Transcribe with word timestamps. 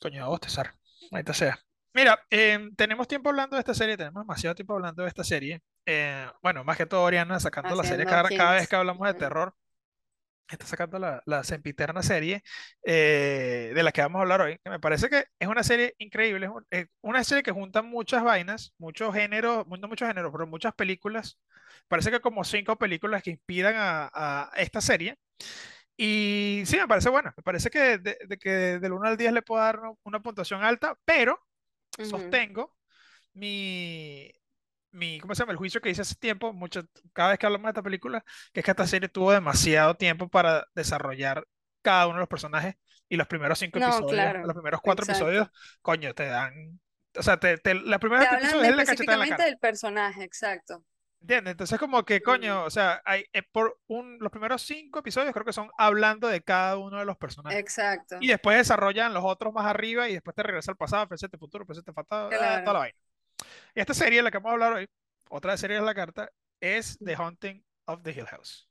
Coño, 0.00 0.24
a 0.24 0.28
bostezar. 0.28 0.74
Ahorita 1.10 1.34
sea. 1.34 1.58
Mira, 1.94 2.20
em, 2.30 2.74
tenemos 2.76 3.08
tiempo 3.08 3.30
hablando 3.30 3.56
de 3.56 3.60
esta 3.60 3.74
serie, 3.74 3.96
tenemos 3.96 4.22
demasiado 4.22 4.54
tiempo 4.54 4.74
hablando 4.74 5.02
de 5.02 5.08
esta 5.08 5.24
serie. 5.24 5.62
Eh, 5.86 6.26
bueno, 6.42 6.62
más 6.64 6.76
que 6.76 6.86
todo, 6.86 7.02
Oriana 7.02 7.40
sacando 7.40 7.74
la 7.74 7.82
serie 7.84 8.04
Haciendo 8.04 8.10
cada, 8.10 8.30
cada 8.32 8.52
vez 8.54 8.68
que 8.68 8.76
hablamos 8.76 9.06
de 9.08 9.14
terror, 9.14 9.54
está 10.50 10.66
sacando 10.66 10.98
la, 10.98 11.22
la 11.26 11.44
sempiterna 11.44 12.02
serie 12.02 12.42
eh, 12.84 13.72
de 13.74 13.82
la 13.82 13.92
que 13.92 14.02
vamos 14.02 14.18
a 14.20 14.22
hablar 14.22 14.40
hoy, 14.42 14.58
que 14.64 14.70
me 14.70 14.80
parece 14.80 15.08
que 15.10 15.26
es 15.38 15.48
una 15.48 15.62
serie 15.64 15.94
increíble, 15.98 16.46
es 16.46 16.52
un- 16.52 16.66
es 16.70 16.86
una 17.02 17.24
serie 17.24 17.42
que 17.42 17.52
junta 17.52 17.82
muchas 17.82 18.24
vainas, 18.24 18.74
muchos 18.78 19.14
géneros, 19.14 19.66
no 19.68 19.88
muchos 19.88 20.08
géneros, 20.08 20.32
pero 20.32 20.46
muchas 20.46 20.74
películas. 20.74 21.38
Parece 21.88 22.10
que 22.10 22.20
como 22.20 22.44
cinco 22.44 22.76
películas 22.78 23.22
que 23.22 23.30
inspiran 23.30 23.74
a, 23.76 24.10
a 24.14 24.50
esta 24.56 24.80
serie. 24.80 25.18
Y 26.00 26.62
sí, 26.64 26.76
me 26.76 26.86
parece 26.86 27.10
buena. 27.10 27.34
Me 27.36 27.42
parece 27.42 27.70
que 27.70 27.98
de, 27.98 28.16
de 28.24 28.38
que 28.38 28.78
del 28.78 28.92
uno 28.92 29.08
al 29.08 29.16
10 29.16 29.32
le 29.32 29.42
puedo 29.42 29.60
dar 29.60 29.80
una, 30.04 30.22
puntuación 30.22 30.62
alta, 30.62 30.96
pero 31.04 31.44
sostengo 32.08 32.76
mi, 33.34 34.32
mi, 34.92 35.18
¿cómo 35.18 35.34
se 35.34 35.40
llama? 35.40 35.50
El 35.50 35.58
juicio 35.58 35.80
que 35.80 35.90
hice 35.90 36.02
hace 36.02 36.14
tiempo, 36.14 36.52
mucho, 36.52 36.82
cada 37.12 37.30
vez 37.30 37.38
que 37.40 37.46
hablamos 37.46 37.64
de 37.64 37.70
esta 37.70 37.82
película, 37.82 38.24
que 38.52 38.60
es 38.60 38.64
que 38.64 38.70
esta 38.70 38.86
serie 38.86 39.08
tuvo 39.08 39.32
demasiado 39.32 39.96
tiempo 39.96 40.28
para 40.28 40.68
desarrollar 40.72 41.44
cada 41.82 42.06
uno 42.06 42.14
de 42.16 42.20
los 42.20 42.28
personajes 42.28 42.76
y 43.08 43.16
los 43.16 43.26
primeros 43.26 43.58
cinco 43.58 43.80
No, 43.80 43.86
episodios, 43.86 44.12
claro, 44.12 44.46
los 44.46 44.54
primeros 44.54 44.80
cuatro 44.80 45.04
episodios, 45.04 45.48
exacto. 45.48 45.78
coño, 45.82 46.14
te 46.14 46.26
dan, 46.26 46.80
o 47.16 47.22
sea, 47.24 47.40
te, 47.40 47.58
te, 47.58 47.74
Te 47.74 47.76
hablan 47.76 48.00
episodios 48.40 48.68
es 48.68 48.76
la 48.76 48.84
cachetada 48.84 49.14
en 49.14 49.20
la 49.20 49.26
específicamente 49.26 49.36
cara. 49.36 49.44
del 49.46 49.58
personaje, 49.58 50.22
exacto. 50.22 50.84
¿Entiendes? 51.20 51.52
Entonces 51.52 51.78
como 51.78 52.04
que, 52.04 52.22
coño, 52.22 52.64
o 52.64 52.70
sea, 52.70 53.02
hay, 53.04 53.24
eh, 53.32 53.42
por 53.42 53.78
un, 53.88 54.18
los 54.20 54.30
primeros 54.30 54.62
cinco 54.62 55.00
episodios 55.00 55.32
creo 55.32 55.44
que 55.44 55.52
son 55.52 55.68
hablando 55.76 56.28
de 56.28 56.42
cada 56.42 56.76
uno 56.78 56.98
de 56.98 57.04
los 57.04 57.16
personajes. 57.18 57.58
Y 57.58 57.60
exacto, 57.60 58.16
después 58.20 58.56
desarrollan 58.56 59.12
los 59.12 59.24
otros 59.24 59.52
más 59.52 59.66
arriba 59.66 60.08
y 60.08 60.14
después 60.14 60.34
te 60.34 60.42
regresa 60.44 60.70
al 60.70 60.76
pasado, 60.76 61.08
presente, 61.08 61.36
futuro, 61.36 61.66
presente, 61.66 61.92
pasado, 61.92 62.30
ah, 62.40 62.62
toda 62.62 62.62
la 62.62 62.62
claro. 62.62 62.78
vaina. 62.80 62.98
Y 63.74 63.80
esta 63.80 63.94
serie, 63.94 64.22
la 64.22 64.30
que 64.30 64.38
vamos 64.38 64.50
a 64.50 64.52
hablar 64.54 64.72
hoy, 64.74 64.86
otra 65.30 65.52
de 65.52 65.58
series 65.58 65.80
de 65.80 65.86
la 65.86 65.94
carta, 65.94 66.30
es 66.60 66.98
The 67.04 67.14
Haunting 67.16 67.64
of 67.86 68.02
the 68.02 68.12
Hill 68.12 68.26
House. 68.26 68.68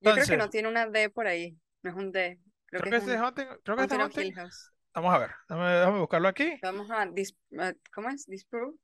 Yo 0.00 0.12
creo 0.12 0.14
que 0.14 0.20
Entonces, 0.20 0.38
no 0.38 0.50
tiene 0.50 0.68
una 0.68 0.86
D 0.86 1.10
por 1.10 1.26
ahí, 1.26 1.58
no 1.82 1.90
es 1.90 1.96
un 1.96 2.12
D, 2.12 2.40
creo 2.66 2.80
creo 2.80 2.82
que 2.82 2.90
que 2.90 2.96
es 2.96 3.04
The 3.04 3.16
un 3.16 3.24
Haunting, 3.24 3.46
creo 3.64 3.76
que 3.76 3.82
es 3.82 3.88
The 3.88 3.96
Haunting. 3.96 4.26
Hill 4.28 4.34
House. 4.34 4.72
Vamos 4.94 5.14
a 5.14 5.18
ver, 5.18 5.30
déjame, 5.48 5.70
déjame 5.70 5.98
buscarlo 6.00 6.28
aquí. 6.28 6.58
Vamos 6.62 6.90
a, 6.90 7.06
dis- 7.06 7.36
a- 7.58 7.74
¿cómo 7.92 8.08
es? 8.08 8.26
Disprove, 8.26 8.74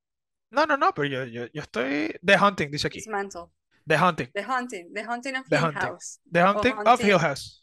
No, 0.51 0.65
no, 0.67 0.77
no, 0.77 0.93
pero 0.95 1.09
yo, 1.09 1.25
yo, 1.25 1.47
yo 1.53 1.63
estoy 1.63 2.19
The 2.25 2.37
Haunting, 2.37 2.71
dice 2.71 2.87
aquí. 2.87 2.99
dismantle. 2.99 3.47
The 3.87 3.97
Haunting, 3.97 4.31
The 4.33 4.43
Haunting, 4.43 4.93
The 4.93 5.05
Haunting 5.05 5.37
of 5.37 5.49
The 5.49 5.57
Hill. 5.59 5.73
House. 5.73 6.21
The 6.31 6.43
O 6.43 6.47
Haunting 6.47 6.75
of 6.87 7.01
Hill 7.01 7.19
House. 7.19 7.63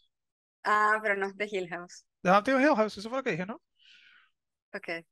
ah, 0.64 1.00
pero 1.02 1.16
no 1.16 1.28
es 1.28 1.36
de 1.38 1.46
Hill 1.52 1.68
House. 1.70 2.06
The 2.24 2.30
Haunting 2.30 2.56
of 2.56 2.62
Hill 2.62 2.76
House, 2.76 2.98
eso 2.98 3.10
fue 3.10 3.20
lo 3.20 3.24
que 3.24 3.32
dije, 3.32 3.46
¿no? 3.46 3.62
Ok. 4.74 5.06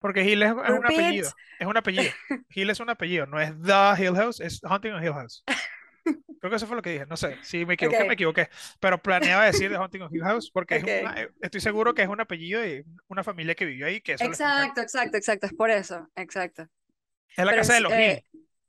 Porque 0.00 0.22
Hill 0.24 0.42
es, 0.42 0.50
es 0.50 0.70
un 0.70 0.84
apellido, 0.86 1.30
es 1.58 1.66
un 1.66 1.76
apellido. 1.76 2.12
Hill 2.50 2.70
es 2.70 2.80
un 2.80 2.90
apellido, 2.90 3.26
no 3.26 3.38
es 3.40 3.52
The 3.62 4.02
Hill 4.02 4.16
House, 4.16 4.40
es 4.40 4.60
Haunting 4.64 4.94
of 4.94 5.02
Hill 5.02 5.12
House. 5.12 5.44
Creo 6.40 6.50
que 6.50 6.56
eso 6.56 6.66
fue 6.66 6.76
lo 6.76 6.82
que 6.82 6.90
dije, 6.90 7.06
no 7.06 7.16
sé, 7.16 7.36
si 7.42 7.66
me 7.66 7.74
equivoqué, 7.74 8.04
me 8.04 8.14
equivoqué, 8.14 8.48
pero 8.80 9.00
planeaba 9.02 9.44
decir 9.44 9.70
The 9.70 9.76
Haunting 9.76 10.02
of 10.02 10.12
Hill 10.12 10.22
House 10.22 10.50
porque 10.50 10.76
es 10.76 10.82
ok. 10.82 10.90
una, 11.02 11.20
eh, 11.22 11.30
estoy 11.42 11.60
seguro 11.60 11.94
que 11.94 12.02
es 12.02 12.08
un 12.08 12.20
apellido 12.20 12.62
de 12.62 12.86
una 13.08 13.22
familia 13.22 13.54
que 13.54 13.66
vivió 13.66 13.86
ahí, 13.86 14.00
que 14.00 14.14
eso. 14.14 14.24
Exacto, 14.24 14.80
exacto, 14.80 15.16
exacto, 15.18 15.46
es 15.46 15.52
por 15.52 15.70
eso, 15.70 16.08
exacto. 16.16 16.66
Es 17.36 17.44
la 17.44 17.50
Pero 17.50 17.56
casa 17.62 17.74
de 17.74 17.80
los 17.80 17.92
eh, 17.92 18.24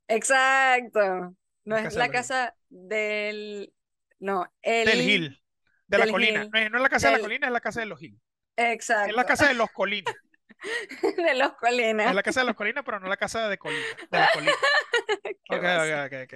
exacto. 0.08 1.36
No 1.64 1.76
la 1.76 1.88
es 1.88 1.96
la 1.96 2.10
casa 2.10 2.56
del, 2.70 3.74
no, 4.20 4.52
Del 4.84 5.00
el 5.00 5.10
Hill, 5.10 5.44
de 5.88 5.98
la 5.98 6.06
del 6.06 6.14
colina. 6.14 6.44
Hill, 6.44 6.50
No 6.52 6.60
es, 6.60 6.72
no 6.72 6.78
es 6.78 6.84
la 6.84 6.90
casa 6.90 7.08
de 7.08 7.12
la 7.14 7.18
del, 7.18 7.26
colina, 7.26 7.48
es 7.48 7.54
la 7.54 7.62
casa 7.62 7.80
de 7.80 7.86
los 7.86 8.02
Hill. 8.02 8.20
Es 8.56 9.16
la 9.16 9.26
exacto, 9.26 9.26
casa 9.26 9.48
de 9.48 9.54
los 9.56 9.72
colinas. 9.72 10.16
de 11.18 11.36
los 11.36 11.52
Es 11.52 11.58
colinas. 11.60 12.16
la 12.16 12.24
casa 12.24 12.42
de 12.42 12.46
los 12.48 12.56
colinas, 12.56 12.84
pero 12.86 13.00
no 13.00 13.08
la 13.08 13.18
casa 13.18 13.48
de 13.50 13.58
colina, 13.58 13.86
de 14.10 14.20
la 14.20 14.30
colina. 14.32 14.52
¿Qué 15.24 15.56
Ok, 15.58 15.62
pasa? 15.62 16.06
ok, 16.06 16.14
ok, 16.14 16.14
ok. 16.26 16.34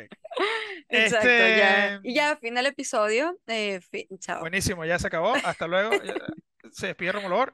Exacto, 0.89 1.27
ya. 1.27 1.95
Este, 1.95 2.09
Y 2.09 2.13
ya, 2.15 2.37
fin 2.37 2.55
del 2.55 2.65
episodio. 2.67 3.37
eh, 3.47 3.79
chao. 4.19 4.39
buenísimo, 4.41 4.85
ya 4.85 4.99
se 4.99 5.07
acabó. 5.07 5.33
Hasta 5.43 5.67
luego. 5.67 5.91
Ya- 6.03 6.15
Se 6.71 6.87
despide 6.87 7.11
Romulo. 7.11 7.45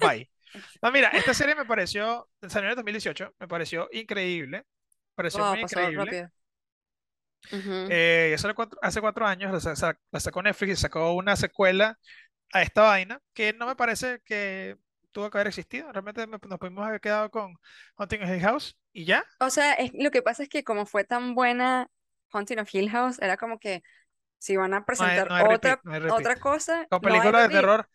Bye. 0.00 0.30
No, 0.82 0.92
mira, 0.92 1.08
esta 1.08 1.34
serie 1.34 1.54
me 1.54 1.64
pareció, 1.64 2.28
salió 2.48 2.66
en 2.66 2.70
el 2.70 2.76
2018, 2.76 3.34
me 3.40 3.48
pareció 3.48 3.88
increíble, 3.90 4.58
me 4.58 4.64
pareció 5.14 5.40
Wow, 5.40 5.52
muy 5.52 5.60
increíble. 5.62 6.28
Eh, 7.90 8.36
cuatro- 8.54 8.78
hace 8.82 9.00
cuatro 9.00 9.26
años 9.26 9.64
la, 9.64 9.98
la 10.10 10.20
sacó 10.20 10.42
Netflix 10.42 10.72
y 10.72 10.76
sacó 10.76 11.12
una 11.14 11.36
secuela 11.36 11.98
a 12.52 12.62
esta 12.62 12.82
vaina 12.82 13.20
que 13.32 13.52
no 13.54 13.66
me 13.66 13.76
parece 13.76 14.20
que 14.24 14.76
tuvo 15.14 15.30
que 15.30 15.38
haber 15.38 15.48
existido. 15.48 15.92
Realmente 15.92 16.26
me- 16.28 16.38
nos 16.48 16.60
pudimos 16.60 16.86
haber 16.86 17.00
quedado 17.02 17.30
con 17.32 17.56
Haunting 17.98 18.22
of 18.24 18.30
Hill 18.30 18.42
House 18.42 18.78
y 18.92 19.06
ya. 19.06 19.24
O 19.40 19.50
sea, 19.50 19.74
es, 19.74 19.92
lo 19.94 20.10
que 20.10 20.22
pasa 20.22 20.42
es 20.42 20.48
que 20.48 20.64
como 20.64 20.86
fue 20.86 21.04
tan 21.04 21.34
buena 21.34 21.90
Haunting 22.32 22.58
of 22.60 22.74
Hill 22.74 22.90
House, 22.90 23.18
era 23.20 23.36
como 23.36 23.58
que 23.58 23.82
si 24.38 24.56
van 24.56 24.74
a 24.74 24.86
No 24.98 25.04
hay, 25.04 25.20
presentar 25.20 25.28
no 25.28 25.34
hay 25.34 25.44
repeat, 25.44 25.76
otra, 25.76 25.82
no 25.82 25.92
hay 25.92 26.00
repeat. 26.00 26.28
otra 26.28 26.38
cosa, 26.40 26.88
Con 26.88 27.00
no 27.00 27.22
películas 27.22 27.44
de 27.44 27.50
repeat. 27.50 27.60
terror, 27.60 27.88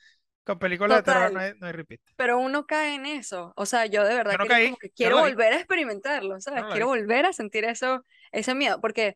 con 0.44 0.60
películas 0.60 1.00
de 1.00 1.04
terror 1.04 1.32
no 1.32 1.40
hay, 1.40 1.54
no 1.60 1.68
hay 1.68 1.74
repeat. 1.74 2.02
Pero 2.16 2.40
uno 2.40 2.66
cae 2.68 2.96
en 2.96 3.06
eso. 3.06 3.54
O 3.56 3.66
sea, 3.66 3.86
yo 3.86 4.04
de 4.06 4.16
Yo 4.30 4.38
verdad 4.38 4.38
no 4.38 4.46
quería 4.46 4.48
caí, 4.48 4.74
como 4.74 4.78
que 4.78 4.90
yo 4.98 5.10
quiero 5.10 5.18
no 5.18 5.20
volver 5.20 5.54
a 5.54 5.58
experimentarlo, 5.58 6.40
yo 6.42 6.42
¿sabes? 6.42 6.66
no 6.68 6.70
Quiero 6.70 6.88
volver 6.88 7.26
a 7.26 7.34
sentir 7.34 7.66
eso, 7.66 8.06
ese 8.32 8.56
miedo, 8.56 8.82
porque 8.82 9.16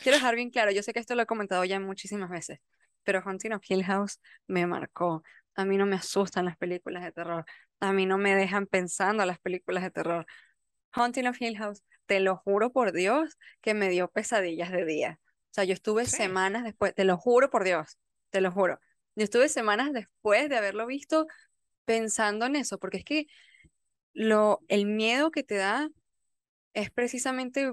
quiero 0.00 0.18
dejar 0.18 0.36
bien 0.36 0.50
claro, 0.50 0.70
yo 0.70 0.82
sé 0.82 0.92
que 0.92 1.00
esto 1.00 1.14
lo 1.16 1.22
he 1.22 1.26
comentado 1.26 1.64
ya 1.64 1.80
muchísimas 1.80 2.30
veces, 2.30 2.60
pero 3.02 3.20
Haunting 3.24 3.52
of 3.54 3.62
Hill 3.68 3.84
House 3.84 4.20
me 4.46 4.66
marcó. 4.66 5.22
A 5.56 5.64
mí 5.64 5.76
no 5.76 5.86
me 5.86 5.96
asustan 5.96 6.44
las 6.46 6.56
películas 6.56 7.04
de 7.04 7.12
terror. 7.12 7.44
A 7.80 7.92
mí 7.92 8.06
no 8.06 8.18
me 8.18 8.34
dejan 8.34 8.66
pensando 8.66 9.24
las 9.26 9.38
películas 9.38 9.82
de 9.84 9.90
terror. 9.90 10.26
Haunting 10.92 11.26
of 11.28 11.40
Hill 11.40 11.58
House, 11.58 11.82
te 12.06 12.20
lo 12.20 12.36
juro 12.36 12.72
por 12.72 12.92
Dios 12.92 13.38
que 13.60 13.74
me 13.74 13.88
dio 13.90 14.08
pesadillas 14.10 14.70
de 14.72 14.84
día. 14.84 15.20
O 15.50 15.54
sea, 15.54 15.64
yo 15.64 15.74
estuve 15.74 16.06
Sí, 16.06 16.16
semanas 16.16 16.64
después, 16.64 16.94
te 16.94 17.04
lo 17.04 17.16
juro 17.18 17.50
por 17.50 17.64
Dios, 17.64 17.98
te 18.30 18.40
lo 18.40 18.50
juro. 18.52 18.80
Yo 19.16 19.24
estuve 19.24 19.48
semanas 19.48 19.92
después 19.92 20.48
de 20.48 20.56
haberlo 20.56 20.86
visto 20.86 21.26
pensando 21.86 22.46
en 22.46 22.56
eso, 22.56 22.78
porque 22.78 22.98
es 22.98 23.04
que 23.04 23.26
lo, 24.14 24.60
el 24.68 24.86
miedo 24.86 25.30
que 25.30 25.42
te 25.44 25.56
da 25.56 25.90
es 26.74 26.90
precisamente 26.90 27.72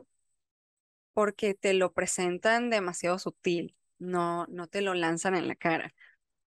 porque 1.14 1.54
te 1.54 1.74
lo 1.74 1.94
presentan 1.94 2.70
demasiado 2.70 3.20
sutil, 3.20 3.76
no, 4.00 4.46
no 4.48 4.68
te 4.68 4.82
lo 4.82 4.94
lanzan 4.94 5.36
en 5.36 5.48
la 5.48 5.56
cara. 5.56 5.94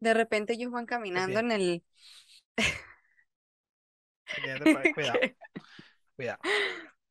De 0.00 0.14
repente 0.14 0.54
ellos 0.54 0.72
van 0.72 0.86
caminando 0.86 1.40
en 1.40 1.52
el... 1.52 1.84
pa- 4.70 4.88
cuidado, 4.88 5.24
cuidado. 6.16 6.40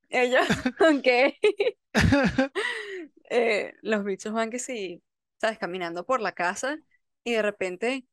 ellos, 0.10 0.48
aunque 0.80 1.38
eh, 3.30 3.74
los 3.82 4.04
bichos 4.04 4.34
van 4.34 4.50
que 4.50 4.60
sí, 4.60 5.04
sabes, 5.40 5.58
caminando 5.60 6.06
por 6.06 6.22
la 6.22 6.32
casa 6.34 6.78
y 7.24 7.34
de 7.34 7.42
repente 7.42 8.06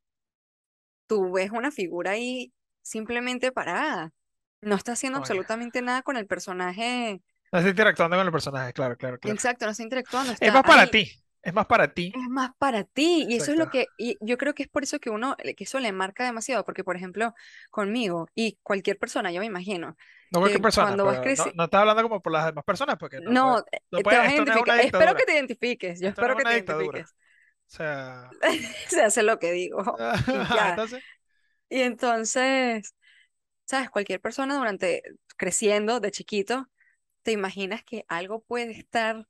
tú 1.07 1.33
ves 1.33 1.51
una 1.51 1.71
figura 1.71 2.13
ahí 2.13 2.53
simplemente 2.83 3.53
parada. 3.53 4.13
No 4.61 4.77
está 4.77 4.93
haciendo 4.93 5.17
Coño. 5.17 5.19
absolutamente 5.19 5.83
nada 5.83 6.03
con 6.03 6.17
el 6.17 6.27
personaje. 6.27 7.23
No 7.53 7.59
estoy 7.59 7.71
interactuando 7.71 8.17
con 8.17 8.27
el 8.27 8.33
personaje, 8.33 8.73
claro, 8.75 8.97
claro, 8.99 9.19
claro. 9.19 9.33
Exacto, 9.33 9.65
no 9.65 9.71
está 9.73 9.83
interactuando, 9.83 10.33
Es 10.41 10.43
está 10.53 10.53
más 10.53 10.63
para 10.65 10.77
ahí. 10.77 10.91
ti, 10.91 11.11
es 11.45 11.55
más 11.55 11.67
para 11.67 11.93
ti. 11.95 12.13
Es 12.13 12.29
más 12.31 12.53
para 12.59 12.85
ti. 12.85 13.27
Y 13.29 13.37
eso 13.37 13.51
es 13.53 13.59
lo 13.59 13.67
Exacto. 13.67 13.71
que, 13.71 13.93
y 13.99 14.17
yo 14.21 14.39
creo 14.39 14.55
que 14.55 14.63
es 14.63 14.69
por 14.69 14.85
eso 14.85 15.01
que 15.01 15.11
uno, 15.11 15.37
que 15.57 15.65
eso 15.65 15.81
le 15.81 15.93
marca 15.93 16.25
demasiado. 16.25 16.65
Porque, 16.65 16.85
por 16.85 16.97
ejemplo, 16.97 17.35
conmigo 17.71 18.29
y 18.35 18.59
cualquier 18.63 18.99
persona, 18.99 19.33
yo 19.33 19.41
me 19.41 19.47
imagino, 19.47 19.97
No 20.31 20.41
cualquier 20.41 20.63
persona, 20.63 20.97
cuando 20.97 21.05
vas 21.07 21.21
no, 21.37 21.53
no 21.55 21.65
estás 21.65 21.81
hablando 21.81 22.03
como 22.03 22.23
por 22.23 22.33
las 22.33 22.47
demás 22.47 22.65
personas, 22.65 22.97
porque 22.99 23.21
no 23.21 23.39
no, 23.43 23.65
no 23.91 24.01
eh, 24.01 24.05
te 24.05 24.17
vas 24.17 24.29
a 24.29 24.31
no 24.31 24.31
es 24.31 24.35
identificar. 24.35 24.81
Espero 24.81 25.15
que 25.15 25.25
te 25.25 25.35
identifiques. 25.35 26.01
Yo 26.01 26.09
esto 26.09 26.23
espero 26.23 26.37
es 26.37 26.37
que 26.37 26.45
te 26.45 26.55
dictadura. 26.55 27.01
identifiques. 27.01 27.15
O 27.69 27.71
sea, 27.77 28.37
Se 28.89 29.03
hace 29.03 29.23
lo 29.23 29.39
que 29.39 29.53
digo 29.53 30.05
y 30.29 30.37
entonces, 30.69 31.05
Y 31.69 31.81
entonces, 31.83 32.95
¿sabes? 33.67 33.91
Cualquier 33.91 34.21
persona 34.21 34.57
durante 34.59 35.03
creciendo 35.37 36.01
de 36.01 36.11
chiquito, 36.13 36.71
te 37.23 37.33
imaginas 37.33 37.85
que 37.85 38.05
algo 38.09 38.43
puede 38.45 38.73
estar 38.73 39.29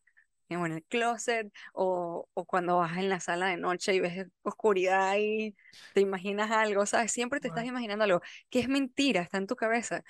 en 0.48 0.64
el 0.72 0.84
closet 0.84 1.52
o, 1.72 2.28
o 2.34 2.44
cuando 2.44 2.78
vas 2.78 2.96
en 2.98 3.08
la 3.08 3.20
sala 3.20 3.46
de 3.48 3.56
noche 3.56 3.94
y 3.94 4.00
ves 4.00 4.26
oscuridad 4.42 5.16
y 5.18 5.56
te 5.92 6.00
imaginas 6.00 6.50
algo, 6.50 6.86
¿sabes? 6.86 7.12
Siempre 7.12 7.40
te 7.40 7.48
estás 7.48 7.64
imaginando 7.64 8.04
algo 8.04 8.20
que 8.50 8.60
es 8.60 8.68
mentira, 8.68 9.22
está 9.22 9.38
en 9.38 9.46
tu 9.46 9.56
cabeza, 9.56 10.02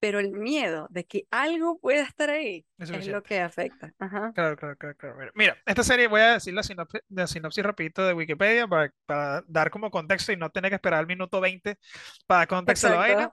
pero 0.00 0.20
el 0.20 0.30
miedo 0.32 0.88
de 0.90 1.04
que 1.06 1.26
algo 1.30 1.78
pueda 1.80 2.02
estar 2.04 2.30
ahí 2.30 2.66
es 2.90 3.00
es 3.00 3.08
lo 3.08 3.22
que 3.24 3.40
afecta. 3.40 3.92
Ajá. 3.98 4.34
Claro, 4.34 4.54
claro, 4.56 4.76
claro, 4.76 4.94
claro. 4.96 5.16
Mira, 5.16 5.32
mira, 5.34 5.56
esta 5.64 5.82
serie 5.82 6.08
voy 6.08 6.20
a 6.20 6.34
decir 6.34 6.52
la 6.52 6.62
sinopsis, 6.62 7.00
la 7.08 7.26
sinopsis 7.26 7.64
rapidito 7.64 8.04
de 8.06 8.12
Wikipedia 8.12 8.68
para, 8.68 8.92
para 9.06 9.42
dar 9.48 9.70
como 9.70 9.90
contexto 9.90 10.30
y 10.30 10.36
no 10.36 10.50
tener 10.50 10.70
que 10.70 10.74
esperar 10.74 11.00
al 11.00 11.06
minuto 11.06 11.40
20 11.40 11.78
para 12.26 12.46
contexto 12.46 12.90
la 12.90 12.96
vaina. 12.96 13.30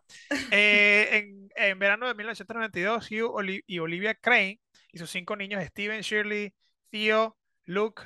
Eh, 0.50 1.10
en, 1.12 1.50
en 1.56 1.80
verano 1.80 2.08
de 2.08 2.14
1992, 2.16 3.10
Hugh 3.12 3.32
Oli- 3.36 3.64
y 3.68 3.80
Olivia 3.80 4.16
Crane 4.16 4.62
y 4.94 5.00
sus 5.00 5.12
cinco 5.12 5.38
niños, 5.38 5.64
Steven, 5.66 6.02
Shirley, 6.02 6.56
Theo, 6.92 7.38
Luke 7.66 8.04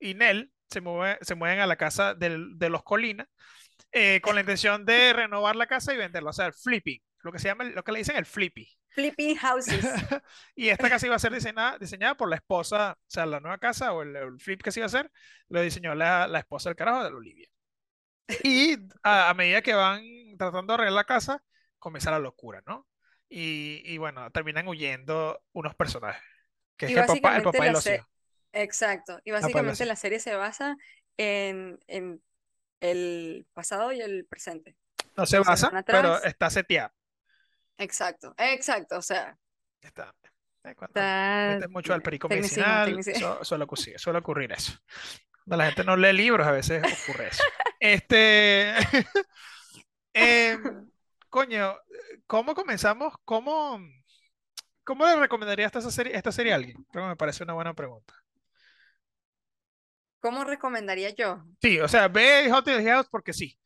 y 0.00 0.14
Nell, 0.14 0.52
se 0.70 0.82
mueven, 0.82 1.18
se 1.22 1.36
mueven 1.36 1.60
a 1.60 1.68
la 1.68 1.76
casa 1.76 2.14
del- 2.14 2.58
de 2.58 2.70
los 2.70 2.84
Colinas 2.84 3.28
eh, 3.92 4.20
con 4.22 4.34
la 4.34 4.40
intención 4.42 4.84
de 4.84 5.12
renovar 5.12 5.56
la 5.56 5.66
casa 5.66 5.94
y 5.94 5.96
venderla, 5.96 6.30
o 6.30 6.32
sea, 6.32 6.46
el 6.46 6.54
flipping, 6.54 7.00
lo 7.22 7.32
que 7.32 7.38
se 7.38 7.48
llama, 7.48 7.64
lo 7.64 7.82
que 7.84 7.92
le 7.92 7.98
dicen 7.98 8.16
el 8.16 8.26
flippy. 8.26 8.68
Flipping 8.90 9.36
houses. 9.36 9.84
y 10.56 10.68
esta 10.68 10.88
casa 10.88 11.06
iba 11.06 11.16
a 11.16 11.18
ser 11.18 11.32
diseñada, 11.32 11.78
diseñada 11.78 12.16
por 12.16 12.28
la 12.28 12.36
esposa, 12.36 12.92
o 12.98 13.04
sea, 13.06 13.26
la 13.26 13.40
nueva 13.40 13.58
casa 13.58 13.92
o 13.92 14.02
el, 14.02 14.16
el 14.16 14.40
flip 14.40 14.62
que 14.62 14.72
se 14.72 14.80
iba 14.80 14.84
a 14.86 14.88
hacer, 14.88 15.10
lo 15.48 15.60
diseñó 15.60 15.94
la, 15.94 16.26
la 16.28 16.40
esposa 16.40 16.68
del 16.70 16.76
carajo 16.76 17.04
de 17.04 17.10
la 17.10 17.16
Olivia. 17.16 17.48
Y 18.42 18.76
a, 19.02 19.30
a 19.30 19.34
medida 19.34 19.62
que 19.62 19.74
van 19.74 20.02
tratando 20.38 20.72
de 20.72 20.74
arreglar 20.74 20.92
la 20.94 21.04
casa, 21.04 21.42
comienza 21.78 22.10
la 22.10 22.18
locura, 22.18 22.62
¿no? 22.66 22.86
Y, 23.28 23.82
y 23.84 23.98
bueno, 23.98 24.30
terminan 24.32 24.68
huyendo 24.68 25.42
unos 25.52 25.74
personajes, 25.74 26.22
que 26.80 26.86
es 26.86 26.92
Y 26.92 26.94
que 26.94 27.00
el 27.00 27.06
papá, 27.06 27.36
el 27.36 27.42
básicamente 27.44 27.58
papá 27.58 27.66
y 27.66 27.72
los 27.72 27.86
hijos. 27.86 28.06
Exacto. 28.52 29.20
Y 29.24 29.30
básicamente 29.30 29.84
la 29.84 29.96
serie 29.96 30.18
se 30.18 30.34
basa 30.34 30.76
en, 31.18 31.78
en 31.86 32.22
el 32.80 33.46
pasado 33.52 33.92
y 33.92 34.00
el 34.00 34.24
presente. 34.26 34.76
No 35.16 35.26
se 35.26 35.38
basa, 35.40 35.70
pero 35.86 36.22
está 36.22 36.48
seteado. 36.48 36.90
Exacto, 37.76 38.34
exacto. 38.38 38.98
O 38.98 39.02
sea, 39.02 39.36
Está. 39.82 40.14
está 40.64 41.48
metes 41.54 41.70
mucho 41.70 41.94
al 41.94 42.02
perico 42.02 42.28
tecnicismo, 42.28 42.64
medicinal, 42.64 42.86
tecnicismo. 42.88 43.36
su- 43.38 43.44
suele, 43.44 43.64
ocurrir, 43.64 43.98
suele 43.98 44.18
ocurrir 44.18 44.52
eso. 44.52 44.72
Cuando 45.44 45.56
la 45.56 45.66
gente 45.66 45.84
no 45.84 45.96
lee 45.96 46.12
libros, 46.12 46.46
a 46.46 46.52
veces 46.52 46.82
ocurre 47.02 47.28
eso. 47.28 47.42
Este, 47.78 48.74
em, 50.14 50.90
coño, 51.28 51.76
¿cómo 52.26 52.54
comenzamos? 52.54 53.14
¿Cómo, 53.24 53.80
cómo 54.84 55.06
le 55.06 55.16
recomendarías 55.16 55.74
esta 55.74 55.90
serie, 55.90 56.16
esta 56.16 56.32
serie 56.32 56.52
a 56.52 56.56
alguien? 56.56 56.84
Creo 56.92 57.04
que 57.04 57.08
me 57.10 57.16
parece 57.16 57.44
una 57.44 57.54
buena 57.54 57.74
pregunta. 57.74 58.14
¿Cómo 60.20 60.44
recomendaría 60.44 61.10
yo? 61.10 61.44
Sí, 61.62 61.78
o 61.80 61.88
sea, 61.88 62.08
ve 62.08 62.48
Hot 62.50 62.66
Hill 62.68 62.84
House 62.86 63.08
porque 63.10 63.32
sí. 63.32 63.56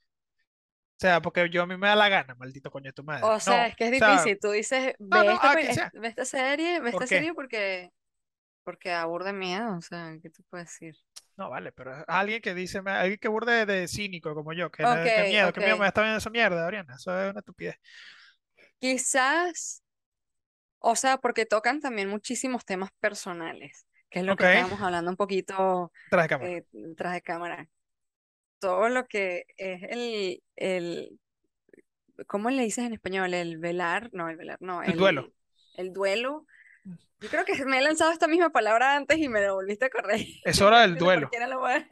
O 0.97 1.01
sea, 1.05 1.21
porque 1.21 1.51
yo 1.51 1.63
a 1.63 1.67
mí 1.67 1.77
me 1.77 1.89
da 1.89 1.97
la 1.97 2.09
gana, 2.09 2.35
maldito 2.37 2.71
coño 2.71 2.87
de 2.87 2.93
tu 2.93 3.03
madre. 3.05 3.25
O 3.25 3.39
sea, 3.41 3.63
No, 3.63 3.69
es 3.69 3.77
que 3.77 3.85
es 3.89 3.93
o 3.95 3.99
sea, 3.99 4.09
difícil. 4.13 4.39
Tú 4.41 4.51
dices, 4.51 4.95
no, 4.99 5.19
ve 5.21 5.25
no, 5.25 5.33
esta, 5.33 5.51
a 5.51 5.55
pe- 5.55 5.61
quien 5.61 5.71
es- 5.71 5.77
sea. 5.77 5.91
ve 5.93 6.09
esta 6.09 6.25
serie, 6.25 6.81
ve 6.81 6.91
¿Por 6.93 7.03
esta 7.03 7.05
qué? 7.15 7.17
serie 7.17 7.35
porque, 7.35 7.91
porque 8.65 8.93
aburre 8.93 9.33
miedo. 9.33 9.77
O 9.77 9.83
sea, 9.83 10.17
¿qué 10.23 10.31
te 10.31 10.43
puedo 10.45 10.65
decir? 10.65 10.97
No, 11.37 11.51
vale, 11.51 11.73
pero 11.73 11.93
alguien 12.07 12.41
que 12.41 12.55
dice, 12.55 12.79
alguien 12.87 13.19
que 13.19 13.29
burde 13.29 13.67
de 13.67 13.89
cínico 13.89 14.35
como 14.35 14.53
yo, 14.53 14.71
que, 14.71 14.83
no- 14.85 14.93
Ok, 14.93 15.03
que 15.05 15.25
miedo, 15.25 15.53
que 15.53 15.61
miedo 15.61 15.79
me 15.79 15.87
está 15.89 16.01
viendo 16.03 16.19
esa 16.19 16.31
mierda, 16.31 16.67
Oriana. 16.67 16.95
Eso 16.97 17.19
es 17.21 17.31
una 17.31 17.41
estupidez. 17.41 17.77
Quizás, 18.81 19.83
o 20.87 20.97
sea, 20.97 21.19
porque 21.19 21.47
tocan 21.47 21.81
también 21.81 22.09
muchísimos 22.09 22.65
temas 22.65 22.91
personales, 23.01 23.87
que 24.11 24.21
es 24.21 24.25
lo 24.27 24.33
Ok, 24.35 24.41
que 24.41 24.53
estábamos 24.55 24.81
hablando 24.81 25.11
un 25.11 25.17
poquito 25.17 25.93
tras 26.11 26.25
de 26.25 26.29
cámara. 26.29 26.51
eh, 26.51 26.67
tras 26.97 27.13
de 27.15 27.23
cámara. 27.23 27.69
Todo 28.59 28.89
lo 28.89 29.07
que 29.07 29.45
es 29.57 29.83
el, 29.91 30.43
el, 30.57 31.21
¿cómo 32.27 32.51
le 32.51 32.63
dices 32.63 32.85
en 32.85 32.93
español? 32.95 33.35
El 33.35 33.59
velar, 33.59 34.11
no, 34.13 34.29
el 34.29 34.37
velar, 34.37 34.59
no, 34.61 34.83
El 34.83 34.97
duelo. 34.97 35.33
el, 35.77 35.87
el 35.87 35.93
duelo. 35.93 36.47
Yo 37.21 37.29
creo 37.31 37.45
que 37.45 37.65
me 37.65 37.79
he 37.79 37.83
lanzado 37.83 38.13
esta 38.13 38.27
misma 38.29 38.51
palabra 38.51 38.97
antes 38.97 39.19
y 39.19 39.29
me 39.29 39.41
lo 39.43 39.55
volviste 39.55 39.87
a 39.87 39.91
corregir. 39.91 40.41
Es 40.45 40.61
hora 40.61 40.81
del 40.83 40.97
duelo. 40.99 41.31
no 41.49 41.67
a- 41.67 41.85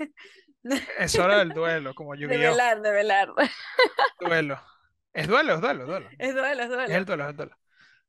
Es 0.98 1.18
hora 1.18 1.38
del 1.38 1.48
duelo, 1.50 1.94
como 1.94 2.14
De 2.14 2.20
Yu-Gi-Oh! 2.20 2.38
velar, 2.50 2.80
de 2.82 2.92
velar. 2.92 3.28
Duelo. 4.20 4.60
Es 5.12 5.26
duelo, 5.28 5.54
es 5.54 5.60
duelo, 5.60 5.82
es 5.82 5.88
duelo. 5.88 6.08
Es 6.18 6.34
duelo, 6.34 6.62
es 6.62 6.62
el 6.62 6.68
duelo. 6.70 7.04
duelo, 7.04 7.24
es 7.24 7.30
el 7.30 7.36
duelo. 7.36 7.56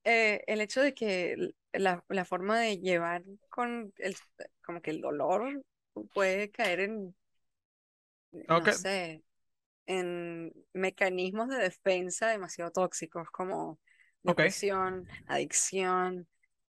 Eh, 0.05 0.43
el 0.47 0.61
hecho 0.61 0.81
de 0.81 0.93
que 0.93 1.53
la, 1.73 2.03
la 2.09 2.25
forma 2.25 2.59
de 2.59 2.79
llevar 2.79 3.23
con 3.49 3.93
el, 3.97 4.15
como 4.65 4.81
que 4.81 4.91
el 4.91 5.01
dolor 5.01 5.63
puede 6.13 6.51
caer 6.51 6.81
en, 6.81 7.15
no 8.31 8.67
Ok, 8.67 8.67
sé, 8.69 9.23
en 9.87 10.53
mecanismos 10.73 11.49
de 11.49 11.57
defensa 11.57 12.29
demasiado 12.29 12.71
tóxicos 12.71 13.29
como 13.31 13.79
depresión, 14.23 15.07
adicción, 15.27 16.27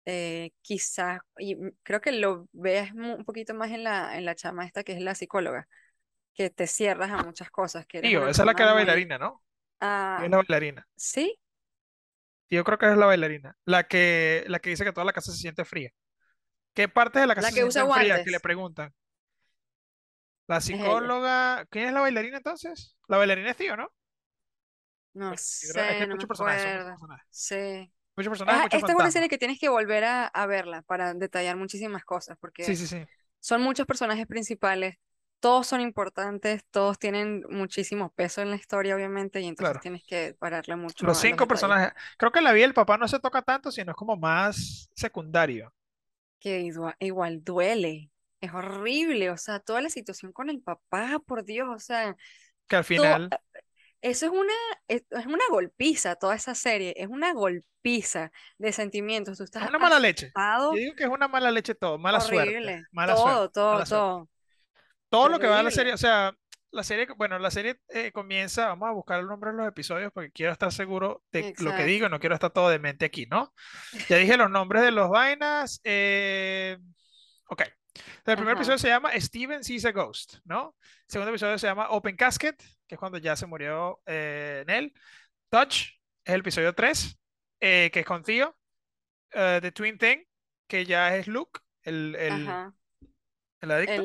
eh, 0.06 0.52
quizás, 0.62 1.20
y 1.38 1.56
creo 1.84 2.00
que 2.02 2.12
lo 2.12 2.48
mu- 2.94 3.16
un 3.16 3.24
poquito 3.26 3.54
más 3.54 3.70
en 3.72 3.84
la, 3.84 4.18
en 4.18 4.24
la 4.26 4.34
chama 4.36 4.66
esta 4.66 4.84
que 4.84 4.94
es 4.94 5.02
la 5.02 5.14
psicóloga, 5.16 5.68
que 6.34 6.50
te 6.50 6.66
cierras 6.66 7.10
a 7.12 7.18
muchas 7.24 7.50
cosas, 7.50 7.86
que 7.86 7.98
Tío, 8.00 8.26
esa 8.28 8.42
es 8.42 8.46
la 8.46 8.54
que 8.54 8.62
era 8.62 8.72
muy... 8.74 8.74
bailarina, 8.74 9.18
¿no? 9.18 9.42
Ah, 9.80 10.26
es 10.26 10.30
la 10.30 10.38
bailarina. 10.38 10.88
¿sí? 10.96 11.38
Yo 12.50 12.64
creo 12.64 12.78
que 12.78 12.90
es 12.90 12.96
la 12.96 13.06
bailarina. 13.06 13.56
La 13.64 13.86
que, 13.88 14.44
la 14.48 14.60
que 14.60 14.70
dice 14.70 14.84
que 14.84 14.92
toda 14.92 15.04
la 15.04 15.12
casa 15.12 15.32
se 15.32 15.38
siente 15.38 15.64
fría. 15.64 15.90
¿Qué 16.74 16.88
partes 16.88 17.22
de 17.22 17.26
la 17.28 17.34
casa 17.36 17.48
La 17.48 17.50
se 17.50 17.54
sienten 17.56 17.88
frías? 17.90 18.22
Que 18.22 18.30
le 18.30 18.40
preguntan. 18.40 18.94
La 20.48 20.60
Es 20.60 20.60
psicóloga. 20.60 21.66
¿Quién 21.70 21.86
es 21.88 21.92
la 21.92 22.00
bailarina 22.00 22.38
entonces? 22.38 22.96
La 23.08 23.16
bailarina 23.18 23.50
es 23.50 23.56
tío, 23.56 23.76
¿no? 23.76 23.88
No 25.14 25.36
sí, 25.36 25.66
¿verdad? 25.66 25.90
Es 25.90 25.96
que 25.96 26.02
sé, 26.02 26.04
hay 26.04 26.08
no 26.08 26.14
muchos 26.14 26.28
personajes. 26.28 26.78
Sí. 27.30 27.92
Muchos 28.16 28.30
personajes, 28.30 28.62
muchos 28.62 28.80
esta 28.80 28.92
es 28.92 28.98
una 28.98 29.10
serie 29.10 29.28
que 29.28 29.38
tienes 29.38 29.58
que 29.60 29.68
volver 29.68 30.04
a, 30.04 30.26
a 30.26 30.46
verla 30.46 30.82
para 30.82 31.14
detallar 31.14 31.56
muchísimas 31.56 32.04
cosas, 32.04 32.38
Sí, 32.58 32.76
porque 32.76 32.76
sí, 32.76 32.86
sí. 32.86 33.06
son 33.40 33.62
muchos 33.62 33.86
personajes 33.86 34.26
principales, 34.26 34.96
todos 35.46 35.66
son 35.66 35.80
importantes, 35.80 36.64
todos 36.70 36.98
tienen 36.98 37.44
muchísimo 37.50 38.10
peso 38.14 38.42
en 38.42 38.50
la 38.50 38.56
historia, 38.56 38.96
obviamente, 38.96 39.40
y 39.40 39.46
entonces 39.46 39.70
Claro. 39.70 39.80
tienes 39.80 40.02
que 40.04 40.34
pararle 40.38 40.76
mucho 40.76 41.06
Los 41.06 41.18
cinco 41.18 41.46
personajes. 41.48 41.92
Creo 42.18 42.32
que 42.32 42.38
en 42.40 42.44
la 42.44 42.52
vida 42.52 42.64
del 42.66 42.74
papá 42.74 42.98
no 42.98 43.08
se 43.08 43.20
toca 43.20 43.42
tanto, 43.42 43.70
sino 43.70 43.92
es 43.92 43.96
como 43.96 44.16
más 44.16 44.90
secundario. 44.94 45.72
Que 46.40 46.60
igual, 46.62 46.94
igual 47.00 47.42
duele, 47.44 48.10
es 48.40 48.52
horrible, 48.54 49.30
o 49.30 49.36
sea, 49.38 49.58
toda 49.60 49.80
la 49.82 49.90
situación 49.90 50.32
con 50.32 50.50
el 50.50 50.62
papá, 50.62 51.18
por 51.26 51.44
Dios, 51.44 51.68
o 51.74 51.78
sea, 51.78 52.16
Que 52.68 52.76
al 52.76 52.84
todo, 52.94 53.06
final. 53.06 53.36
eso 54.02 54.26
es 54.26 54.32
una, 54.32 54.52
es, 54.88 55.04
es 55.10 55.26
una 55.26 55.44
golpiza, 55.50 56.16
toda 56.16 56.36
esa 56.36 56.54
serie, 56.54 56.94
es 56.98 57.08
una 57.08 57.32
golpiza 57.34 58.32
de 58.58 58.72
sentimientos, 58.72 59.38
tú 59.38 59.44
Es 59.58 59.62
estás 59.62 59.68
una 59.68 59.78
mala 59.78 59.98
leche. 59.98 60.34
Yo 60.68 60.78
digo 60.78 60.94
que 60.94 61.04
es 61.04 61.10
una 61.10 61.28
mala 61.28 61.50
leche 61.50 61.74
todo. 61.74 61.98
Mala 61.98 62.20
suerte. 62.20 62.58
horrible, 62.58 62.84
Mala 62.92 63.16
suerte. 63.16 63.48
todo, 63.48 63.50
todo, 63.50 63.86
suerte. 63.86 64.28
Todo, 65.16 65.28
lo 65.28 65.38
que 65.38 65.46
va 65.46 65.58
a 65.60 65.62
la 65.62 65.70
serie, 65.70 65.92
o 65.92 65.96
sea, 65.98 66.34
la 66.70 66.82
serie, 66.82 67.06
bueno, 67.16 67.38
la 67.38 67.50
serie 67.50 67.80
eh, 67.88 68.12
comienza, 68.12 68.66
vamos 68.68 68.88
a 68.88 68.92
buscar 68.92 69.20
el 69.20 69.26
nombre 69.26 69.50
de 69.50 69.56
los 69.56 69.68
episodios 69.68 70.12
porque 70.12 70.30
quiero 70.32 70.52
estar 70.52 70.72
seguro 70.72 71.22
de 71.32 71.54
lo 71.58 71.74
que 71.74 71.84
digo, 71.84 72.06
Exacto. 72.06 72.08
no 72.10 72.20
quiero 72.20 72.34
estar 72.34 72.50
todo 72.50 72.68
de 72.68 72.78
mente 72.78 73.04
aquí, 73.06 73.26
¿no? 73.26 73.54
Ya 74.08 74.16
dije 74.18 74.36
los 74.36 74.50
nombres 74.50 74.82
de 74.82 74.90
los 74.90 75.08
vainas. 75.08 75.80
eh, 75.84 76.76
ok. 77.48 77.62
El 78.26 78.36
primer 78.36 78.52
Ajá. 78.54 78.60
episodio 78.60 78.78
se 78.78 78.88
llama 78.88 79.10
Steven 79.18 79.64
Sees 79.64 79.84
a 79.86 79.92
Ghost, 79.92 80.34
¿no? 80.44 80.76
El 80.82 80.88
segundo 81.06 81.30
episodio 81.30 81.58
se 81.58 81.66
llama 81.66 81.88
Open 81.90 82.16
Casket, 82.16 82.62
que 82.86 82.96
es 82.96 82.98
cuando 82.98 83.16
ya 83.18 83.36
se 83.36 83.46
murió 83.46 84.00
eh, 84.04 84.64
Nell. 84.66 84.92
Touch 85.48 85.76
es 86.24 86.34
el 86.34 86.40
episodio 86.40 86.74
3, 86.74 87.18
eh, 87.60 87.90
que 87.92 88.00
es 88.00 88.06
con 88.06 88.22
Theo. 88.22 88.54
Eh, 89.30 89.60
The 89.62 89.72
Twin 89.72 89.96
Thing, 89.96 90.18
que 90.66 90.84
ya 90.84 91.16
es 91.16 91.26
Luke, 91.26 91.60
el, 91.82 92.16
el. 92.16 92.48
El 93.60 93.70
adicto. 93.70 94.02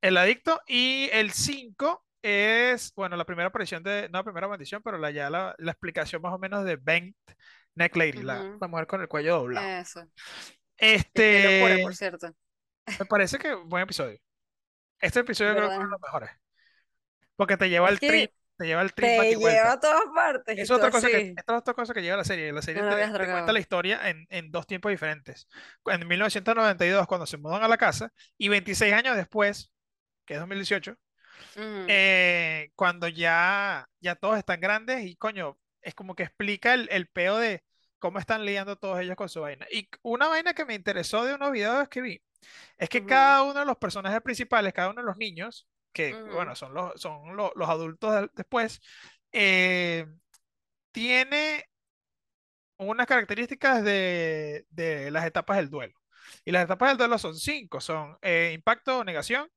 El 0.00 0.16
adicto. 0.16 0.60
Y 0.66 1.08
el 1.12 1.30
5 1.32 2.04
es, 2.22 2.92
bueno, 2.94 3.16
la 3.16 3.24
primera 3.24 3.48
aparición 3.48 3.82
de, 3.82 4.08
no 4.10 4.18
la 4.18 4.24
primera 4.24 4.48
maldición, 4.48 4.82
pero 4.82 4.98
la, 4.98 5.10
ya 5.10 5.30
la, 5.30 5.54
la 5.58 5.72
explicación 5.72 6.22
más 6.22 6.32
o 6.32 6.38
menos 6.38 6.64
de 6.64 6.76
Bent 6.76 7.16
Neck 7.74 7.96
Lady, 7.96 8.22
la, 8.22 8.58
mujer 8.68 8.86
con 8.86 9.00
el 9.00 9.08
cuello 9.08 9.36
doblado. 9.36 9.66
Eso. 9.80 10.04
Que 10.76 11.04
qué 11.14 11.42
locura, 11.42 11.74
Este, 11.74 11.82
por 11.82 11.96
cierto. 11.96 12.34
me 12.98 13.06
parece 13.06 13.38
que 13.38 13.54
buen 13.54 13.84
episodio. 13.84 14.18
Este 15.00 15.20
episodio 15.20 15.54
creo 15.54 15.68
que 15.68 15.74
es 15.74 15.78
uno 15.78 15.86
de 15.86 15.92
los 15.92 16.00
mejores. 16.00 16.30
Porque 17.36 17.56
te 17.56 17.68
lleva 17.68 17.88
al 17.88 18.00
trip, 18.00 18.32
te 18.58 18.66
lleva 18.66 18.80
al 18.80 18.92
trip 18.92 19.08
te 19.08 19.36
lleva 19.36 19.72
a 19.72 19.80
todas 19.80 20.02
partes 20.14 20.58
Es 20.58 20.70
otra 20.70 20.90
cosa 20.90 21.08
que, 21.08 21.32
es 21.36 21.44
otra 21.48 21.74
cosa 21.74 21.94
que 21.94 22.02
lleva 22.02 22.16
la 22.16 22.24
serie. 22.24 22.52
La 22.52 22.62
serie 22.62 22.82
No 22.82 22.90
te, 22.90 23.06
te 23.06 23.30
cuenta 23.30 23.52
la 23.52 23.60
historia 23.60 24.08
en, 24.08 24.26
en 24.30 24.50
dos 24.50 24.66
tiempos 24.66 24.90
diferentes. 24.90 25.48
En 25.86 26.06
1992, 26.06 27.06
cuando 27.06 27.26
se 27.26 27.36
mudan 27.38 27.62
a 27.62 27.68
la 27.68 27.78
casa, 27.78 28.12
y 28.36 28.48
26 28.48 28.92
años 28.92 29.16
después, 29.16 29.72
que 30.26 30.34
es 30.34 30.40
2018, 30.40 30.96
Ujú. 31.56 31.88
eh, 31.88 32.70
cuando 32.74 33.08
ya, 33.08 33.88
ya 34.00 34.14
todos 34.16 34.38
están 34.38 34.60
grandes 34.60 35.04
y 35.06 35.16
coño, 35.16 35.58
es 35.82 35.94
como 35.94 36.14
que 36.14 36.24
explica 36.24 36.74
el, 36.74 36.88
el 36.90 37.08
peo 37.08 37.38
de 37.38 37.64
cómo 37.98 38.18
están 38.18 38.44
lidiando 38.44 38.76
todos 38.76 39.00
ellos 39.00 39.16
con 39.16 39.28
su 39.28 39.40
vaina. 39.40 39.66
Y 39.70 39.88
una 40.02 40.28
vaina 40.28 40.54
que 40.54 40.64
me 40.64 40.74
interesó 40.74 41.24
de 41.24 41.34
unos 41.34 41.52
videos 41.52 41.88
que 41.88 42.00
vi 42.00 42.22
es 42.78 42.88
que 42.88 43.00
Ujú. 43.00 43.06
cada 43.06 43.42
uno 43.42 43.60
de 43.60 43.66
los 43.66 43.76
personajes 43.78 44.20
principales, 44.22 44.72
cada 44.72 44.90
uno 44.90 45.00
de 45.02 45.06
los 45.06 45.16
niños, 45.16 45.66
que 45.98 46.14
Ujú. 46.14 46.34
bueno, 46.34 46.54
son 46.54 46.74
los, 46.74 47.00
son 47.00 47.36
lo- 47.36 47.52
los 47.56 47.68
adultos 47.68 48.30
después, 48.34 48.80
eh, 49.32 50.06
tiene 50.92 51.66
unas 52.78 53.06
características 53.06 53.82
de, 53.82 54.66
de 54.70 55.10
las 55.10 55.26
etapas 55.26 55.56
del 55.56 55.70
duelo. 55.70 55.94
Y 56.44 56.52
las 56.52 56.64
etapas 56.64 56.90
del 56.90 56.98
duelo 56.98 57.18
son 57.18 57.34
cinco, 57.34 57.80
son 57.80 58.16
eh, 58.22 58.52
impacto 58.54 58.98
o 58.98 59.04
negación, 59.04 59.48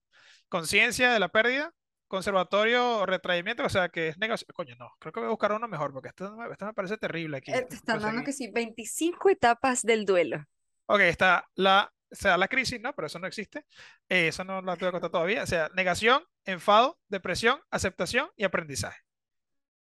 conciencia 0.50 1.12
de 1.12 1.20
la 1.20 1.30
pérdida, 1.30 1.74
conservatorio 2.08 3.00
o 3.00 3.06
retraimiento, 3.06 3.64
o 3.64 3.70
sea 3.70 3.90
que 3.90 4.10
es 4.10 4.18
negación. 4.18 4.50
Coño, 4.54 4.76
no, 4.78 4.92
creo 5.00 5.14
que 5.14 5.20
voy 5.20 5.28
a 5.28 5.32
buscar 5.32 5.52
uno 5.52 5.68
mejor 5.68 5.94
porque 5.94 6.10
esto, 6.10 6.36
esto 6.52 6.66
me 6.66 6.74
parece 6.74 6.98
terrible 6.98 7.38
aquí. 7.38 7.52
Eh, 7.52 7.66
te 7.70 7.76
están 7.76 8.00
dando 8.00 8.24
que 8.24 8.34
sí, 8.34 8.50
25 8.52 9.30
etapas 9.30 9.84
del 9.84 10.06
duelo. 10.06 10.46
Ok, 10.88 11.02
está 11.02 11.48
la, 11.56 11.94
o 12.12 12.16
sea, 12.16 12.38
la 12.38 12.48
crisis, 12.48 12.82
¿no? 12.82 12.94
Pero 12.94 13.08
eso 13.08 13.20
no 13.20 13.28
existe. 13.28 13.66
Eh, 14.10 14.28
eso 14.30 14.44
no 14.44 14.62
la 14.62 14.76
tuve 14.76 14.90
que 14.90 14.92
contar 14.94 15.12
todavía. 15.12 15.44
O 15.44 15.48
sea, 15.48 15.70
negación, 15.74 16.24
enfado, 16.46 17.00
depresión, 17.08 17.62
aceptación 17.70 18.30
y 18.36 18.44
aprendizaje. 18.44 19.02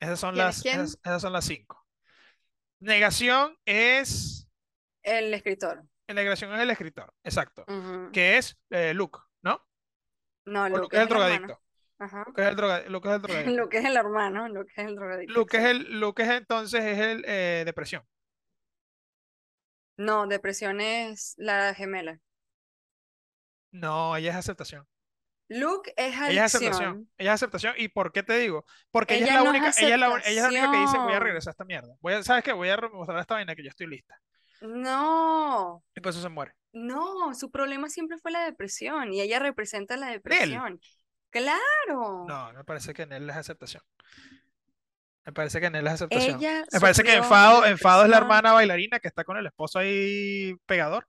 Esas 0.01 0.21
son 0.21 0.35
¿Quién 0.35 0.47
es 0.49 0.65
las, 0.65 0.67
esas, 0.67 1.01
esas 1.05 1.23
son 1.23 1.33
las 1.33 1.45
cinco. 1.45 1.85
Negación 2.81 3.57
es, 3.65 4.49
El 5.03 5.35
escritor. 5.35 5.85
negación 6.09 6.53
es 6.55 6.61
el 6.61 6.71
escritor, 6.71 7.13
exacto, 7.25 7.65
que 8.13 8.39
es 8.39 8.57
eh, 8.71 8.95
Luke, 8.95 9.19
¿no? 9.43 9.65
No, 10.47 10.69
Luke 10.69 10.81
Luke 10.83 10.97
es 10.97 11.03
el 11.03 11.09
drogadicto. 11.09 11.61
Ajá. 11.99 12.25
Luke 12.29 12.43
es 12.43 12.49
el, 12.49 12.57
droga- 12.57 12.85
Luke 12.89 13.09
es 13.09 13.15
el 13.15 13.23
drogadicto. 13.23 13.51
Luke 13.57 13.79
es 13.79 13.85
el 13.85 13.97
hermano, 13.97 14.49
Luke 14.49 14.73
es 14.77 14.87
el 14.87 14.95
drogadicto. 14.95 15.35
Luke 15.35 15.57
es 15.57 15.65
el, 15.65 16.01
Luke 16.01 16.23
es 16.23 16.29
entonces 16.31 16.85
es 16.85 16.99
el 16.99 17.25
eh, 17.27 17.63
depresión. 17.67 18.07
No, 19.97 20.27
depresión 20.29 20.81
es 20.81 21.35
la 21.39 21.75
gemela. 21.75 22.21
No, 23.73 24.17
ella 24.17 24.31
es 24.31 24.37
aceptación. 24.37 24.87
Luke 25.49 25.93
es 25.97 26.15
Ella 26.15 26.45
es 26.45 26.55
aceptación. 26.55 26.89
adicción. 26.89 27.11
Ella 27.17 27.31
es 27.33 27.35
aceptación. 27.43 27.75
¿Y 27.79 27.89
por 27.89 28.13
qué 28.13 28.23
te 28.23 28.39
digo? 28.39 28.65
Porque 28.91 29.15
ella 29.17 29.27
es 29.29 29.33
la 29.35 29.39
no 29.39 29.45
es 29.45 29.51
única, 29.51 29.73
ella 29.79 29.95
es 29.95 30.01
la, 30.01 30.11
un- 30.11 30.21
ella 30.25 30.29
es 30.29 30.43
la 30.43 30.49
única 30.49 30.73
que 30.73 30.79
dice 30.81 30.99
voy 30.99 31.13
a 31.15 31.21
regresar 31.21 31.51
a 31.51 31.53
esta 31.53 31.65
mierda. 31.65 31.95
Voy 32.01 32.13
a, 32.15 32.23
¿sabes 32.23 32.45
qué? 32.45 32.53
Voy 32.53 32.69
a 32.69 32.77
mostrar 32.93 33.19
esta 33.19 33.35
vaina 33.35 33.55
que 33.55 33.63
yo 33.63 33.71
estoy 33.71 33.87
lista. 33.87 34.21
No, 34.61 35.85
Y 35.95 36.01
por 36.01 36.11
eso 36.11 36.21
se 36.21 36.29
muere. 36.29 36.53
no, 36.73 37.33
su 37.35 37.51
problema 37.51 37.89
siempre 37.89 38.19
fue 38.19 38.31
la 38.33 38.45
depresión 38.45 39.13
y 39.13 39.21
ella 39.21 39.39
representa 39.39 39.97
la 39.97 40.07
Nel. 40.07 40.15
depresión. 40.17 40.81
Claro, 41.31 42.25
No, 42.27 42.53
me 42.55 42.65
parece 42.65 42.93
que 42.95 43.03
en 43.03 43.13
él 43.13 43.29
es 43.31 43.37
aceptación. 43.37 43.83
Me 45.25 45.33
parece 45.33 45.61
que 45.61 45.67
en 45.67 45.75
él 45.77 45.87
es 45.87 45.93
aceptación. 45.95 46.37
ella 46.39 46.65
Me 46.73 46.81
parece 46.81 47.03
que 47.05 47.15
enfado, 47.15 47.65
enfado 47.67 48.05
es 48.05 48.09
la 48.11 48.17
hermana 48.17 48.53
bailarina 48.53 48.99
que 48.99 49.09
está 49.09 49.25
con 49.25 49.37
el 49.37 49.47
esposo 49.47 49.79
ahí 49.79 50.57
pegador. 50.67 51.07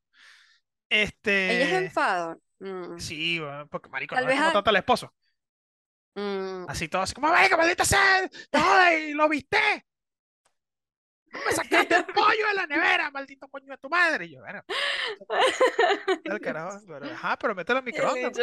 Ella 0.90 1.04
es 1.04 1.10
Este, 1.14 1.76
enfado. 1.86 2.38
Mm, 2.60 2.98
sí, 3.00 3.42
porque 3.70 3.90
marico, 3.90 4.16
Tal 4.16 4.26
no 4.26 4.30
es 4.32 4.36
vez 4.36 4.38
como 4.40 4.50
a- 4.50 4.54
trata 4.54 4.70
al 4.70 4.76
esposo. 4.78 5.14
mm, 6.16 6.66
Así 6.68 6.88
todo 6.90 7.02
así 7.04 7.14
como, 7.14 7.30
marico, 7.30 7.58
maldita 7.58 7.86
sea, 7.86 8.30
no, 8.54 8.94
y 8.98 9.14
lo 9.14 9.30
viste. 9.30 9.86
No 11.32 11.40
me 11.46 11.52
sacaste 11.52 11.96
el 11.96 12.06
pollo 12.14 12.48
de 12.48 12.54
la 12.56 12.68
nevera, 12.68 13.12
maldito 13.12 13.48
coño 13.48 13.68
de 13.72 13.78
tu 13.78 13.88
madre. 13.90 14.26
Y 14.26 14.32
yo, 14.32 14.40
bueno, 14.42 14.64
el 16.24 16.40
carajo, 16.42 16.80
pero, 16.88 17.06
ajá, 17.06 17.38
pero 17.38 17.56
mételo 17.56 17.80
al 17.80 17.86
microondas. 17.86 18.38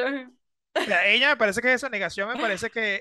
ella 1.04 1.30
me 1.30 1.36
parece 1.36 1.60
que 1.60 1.72
esa 1.72 1.88
negación 1.88 2.28
me 2.28 2.40
parece 2.40 2.70
que 2.70 3.00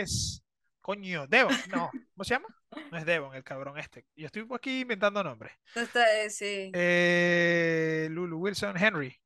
es. 0.00 0.42
Coño, 0.82 1.26
Devon. 1.26 1.56
No, 1.70 1.90
¿cómo 1.90 2.24
se 2.24 2.34
llama? 2.34 2.48
No 2.90 2.98
es 2.98 3.06
Devon, 3.06 3.34
el 3.34 3.42
cabrón 3.42 3.78
este. 3.78 4.04
Yo 4.14 4.26
estoy 4.26 4.46
aquí 4.54 4.80
inventando 4.80 5.24
nombres. 5.24 5.54
Está- 5.74 6.22
eh, 6.22 6.28
sí, 6.28 6.70
Eh, 6.74 8.08
Lulu 8.10 8.38
Wilson, 8.38 8.76
Henry. 8.76 9.18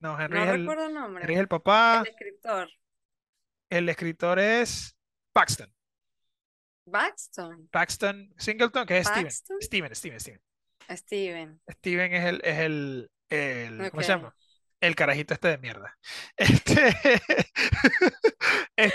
No, 0.00 0.18
Henry 0.20 0.38
no 0.38 0.44
es 0.44 0.58
recuerdo 0.58 0.82
el 0.84 0.90
Henry 0.90 1.00
nombre. 1.00 1.32
es 1.34 1.38
el 1.38 1.48
papá. 1.48 2.02
El 2.04 2.08
escritor. 2.08 2.70
El 3.70 3.88
escritor 3.88 4.38
es 4.38 4.96
Paxton. 5.32 5.72
Baxton. 6.86 7.68
Paxton 7.70 8.34
Singleton, 8.36 8.86
que 8.86 8.98
es 8.98 9.06
Steven. 9.06 9.24
Paxton. 9.24 9.56
Steven, 9.60 9.94
Steven, 9.94 10.20
Steven. 10.20 10.40
Steven. 10.90 11.60
Steven 11.70 12.14
es 12.14 12.24
el, 12.24 12.40
es 12.42 12.58
el, 12.58 13.10
el- 13.28 13.90
¿cómo 13.90 14.02
se 14.02 14.08
llama? 14.08 14.34
El 14.80 14.96
carajito 14.96 15.34
este 15.34 15.48
de 15.48 15.58
mierda. 15.58 15.96
Este, 16.36 16.90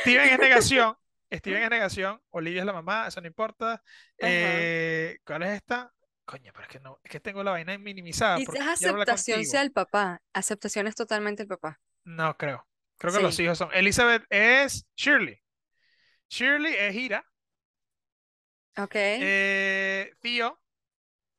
Steven 0.02 0.30
es 0.30 0.40
negación. 0.40 0.98
Steven 1.32 1.64
es 1.64 1.70
negación. 1.70 2.22
Olivia 2.32 2.62
es 2.62 2.66
la 2.66 2.74
mamá, 2.74 3.08
eso 3.08 3.22
no 3.22 3.28
importa. 3.28 3.82
Eh, 4.18 5.18
¿cuál 5.26 5.44
es 5.44 5.50
esta? 5.52 5.92
Coño, 6.26 6.52
pero 6.54 6.64
es 6.64 6.70
que 6.70 6.80
no, 6.80 7.00
es 7.04 7.12
que 7.12 7.20
tengo 7.20 7.44
la 7.44 7.52
vaina 7.52 7.78
minimizada. 7.78 8.38
Quizás 8.38 8.68
aceptación 8.68 9.46
sea 9.46 9.62
el 9.62 9.72
papá. 9.72 10.22
Aceptación 10.34 10.88
es 10.88 10.96
totalmente 10.96 11.44
el 11.44 11.48
papá. 11.48 11.80
No 12.04 12.36
creo. 12.36 12.68
Creo 12.98 13.14
que 13.14 13.22
los 13.22 13.40
hijos 13.40 13.58
son. 13.58 13.70
Elizabeth 13.74 14.26
es 14.30 14.88
Shirley. 14.96 15.40
Shirley 16.30 16.74
es 16.74 16.96
Ira. 16.96 17.26
Ok. 18.78 18.96
Eh, 18.96 20.14
Tío 20.20 20.60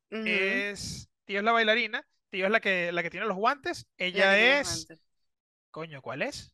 es. 0.09 1.09
Tío 1.25 1.39
es 1.39 1.43
la 1.43 1.51
bailarina. 1.51 2.07
Tío 2.29 2.45
es 2.45 2.51
la 2.51 2.59
que, 2.59 2.91
la 2.91 3.03
que 3.03 3.09
tiene 3.09 3.25
los 3.25 3.37
guantes. 3.37 3.87
la 3.97 4.05
Ella 4.05 4.59
es. 4.59 4.87
Coño, 5.71 6.01
¿cuál 6.01 6.21
es? 6.21 6.53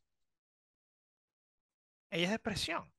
Ella 2.09 2.25
es 2.25 2.31
depresión. 2.31 2.91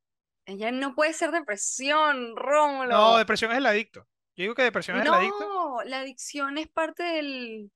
Ella 0.47 0.71
no 0.71 0.95
puede 0.95 1.13
ser 1.13 1.31
depresión, 1.31 2.37
Rómulo. 2.37 2.91
No, 2.91 3.17
depresión 3.17 3.51
es 3.53 3.59
el 3.59 3.67
adicto. 3.67 4.07
Yo 4.37 4.43
digo 4.43 4.55
que 4.55 4.63
depresión 4.63 4.97
es 4.99 5.07
el 5.07 5.13
adicto. 5.15 5.39
No, 5.41 5.83
la 5.85 6.01
adicción 6.01 6.59
es 6.59 6.69
parte 6.69 7.03
del. 7.03 7.71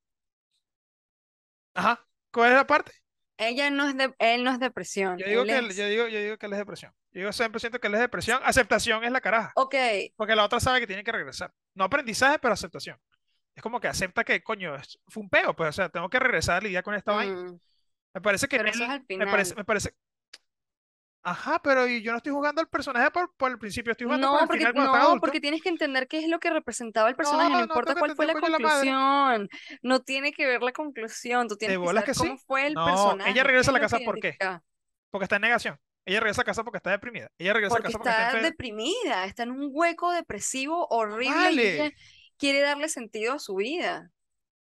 Ajá. 1.74 2.04
¿Cuál 2.32 2.50
es 2.50 2.56
la 2.56 2.66
parte? 2.66 2.92
Ella 3.36 3.70
no 3.70 3.88
es 3.88 3.96
de... 3.96 4.12
él 4.18 4.42
no 4.42 4.50
es 4.50 4.58
depresión. 4.58 5.16
Yo 5.18 5.26
digo 5.26 5.42
él 5.42 5.48
que 5.48 5.58
él- 5.58 5.66
es- 5.70 5.76
yo 5.76 5.86
digo, 5.86 6.08
yo 6.08 6.18
digo 6.20 6.36
que 6.38 6.46
él 6.46 6.52
es 6.52 6.58
depresión. 6.58 6.92
Yo 7.12 7.20
digo 7.20 7.32
100% 7.32 7.78
que 7.80 7.86
él 7.86 7.94
es 7.94 8.00
depresión. 8.00 8.40
Aceptación 8.44 9.04
es 9.04 9.12
la 9.12 9.20
caraja. 9.20 9.52
Ok, 9.54 9.74
Porque 10.16 10.34
la 10.34 10.44
otra 10.44 10.60
sabe 10.60 10.80
que 10.80 10.86
tiene 10.86 11.04
que 11.04 11.12
regresar. 11.12 11.52
No 11.74 11.84
aprendizaje, 11.84 12.38
pero 12.40 12.54
aceptación. 12.54 12.98
Es 13.54 13.62
como 13.62 13.80
que 13.80 13.88
acepta 13.88 14.24
que, 14.24 14.42
coño, 14.42 14.74
es- 14.76 14.98
fue 15.06 15.22
un 15.22 15.28
peo, 15.30 15.54
pues, 15.54 15.70
o 15.70 15.72
sea, 15.72 15.88
tengo 15.88 16.08
que 16.10 16.18
regresar 16.18 16.56
a 16.58 16.60
lidiar 16.60 16.82
con 16.82 16.94
esta 16.94 17.12
vaina. 17.12 17.34
mm, 17.34 17.60
Me 18.14 18.20
parece 18.20 18.48
que 18.48 18.56
pero 18.56 18.68
en 18.68 18.74
eso 18.74 18.84
él- 18.84 18.90
es 18.90 18.90
al 18.90 19.06
me 19.18 19.26
parece, 19.26 19.50
final. 19.50 19.56
me 19.62 19.64
parece. 19.64 19.94
Ajá, 21.30 21.60
pero 21.62 21.86
y 21.86 22.02
yo 22.02 22.12
no 22.12 22.18
estoy 22.18 22.32
jugando 22.32 22.60
al 22.60 22.68
personaje 22.68 23.10
por, 23.10 23.34
por 23.36 23.50
el 23.50 23.58
principio, 23.58 23.92
estoy 23.92 24.06
jugando 24.06 24.28
por 24.30 24.40
No, 24.40 24.42
el 24.42 24.48
porque, 24.48 24.66
final 24.66 24.72
cuando 24.74 24.90
no, 24.92 25.18
porque 25.20 25.40
tienes 25.40 25.60
que 25.60 25.68
entender 25.68 26.08
qué 26.08 26.18
es 26.20 26.28
lo 26.28 26.38
que 26.38 26.50
representaba 26.50 27.10
el 27.10 27.16
personaje, 27.16 27.56
no 27.56 27.60
no 27.66 27.66
importa 27.66 27.82
tengo 27.82 27.96
que 27.96 27.98
cuál 27.98 28.12
fue 28.12 28.26
la 28.26 28.34
coño 28.34 28.48
la 28.48 28.60
conclusión, 28.60 29.48
no 29.82 30.00
tiene 30.02 30.32
que 30.32 30.46
ver 30.46 30.62
la 30.62 30.72
conclusión, 30.72 31.46
tú 31.48 31.56
¿De 31.58 31.58
tienes 31.58 31.78
que 31.78 31.88
saber 31.88 32.04
que 32.04 32.14
cómo 32.14 32.36
sí? 32.36 32.38
fue 32.38 32.66
el 32.66 32.74
No, 32.74 32.80
personaje, 32.80 33.30
ella 33.30 33.42
regresa 33.44 33.70
a 33.70 33.74
la 33.74 33.80
casa 33.80 34.00
¿por 34.00 34.18
qué? 34.18 34.40
Porque 35.10 35.24
está 35.24 35.36
en 35.36 35.42
negación. 35.42 35.80
Ella 36.06 36.20
regresa 36.20 36.42
a 36.42 36.44
casa 36.44 36.64
porque 36.64 36.78
está 36.78 36.90
deprimida. 36.90 37.30
Ella 37.38 37.52
regresa 37.54 37.78
a 37.78 37.80
Porque 37.80 37.82
casa 37.82 37.98
porque 37.98 38.10
está 38.10 38.40
deprimida, 38.40 39.24
está 39.26 39.42
en 39.44 39.50
un 39.52 39.70
hueco 39.72 40.10
depresivo 40.12 40.86
horrible 40.90 41.52
y 41.52 41.64
Vale. 41.64 41.68
ella 41.68 41.92
quiere 42.38 42.60
darle 42.60 42.88
sentido 42.88 43.34
a 43.34 43.38
su 43.38 43.54
vida. 43.56 44.12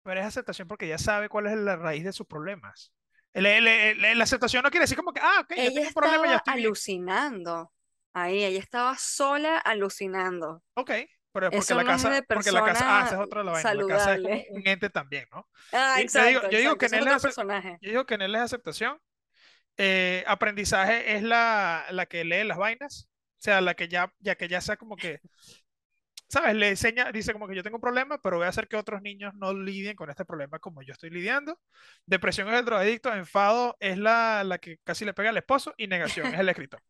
Pero 0.04 0.20
es 0.20 0.26
aceptación 0.26 0.68
porque 0.68 0.86
ella 0.86 0.98
sabe 0.98 1.28
cuál 1.28 1.46
es 1.48 1.56
la 1.56 1.76
raíz 1.76 2.04
de 2.04 2.12
sus 2.12 2.26
problemas. 2.26 2.92
El- 3.32 3.46
el- 3.46 3.66
el- 4.04 4.18
la 4.18 4.24
aceptación 4.24 4.62
no 4.62 4.70
quiere 4.70 4.84
decir 4.84 4.96
como 4.96 5.12
que, 5.12 5.20
ah, 5.22 5.40
ok, 5.42 5.52
Ella 5.56 5.70
tengo 5.72 5.88
un 5.88 5.94
problema, 5.94 6.26
ya 6.26 6.36
estoy 6.36 6.54
alucinando. 6.54 7.72
Ahí, 8.14 8.44
ella 8.44 8.58
estaba 8.58 8.96
sola 8.98 9.58
alucinando. 9.58 10.62
Ok, 10.74 10.90
pero 11.32 11.52
porque 11.52 11.56
Eso 11.58 11.74
la 11.74 11.82
es 11.82 11.86
casa, 11.88 12.10
de 12.10 12.22
porque 12.22 12.52
la 12.52 12.62
casa, 12.62 13.00
ah, 13.00 13.04
esa 13.06 13.14
es 13.16 13.20
otra 13.20 13.40
de 13.40 13.46
la 13.46 13.52
vaina. 13.52 13.74
La 13.74 13.86
casa 13.86 14.14
es 14.14 14.20
como 14.22 14.44
un 14.50 14.66
ente 14.66 14.90
también, 14.90 15.26
¿no? 15.32 15.48
Ah, 15.72 16.00
Y 16.02 16.08
yo 16.12 16.24
digo, 16.24 16.40
exacto, 16.40 16.50
yo 16.50 16.58
digo 16.58 16.76
que 16.78 16.86
exacto. 16.86 16.86
en 16.86 16.94
él 16.94 17.08
es 17.08 17.16
es 17.16 17.22
personaje. 17.22 17.78
yo 17.80 17.90
digo 17.90 18.06
que 18.06 18.14
en 18.14 18.22
él 18.22 18.34
es 18.34 18.40
aceptación. 18.42 18.98
Eh, 19.78 20.24
aprendizaje 20.26 21.16
es 21.16 21.22
la, 21.22 21.86
la 21.90 22.06
que 22.06 22.24
lee 22.24 22.44
las 22.44 22.58
vainas. 22.58 23.08
O 23.38 23.42
sea, 23.44 23.60
la 23.60 23.74
que 23.74 23.88
ya, 23.88 24.12
ya 24.20 24.36
que 24.36 24.48
ya 24.48 24.60
sea 24.60 24.76
como 24.76 24.96
que, 24.98 25.20
¿sabes? 26.32 26.54
Le 26.54 26.70
enseña, 26.70 27.12
dice 27.12 27.34
como 27.34 27.46
que 27.46 27.54
yo 27.54 27.62
tengo 27.62 27.76
un 27.76 27.82
problema, 27.82 28.18
pero 28.22 28.38
voy 28.38 28.46
a 28.46 28.48
hacer 28.48 28.66
que 28.66 28.76
otros 28.76 29.02
niños 29.02 29.34
no 29.34 29.52
lidien 29.52 29.94
con 29.94 30.08
este 30.08 30.24
problema 30.24 30.58
como 30.58 30.80
yo 30.82 30.92
estoy 30.92 31.10
lidiando. 31.10 31.60
Depresión 32.06 32.48
es 32.48 32.58
el 32.58 32.64
drogadicto, 32.64 33.12
enfado 33.12 33.76
es 33.80 33.98
la, 33.98 34.42
la 34.42 34.56
que 34.56 34.78
casi 34.82 35.04
le 35.04 35.12
pega 35.12 35.28
al 35.28 35.36
esposo 35.36 35.74
y 35.76 35.88
negación 35.88 36.28
es 36.32 36.40
el 36.40 36.48
escritor. 36.48 36.82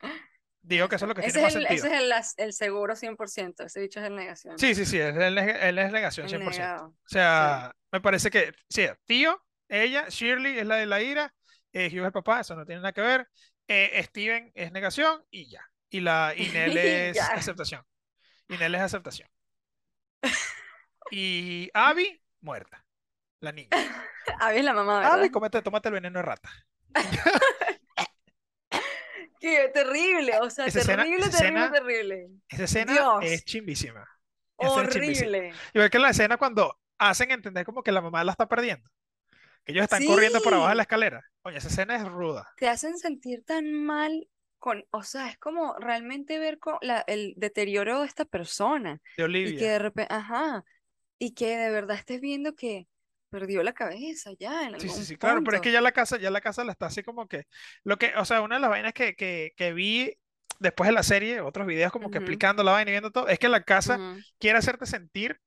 Digo 0.62 0.88
que 0.88 0.96
eso 0.96 1.04
es 1.04 1.08
lo 1.08 1.14
que 1.14 1.20
Ese 1.22 1.32
tiene 1.32 1.42
más 1.42 1.54
es 1.54 1.56
el, 1.56 1.62
sentido. 1.66 1.86
ese 1.86 1.96
es 1.96 2.38
el, 2.38 2.44
el 2.46 2.52
seguro 2.52 2.94
100%, 2.94 3.64
ese 3.66 3.80
bicho 3.80 4.00
es 4.00 4.06
el 4.06 4.16
negación. 4.16 4.58
Sí, 4.58 4.74
sí, 4.74 4.84
sí, 4.84 4.98
es, 4.98 5.16
él 5.16 5.78
es 5.78 5.92
negación 5.92 6.26
el 6.26 6.40
100%. 6.40 6.50
negado. 6.50 6.86
O 6.88 7.08
sea, 7.08 7.72
me 7.92 8.00
parece 8.00 8.30
que, 8.30 8.52
sí, 8.68 8.86
tío, 9.04 9.40
ella, 9.68 10.06
Shirley 10.08 10.58
es 10.58 10.66
la 10.66 10.76
de 10.76 10.86
la 10.86 11.02
ira, 11.02 11.34
eh, 11.72 11.88
Hugh 11.88 12.00
es 12.00 12.06
el 12.06 12.12
papá, 12.12 12.40
eso 12.40 12.56
no 12.56 12.64
tiene 12.64 12.80
nada 12.80 12.92
que 12.92 13.00
ver, 13.00 13.28
eh, 13.68 14.00
Steven 14.04 14.50
es 14.54 14.72
negación 14.72 15.24
y 15.30 15.48
ya. 15.50 15.64
Y, 15.88 16.00
la, 16.00 16.34
Y 16.36 16.42
es 16.54 17.20
aceptación. 17.20 17.84
Y 18.48 18.56
Nell 18.56 18.74
es 18.74 18.80
aceptación. 18.82 19.28
Y 21.10 21.70
Abby, 21.74 22.20
muerta, 22.40 22.84
la 23.40 23.52
niña. 23.52 23.70
Abby 24.40 24.58
es 24.58 24.64
la 24.64 24.72
mamá, 24.74 24.98
¿verdad? 25.00 25.14
Abby, 25.20 25.30
cómete, 25.30 25.62
tómate 25.62 25.88
el 25.88 25.94
veneno 25.94 26.18
de 26.18 26.22
rata. 26.22 26.50
Qué 29.40 29.70
terrible, 29.72 30.38
o 30.40 30.50
sea, 30.50 30.66
Esa 30.66 30.80
terrible, 30.80 31.18
terrible, 31.18 31.26
escena- 31.28 31.70
terrible. 31.72 32.28
Esa 32.48 32.64
escena 32.64 32.92
Dios. 32.92 33.18
es 33.22 33.44
chimbísima. 33.44 34.08
Esa 34.58 34.68
escena 34.70 34.88
es 34.88 34.94
chimbísima. 34.94 35.28
Horrible. 35.28 35.54
Igual 35.74 35.90
que 35.90 35.98
la 35.98 36.10
escena 36.10 36.36
cuando 36.38 36.78
hacen 36.98 37.30
entender 37.30 37.64
como 37.66 37.82
que 37.82 37.92
la 37.92 38.00
mamá 38.00 38.24
la 38.24 38.32
está 38.32 38.48
perdiendo. 38.48 38.88
Que 39.64 39.72
ellos 39.72 39.84
están 39.84 40.04
corriendo 40.06 40.40
por 40.40 40.54
abajo 40.54 40.70
de 40.70 40.74
la 40.76 40.82
escalera. 40.82 41.22
Oye, 41.42 41.58
esa 41.58 41.68
escena 41.68 41.96
es 41.96 42.04
ruda. 42.04 42.48
Te 42.56 42.68
hacen 42.68 42.96
sentir 42.98 43.44
tan 43.44 43.72
mal 43.74 44.26
con, 44.66 44.84
o 44.90 45.02
sea, 45.04 45.30
es 45.30 45.38
como 45.38 45.74
realmente 45.78 46.38
ver 46.40 46.58
co- 46.58 46.78
la- 46.82 47.04
el 47.06 47.34
deterioro 47.36 48.00
de 48.00 48.06
esta 48.08 48.24
persona. 48.24 49.00
De 49.16 49.24
Y 49.42 49.54
que 49.54 49.66
Olivia. 49.66 49.70
de 49.70 49.78
repente, 49.78 50.12
ajá, 50.12 50.64
y 51.18 51.34
que 51.34 51.56
de 51.58 51.70
verdad 51.70 51.96
estés 51.98 52.20
viendo 52.20 52.54
que 52.56 52.88
perdió 53.30 53.62
la 53.64 53.74
cabeza 53.74 54.32
ya 54.38 54.66
en 54.68 54.74
Sí, 54.78 54.90
sí, 54.90 55.04
algún 55.04 55.06
sí, 55.06 55.16
claro, 55.16 55.42
pero 55.42 55.56
es 55.56 55.62
que 55.62 55.72
ya 55.72 55.80
la 55.80 55.92
casa, 55.92 56.18
ya 56.18 56.30
la 56.30 56.42
casa 56.42 56.62
la 56.64 56.72
está 56.72 56.86
así 56.86 57.02
como 57.02 57.26
que, 57.28 57.44
lo 57.82 57.96
que, 57.96 58.12
o 58.16 58.24
sea, 58.26 58.42
una 58.42 58.56
de 58.56 58.60
las 58.60 58.68
vainas 58.70 58.92
que, 58.92 59.14
que, 59.16 59.52
que 59.56 59.72
vi 59.72 60.12
después 60.58 60.88
de 60.88 60.92
la 60.94 61.02
serie, 61.02 61.40
otros 61.40 61.66
videos 61.66 61.90
como 61.92 62.10
que 62.10 62.18
Ujú. 62.18 62.18
explicando 62.18 62.62
la 62.62 62.72
vaina 62.72 62.90
y 62.90 62.92
viendo 62.92 63.10
todo, 63.10 63.26
es 63.28 63.38
que 63.38 63.48
la 63.48 63.62
casa 63.62 64.02
Ujú. 64.02 64.24
quiere 64.38 64.58
hacerte 64.58 64.84
sentir 64.84 65.40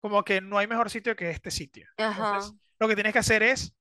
como 0.00 0.24
que 0.24 0.40
no 0.40 0.58
hay 0.58 0.66
mejor 0.68 0.90
sitio 0.90 1.16
que 1.16 1.30
este 1.30 1.50
sitio. 1.50 1.88
Ajá. 1.98 2.32
Entonces, 2.32 2.56
lo 2.78 2.88
que 2.88 2.94
tienes 2.96 3.12
que 3.12 3.20
hacer 3.20 3.42
es 3.42 3.74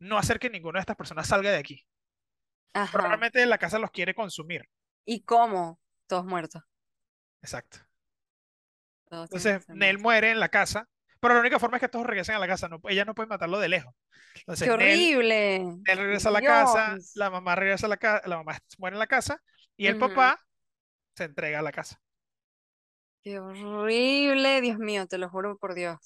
no 0.00 0.18
hacer 0.18 0.38
que 0.40 0.50
ninguna 0.50 0.78
de 0.78 0.82
estas 0.82 0.96
personas 0.96 1.28
salga 1.28 1.50
de 1.52 1.58
aquí. 1.58 1.86
Ajá. 2.74 3.08
realmente 3.08 3.44
la 3.46 3.58
casa 3.58 3.78
los 3.78 3.90
quiere 3.90 4.14
consumir. 4.14 4.68
¿Y 5.04 5.22
cómo? 5.22 5.78
Todos 6.08 6.24
muertos. 6.24 6.62
Exacto. 7.42 7.78
Todos 9.08 9.30
Entonces, 9.30 9.68
Nell 9.68 9.98
muere 9.98 10.30
en 10.30 10.40
la 10.40 10.48
casa, 10.48 10.88
pero 11.20 11.34
la 11.34 11.40
única 11.40 11.58
forma 11.58 11.76
es 11.76 11.80
que 11.80 11.88
todos 11.88 12.06
regresen 12.06 12.34
a 12.34 12.38
la 12.38 12.46
casa. 12.48 12.68
No, 12.68 12.80
ella 12.88 13.04
no 13.04 13.14
puede 13.14 13.28
matarlo 13.28 13.58
de 13.58 13.68
lejos. 13.68 13.94
¡Qué 14.60 14.70
Entonces, 14.70 14.70
horrible! 14.70 15.82
Nell 15.86 15.98
regresa 15.98 16.28
a 16.28 16.32
la 16.32 16.42
casa, 16.42 16.96
la 17.14 17.30
mamá 17.30 17.54
regresa 17.56 17.86
a 17.86 17.88
la 17.88 17.96
casa, 17.96 18.26
la 18.28 18.36
mamá 18.38 18.58
muere 18.78 18.94
en 18.96 19.00
la 19.00 19.06
casa 19.06 19.42
y 19.76 19.86
el 19.86 19.96
papá 19.96 20.38
se 21.16 21.24
entrega 21.24 21.60
a 21.60 21.62
la 21.62 21.72
casa. 21.72 22.00
¡Qué 23.22 23.38
horrible! 23.38 24.60
Dios 24.60 24.78
mío, 24.78 25.06
te 25.06 25.18
lo 25.18 25.28
juro 25.30 25.56
por 25.58 25.74
Dios. 25.74 25.98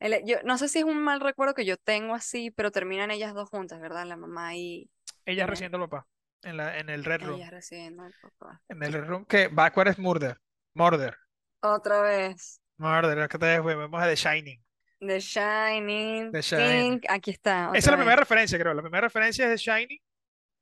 El- 0.00 0.24
yo 0.26 0.36
no 0.44 0.58
sé 0.58 0.68
si 0.68 0.78
es 0.80 0.84
un 0.84 1.02
mal 1.02 1.20
recuerdo 1.20 1.54
que 1.54 1.64
yo 1.66 1.76
tengo 1.76 2.14
así, 2.14 2.50
pero 2.50 2.70
terminan 2.70 3.10
ellas 3.10 3.34
dos 3.34 3.48
juntas, 3.50 3.80
¿verdad? 3.80 4.06
La 4.06 4.16
mamá 4.16 4.56
y, 4.56 4.90
Ella 5.26 5.46
recibiendo 5.46 5.78
al 5.78 5.88
papá 5.88 6.06
en, 6.42 6.56
la, 6.56 6.78
en 6.78 6.88
el 6.90 7.04
Red 7.04 7.22
Room. 7.22 7.36
Ellas 7.36 7.50
recibiendo 7.50 8.02
al 8.02 8.12
papá. 8.20 8.60
En 8.68 8.82
el 8.82 8.92
Red 8.92 9.04
Room 9.04 9.24
que 9.26 9.48
Backward 9.48 9.88
es 9.88 9.98
Murder. 9.98 10.38
Murder. 10.74 11.16
Otra 11.60 12.00
vez. 12.02 12.60
Murder. 12.76 13.18
Es 13.18 13.28
que 13.28 13.38
te 13.38 13.60
vemos 13.60 14.02
a 14.02 14.06
The 14.06 14.16
Shining. 14.16 14.62
The 15.00 15.20
Shining. 15.20 16.32
The 16.32 16.40
Shining. 16.42 17.00
Aquí 17.08 17.30
está, 17.30 17.70
Esa 17.74 17.78
es 17.78 17.86
la 17.92 17.96
primera 17.96 18.16
referencia, 18.16 18.58
creo. 18.58 18.74
La 18.74 18.82
primera 18.82 19.02
referencia 19.02 19.44
es 19.52 19.62
The 19.64 19.70
Shining 19.72 19.98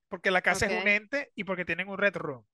porque 0.08 0.30
la 0.30 0.42
casa 0.42 0.66
es 0.66 0.72
un 0.82 0.88
ente 0.88 1.32
y 1.34 1.44
porque 1.44 1.64
tienen 1.64 1.88
un 1.88 1.98
Red 1.98 2.16
Room. 2.16 2.44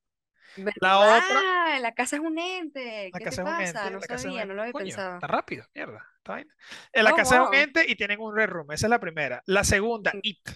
¿Verdad? 0.57 0.75
La 0.81 0.99
otra, 0.99 1.79
La 1.81 1.95
casa 1.95 2.17
es 2.17 2.23
un 2.23 2.39
ente. 2.39 3.11
la 3.13 3.19
¿Qué 3.19 3.25
te 3.25 3.25
casa 3.25 3.43
es 3.43 3.49
un 3.49 3.61
ente, 3.61 3.91
No 3.91 3.99
la 4.01 4.07
casa 4.07 4.15
es 4.15 4.25
un 4.25 4.31
sabía, 4.33 4.45
no 4.47 4.55
lo 4.55 4.63
había 4.63 4.73
Coño, 4.73 4.85
pensado. 4.85 5.15
está 5.15 5.27
rápido, 5.27 5.65
mierda. 5.75 6.07
esta 6.19 6.33
vaina. 6.33 6.55
Eh, 6.93 7.03
La 7.03 7.13
Oh, 7.13 7.17
casa 7.17 7.37
es 7.37 7.49
un 7.49 7.55
ente 7.55 7.85
y 7.89 7.97
tienen 7.97 8.21
un 8.21 8.35
Red 8.37 8.49
Room. 8.51 8.73
Esa 8.73 8.87
es 8.87 8.91
la 8.91 9.01
primera. 9.01 9.43
La 9.47 9.65
segunda, 9.65 10.19
It. 10.23 10.49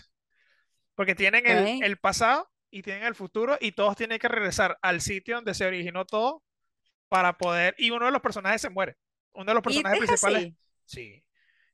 Porque 1.03 1.17
tienen 1.17 1.45
el, 1.49 1.83
el 1.83 1.97
pasado 1.97 2.49
y 2.71 2.83
tienen 2.83 3.03
el 3.03 3.17
futuro 3.17 3.59
y 3.61 3.73
todos 3.73 3.97
tienen 3.97 4.21
que 4.21 4.29
regresar 4.29 4.79
al 4.83 5.01
sitio 5.01 5.35
donde 5.35 5.53
se 5.53 5.67
originó 5.67 6.05
todo 6.05 6.45
para 7.09 7.37
poder. 7.37 7.75
Y 7.77 7.91
uno 7.91 8.07
de 8.07 8.13
los 8.13 8.23
personajes 8.23 8.61
se 8.63 8.71
muere. 8.71 8.97
Uno 9.33 9.47
de 9.47 9.55
los 9.55 9.63
¿Y 9.63 9.65
personajes 9.83 10.01
es 10.01 10.07
principales. 10.07 10.43
así? 10.45 10.57
Sí. 10.85 11.25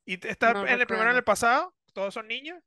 Y 0.06 0.26
está 0.26 0.54
No 0.54 0.66
en 0.66 0.80
el 0.80 0.86
primero 0.86 1.10
en 1.10 1.16
el 1.16 1.24
pasado, 1.24 1.74
todos 1.92 2.14
son 2.14 2.26
niños. 2.26 2.58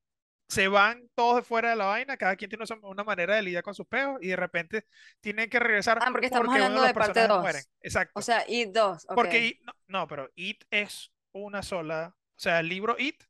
Se 0.50 0.68
van 0.68 1.10
todos 1.16 1.38
de 1.38 1.42
fuera 1.42 1.72
de 1.72 1.76
la 1.78 1.86
vaina, 1.86 2.16
cada 2.16 2.36
quien 2.36 2.50
tiene 2.52 2.64
una 2.84 3.04
manera 3.04 3.36
de 3.38 3.42
lidiar 3.42 3.64
con 3.64 3.74
sus 3.74 3.88
peos 3.88 4.20
y 4.22 4.28
de 4.28 4.36
repente 4.36 4.86
tienen 5.20 5.50
que 5.50 5.58
regresar 5.60 5.98
Ah, 6.00 6.10
porque 6.12 6.28
estamos 6.28 6.46
porque 6.46 6.60
hablando 6.62 6.82
de 6.84 6.90
de 6.90 6.94
parte 6.94 7.14
personajes 7.14 7.42
mueren. 7.42 7.62
2. 7.64 7.72
O 7.72 7.80
Exacto. 7.88 8.22
sea, 8.22 8.44
It 8.48 8.70
2. 8.72 9.06
Ok. 9.10 9.16
Porque 9.16 9.46
It- 9.48 9.62
no, 9.64 9.74
no, 9.88 10.08
pero 10.08 10.30
It 10.36 10.64
es 10.70 11.12
una 11.32 11.64
sola, 11.64 12.14
o 12.16 12.40
sea, 12.40 12.60
el 12.60 12.68
libro 12.70 12.98
It 13.00 13.24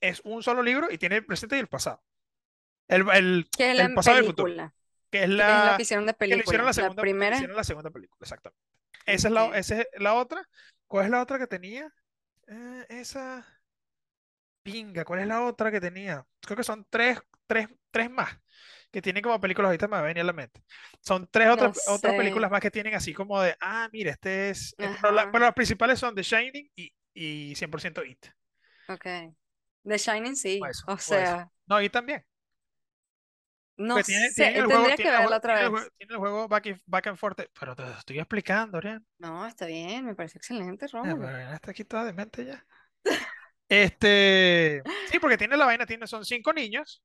es 0.00 0.20
un 0.24 0.42
solo 0.44 0.62
libro 0.62 0.88
y 0.88 0.98
tiene 0.98 1.16
el 1.16 1.26
presente 1.26 1.56
y 1.56 1.60
el 1.60 1.66
pasado. 1.68 2.00
El, 2.88 3.08
el, 3.10 3.50
¿Qué 3.56 3.70
es 3.72 3.76
la 3.76 3.88
el 3.88 3.92
pasado 3.92 4.16
y 4.16 4.20
el 4.20 4.24
futuro, 4.24 4.52
película? 4.54 4.74
que 5.10 5.24
es 5.24 5.28
Que 5.36 5.54
es 5.54 5.62
la 5.64 5.76
que 5.76 5.82
hicieron 5.82 6.06
de 6.06 6.14
que 6.28 6.36
lo 6.36 6.42
hicieron 6.44 6.66
película. 6.66 6.66
la 6.66 6.72
La 6.74 6.90
segunda, 6.90 7.06
que 7.06 7.24
lo 7.26 7.30
primera. 7.30 7.32
hicieron 7.32 7.56
la 7.56 7.64
segunda 7.64 7.90
película, 7.90 8.18
exactamente. 8.22 8.62
Esa 9.06 9.28
es 9.28 9.34
la, 9.34 9.58
esa 9.58 9.80
es 9.82 9.88
la 9.98 10.14
otra. 10.14 10.48
¿Cuál 10.86 11.06
es 11.06 11.10
la 11.10 11.22
otra 11.22 11.38
que 11.38 11.46
tenía? 11.46 11.92
Eh, 12.48 12.86
esa 12.90 13.46
pinga, 14.62 15.04
¿cuál 15.04 15.20
es 15.20 15.26
la 15.26 15.44
otra 15.44 15.70
que 15.70 15.80
tenía? 15.80 16.26
Creo 16.40 16.56
que 16.56 16.64
son 16.64 16.86
tres, 16.90 17.18
tres, 17.46 17.68
tres 17.90 18.10
más 18.10 18.36
que 18.90 19.02
tienen 19.02 19.22
como 19.22 19.40
películas, 19.40 19.66
ahorita 19.68 19.88
me 19.88 19.92
va 19.96 20.00
a 20.00 20.02
venir 20.02 20.22
a 20.22 20.24
la 20.26 20.32
mente. 20.32 20.62
Son 21.00 21.28
tres 21.30 21.48
otras, 21.50 21.74
otras 21.86 22.14
películas 22.14 22.50
más 22.50 22.60
que 22.60 22.70
tienen 22.70 22.94
así 22.94 23.12
como 23.12 23.40
de, 23.42 23.56
ah, 23.60 23.88
mira, 23.92 24.12
este 24.12 24.50
es, 24.50 24.74
pero, 24.78 25.12
la- 25.12 25.26
las 25.32 25.52
principales 25.54 25.98
son 25.98 26.14
The 26.14 26.22
Shining 26.22 26.70
y, 26.76 26.92
y 27.14 27.54
100% 27.56 28.04
It. 28.04 28.26
Ok. 28.88 29.06
The 29.84 29.98
Shining 29.98 30.36
O 30.58 30.66
sí. 30.66 30.66
eso, 30.66 30.86
O 30.86 30.96
o 31.06 31.16
eso. 31.16 31.36
sea, 31.36 31.50
No, 31.66 31.80
It 31.80 31.92
también. 31.92 32.24
No 33.76 33.94
Porque 33.94 34.04
tiene, 34.04 34.30
sé. 34.30 34.34
tiene 34.34 34.58
el 34.58 34.66
juego, 34.66 34.94
que 34.94 34.96
tiene 34.96 35.12
jue- 35.18 35.36
otra 35.36 35.54
tiene 35.54 35.70
vez. 35.70 35.70
jue- 35.70 35.90
tiene 35.98 36.12
el 36.14 36.18
juego 36.18 36.48
back, 36.48 36.66
and- 36.66 36.82
back 36.86 37.06
and 37.08 37.18
forth, 37.18 37.40
pero 37.58 37.74
te 37.76 37.82
lo 37.82 37.90
estoy 37.90 38.18
explicando, 38.18 38.78
Orián. 38.78 39.06
No, 39.18 39.46
está 39.46 39.66
bien. 39.66 40.04
Me 40.06 40.14
parece 40.14 40.38
excelente, 40.38 40.86
pero 40.90 41.02
Orián 41.02 41.54
está 41.54 41.70
aquí 41.70 41.84
toda 41.84 42.04
demente 42.04 42.44
ya. 42.44 42.64
Este, 43.68 44.82
sí, 45.10 45.18
porque 45.18 45.36
tiene 45.36 45.56
la 45.56 45.66
vaina, 45.66 45.86
tiene, 45.86 46.06
son 46.06 46.24
cinco 46.24 46.52
niños. 46.52 47.02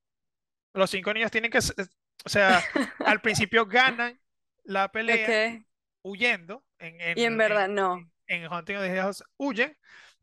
Los 0.73 0.89
cinco 0.91 1.13
niños 1.13 1.31
tienen 1.31 1.51
que, 1.51 1.59
o 1.59 2.29
sea, 2.29 2.63
al 3.05 3.21
principio 3.21 3.65
ganan 3.65 4.19
la 4.63 4.91
pelea 4.91 5.33
Ok. 5.57 5.65
huyendo 6.03 6.63
en, 6.79 7.01
en, 7.01 7.17
Y 7.17 7.25
en 7.25 7.33
en, 7.33 7.37
verdad, 7.37 7.67
no. 7.67 8.11
en 8.27 8.51
Hunting 8.51 8.75
of 8.77 8.83
the 8.83 8.95
House, 8.97 9.23
huyen, 9.37 9.77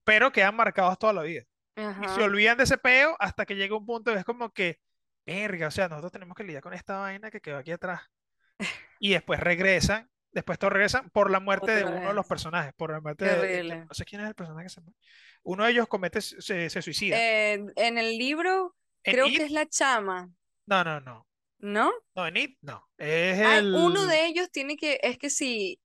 pero 0.05 0.33
quedan 0.33 0.57
marcados 0.57 0.99
toda 0.99 1.13
la 1.13 1.23
vida. 1.23 1.43
Y 2.01 2.09
se 2.09 2.21
Ajá. 2.21 2.25
olvidan 2.25 2.57
de 2.59 2.65
ese 2.65 2.79
peo 2.79 3.17
hasta 3.21 3.47
que 3.47 3.57
llega 3.57 3.77
un 3.77 3.87
punto 3.87 4.13
que 4.13 4.19
es 4.21 4.25
como 4.25 4.51
que, 4.53 4.81
verga, 5.29 5.69
o 5.69 5.71
sea, 5.71 5.88
nosotros 5.88 6.12
tenemos 6.12 6.37
que 6.37 6.45
lidiar 6.45 6.62
con 6.62 6.75
esta 6.75 6.99
vaina 6.99 7.31
que 7.31 7.41
quedó 7.41 7.59
aquí 7.59 7.73
atrás. 7.73 8.01
Y 8.99 9.11
después 9.12 9.38
regresan, 9.41 10.11
después 10.33 10.59
todos 10.59 10.73
regresan 10.73 11.11
por 11.11 11.31
la 11.31 11.41
muerte 11.41 11.73
de 11.73 11.85
uno 11.85 12.09
de 12.09 12.14
los 12.14 12.27
personajes, 12.27 12.73
por 12.75 12.91
la 12.91 13.01
muerte 13.01 13.25
de, 13.25 13.85
no 13.87 13.95
sé 13.95 14.05
quién 14.05 14.23
es 14.23 14.29
el 14.29 14.35
personaje 14.35 14.64
que 14.67 14.71
se 14.71 14.81
muere. 14.81 14.97
Uno 15.43 15.64
de 15.64 15.71
ellos 15.71 15.87
comete, 15.88 16.21
se, 16.21 16.69
se 16.71 16.83
suicida. 16.83 17.17
Eh, 17.17 17.64
en 17.77 17.99
el 17.99 18.19
libro, 18.19 18.75
En 19.05 19.12
creo 19.14 19.27
It, 19.27 19.37
que 19.37 19.45
es 19.45 19.51
la 19.51 19.67
chama, 19.67 20.31
no, 20.67 20.85
no, 20.85 21.01
no. 21.01 21.27
¿no? 21.61 21.93
No, 22.14 22.27
en 22.27 22.37
It, 22.37 22.59
no. 22.62 22.88
Es 22.97 23.38
Hay 23.41 23.67
uno 23.67 24.03
el, 24.03 24.09
de 24.09 24.27
ellos 24.27 24.51
tiene 24.51 24.77
que, 24.77 24.99
es 25.03 25.19
que 25.19 25.31
sí, 25.31 25.81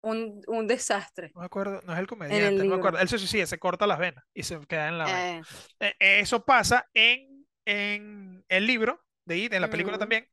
un, 0.00 0.42
un 0.46 0.66
desastre 0.66 1.32
no 1.34 1.40
me 1.40 1.46
acuerdo, 1.46 1.80
no 1.84 1.92
es 1.92 1.98
el 1.98 2.00
el 2.00 2.06
comediante, 2.06 2.64
no 2.64 2.70
me 2.70 2.76
acuerdo. 2.76 2.98
Él 2.98 3.08
se 3.08 3.18
suicida, 3.18 3.46
se 3.46 3.58
corta 3.58 3.86
las 3.86 3.98
venas 3.98 4.24
y 4.34 4.42
se 4.42 4.58
queda 4.66 4.88
en 4.88 4.98
la 4.98 5.04
vaina. 5.04 5.40
Eh, 5.80 5.94
Eh, 6.00 6.20
Eso 6.20 6.44
pasa 6.44 6.88
en, 6.94 7.37
en 7.68 8.44
el 8.48 8.66
libro 8.66 9.04
de 9.26 9.38
It, 9.38 9.52
en 9.54 9.62
la 9.62 9.68
película 9.70 9.98
ujú, 9.98 9.98
también, 9.98 10.28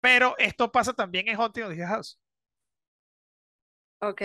pero 0.00 0.36
esto 0.38 0.72
pasa 0.72 0.94
también 0.94 1.28
en 1.28 1.36
Haunting 1.40 1.64
of 1.64 1.76
the 1.76 1.86
House. 1.86 2.20
Ok, 4.00 4.22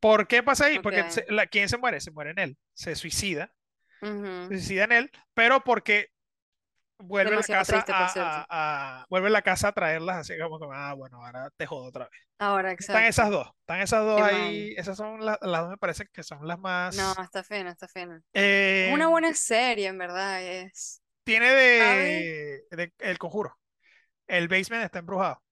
¿Por 0.00 0.26
qué 0.28 0.42
pasa 0.42 0.66
ahí? 0.66 0.78
Porque 0.78 1.04
ok. 1.04 1.08
se- 1.08 1.26
la, 1.28 1.46
¿quién 1.46 1.68
se 1.68 1.76
muere? 1.78 2.00
Se 2.00 2.10
muere 2.10 2.30
en 2.30 2.38
él, 2.38 2.58
se 2.74 2.94
suicida, 2.96 3.52
se 4.48 4.58
ujú. 4.58 4.58
suicida 4.58 4.84
en 4.84 4.92
él, 4.92 5.12
pero 5.34 5.64
porque 5.64 6.08
vuelve 6.98 7.36
la 7.38 7.48
casa 7.48 7.84
a, 7.88 8.42
a- 8.46 9.00
a- 9.02 9.06
vuelve 9.10 9.30
la 9.30 9.42
casa 9.42 9.68
a 9.68 9.72
traerlas 9.72 10.18
así 10.18 10.38
como 10.40 10.58
que, 10.60 10.66
ah, 10.72 10.94
bueno, 10.94 11.24
ahora 11.24 11.50
te 11.56 11.66
jodo 11.66 11.86
otra 11.88 12.08
vez. 12.10 12.20
Ahora, 12.38 12.72
Están 12.78 13.04
esas 13.06 13.30
exacto. 13.30 13.30
dos, 13.30 13.48
están 13.60 13.80
esas 13.82 14.04
dos 14.04 14.22
Qué 14.22 14.22
ahí, 14.22 14.74
esas 14.78 14.96
son 14.98 15.24
la- 15.24 15.38
las 15.42 15.62
dos 15.62 15.70
me 15.70 15.78
parecen 15.78 16.08
que 16.12 16.22
son 16.24 16.46
las 16.48 16.58
No, 16.88 17.12
más... 17.12 17.22
está 17.22 17.42
fena, 17.44 17.70
está 17.70 17.86
fena. 17.88 18.22
eh, 18.34 19.04
una 19.04 19.08
buena 19.08 19.34
serie, 19.34 19.88
en 19.88 19.98
verdad, 19.98 20.42
es. 20.44 20.99
Tiene 21.24 21.50
de, 21.52 22.64
de 22.70 22.92
El 22.98 23.18
Conjuro. 23.18 23.56
El 24.26 24.48
basement 24.48 24.84
está 24.84 24.98
embrujado. 25.00 25.42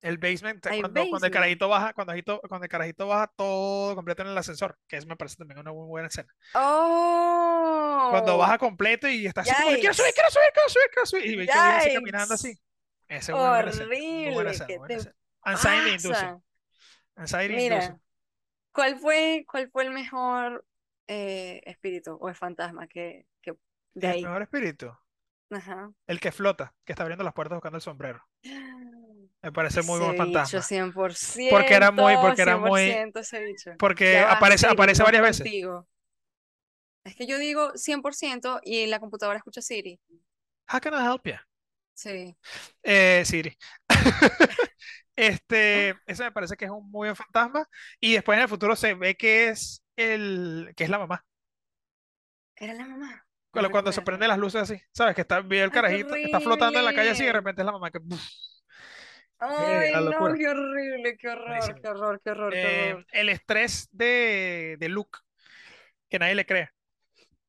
El 0.00 0.18
basement, 0.18 0.60
cuando, 0.66 1.06
cuando 1.10 1.26
el 1.26 1.32
carajito 1.32 1.68
baja, 1.68 1.92
cuando, 1.92 2.12
el 2.12 2.24
carajito- 2.24 2.40
cuando 2.48 2.64
el 2.64 2.68
carajito 2.68 3.06
baja 3.06 3.32
todo 3.36 3.94
completo 3.94 4.22
en 4.22 4.28
el 4.28 4.38
ascensor, 4.38 4.76
que 4.88 4.96
eso 4.96 5.06
me 5.06 5.16
parece 5.16 5.36
también 5.36 5.60
una 5.60 5.70
muy 5.72 5.86
buena 5.86 6.08
escena. 6.08 6.34
Cuando 6.52 8.34
Oh, 8.34 8.38
baja 8.38 8.58
completo 8.58 9.06
y 9.08 9.26
está 9.26 9.42
así 9.42 9.50
como 9.54 9.68
quiero 9.76 9.94
subir, 9.94 10.12
quiero 10.12 10.30
subir, 10.30 10.50
quiero 10.52 10.68
subir, 10.68 10.90
quiero 10.92 11.06
subir. 11.06 11.26
Y 11.26 11.36
ve 11.36 11.46
que 11.46 11.52
viene 11.52 11.76
así 11.76 11.94
caminando 11.94 12.34
así. 12.34 12.58
Esa 13.08 13.32
es 13.32 13.38
muy 13.38 13.48
buena 13.48 13.70
escena. 13.70 13.86
Buena 13.86 14.50
Horrible, 14.50 14.50
escena, 14.50 14.68
Mira, 17.48 17.76
inducing. 17.76 18.02
¿cuál 18.72 18.98
fue, 18.98 19.44
cuál 19.48 19.70
fue 19.70 19.84
el 19.84 19.90
mejor 19.92 20.66
eh, 21.06 21.60
espíritu 21.64 22.16
o 22.20 22.28
el 22.28 22.34
fantasma 22.34 22.88
que, 22.88 23.26
de 23.94 24.06
El 24.06 24.12
ahí? 24.12 24.22
mejor 24.22 24.42
espíritu, 24.42 24.92
Ajá. 25.50 25.92
el 26.06 26.20
que 26.20 26.30
flota, 26.32 26.74
que 26.84 26.92
está 26.92 27.02
abriendo 27.02 27.24
las 27.24 27.34
puertas 27.34 27.56
buscando 27.56 27.76
el 27.76 27.82
sombrero. 27.82 28.22
Me 29.42 29.52
parece 29.52 29.82
muy 29.82 29.98
buen 30.00 30.16
fantasma. 30.16 30.62
100%, 30.62 31.48
Porque 31.48 31.74
era 31.74 31.90
muy, 31.90 32.16
porque 32.16 32.42
era 32.42 32.56
muy, 32.56 32.80
100% 32.82 33.20
ese 33.20 33.40
bicho. 33.42 33.70
porque 33.78 34.18
aparece, 34.20 34.66
aparece 34.68 35.02
varias 35.02 35.22
veces. 35.22 35.42
contigo. 35.44 35.88
Es 37.04 37.14
que 37.16 37.26
yo 37.28 37.38
digo 37.38 37.70
100% 37.76 38.60
y 38.64 38.86
la 38.86 38.98
computadora 39.00 39.38
escucha 39.38 39.62
Siri. 39.62 40.00
How 40.68 40.80
can 40.80 40.94
I 40.94 41.04
help 41.04 41.24
you? 41.26 41.36
Sí. 41.94 42.36
Eh, 42.82 43.22
Siri. 43.24 43.56
Este, 45.16 45.94
eso 46.06 46.24
me 46.24 46.32
parece 46.32 46.56
que 46.56 46.64
es 46.64 46.70
un 46.70 46.90
muy 46.90 47.06
buen 47.08 47.16
fantasma. 47.16 47.68
Y 48.00 48.14
después 48.14 48.36
en 48.36 48.42
el 48.44 48.48
futuro 48.48 48.74
se 48.76 48.94
ve 48.94 49.14
que 49.16 49.48
es 49.50 49.82
el, 49.96 50.72
que 50.76 50.84
es 50.84 50.90
la 50.90 50.98
mamá. 50.98 51.24
Era 52.56 52.72
la 52.74 52.86
mamá. 52.86 53.26
Cuando, 53.52 53.70
cuando 53.70 53.92
se 53.92 54.02
prenden 54.02 54.28
las 54.28 54.38
luces 54.38 54.62
así, 54.62 54.80
¿sabes? 54.92 55.14
Que 55.14 55.20
está, 55.20 55.40
ve 55.42 55.60
el 55.62 55.70
carajito, 55.70 56.14
está 56.16 56.40
flotando 56.40 56.78
en 56.78 56.84
la 56.86 56.94
calle 56.94 57.10
así 57.10 57.22
y 57.22 57.26
de 57.26 57.32
repente 57.32 57.62
es 57.62 57.66
la 57.66 57.72
mamá 57.72 57.90
que. 57.90 58.00
¡Qué 58.00 58.16
Ay, 59.38 59.92
no, 60.04 60.34
qué 60.34 60.48
horrible, 60.48 61.16
qué 61.18 61.28
horror, 61.28 61.46
Buenísimo. 61.48 61.78
qué 61.82 61.88
horror, 61.88 62.20
qué 62.22 62.30
horror, 62.30 62.52
qué 62.52 62.62
Eh, 62.62 62.92
horror. 62.92 63.06
el 63.12 63.28
estrés 63.28 63.88
de, 63.90 64.76
de 64.78 64.88
Luke, 64.88 65.18
que 66.08 66.18
nadie 66.20 66.36
le 66.36 66.46
cree, 66.46 66.70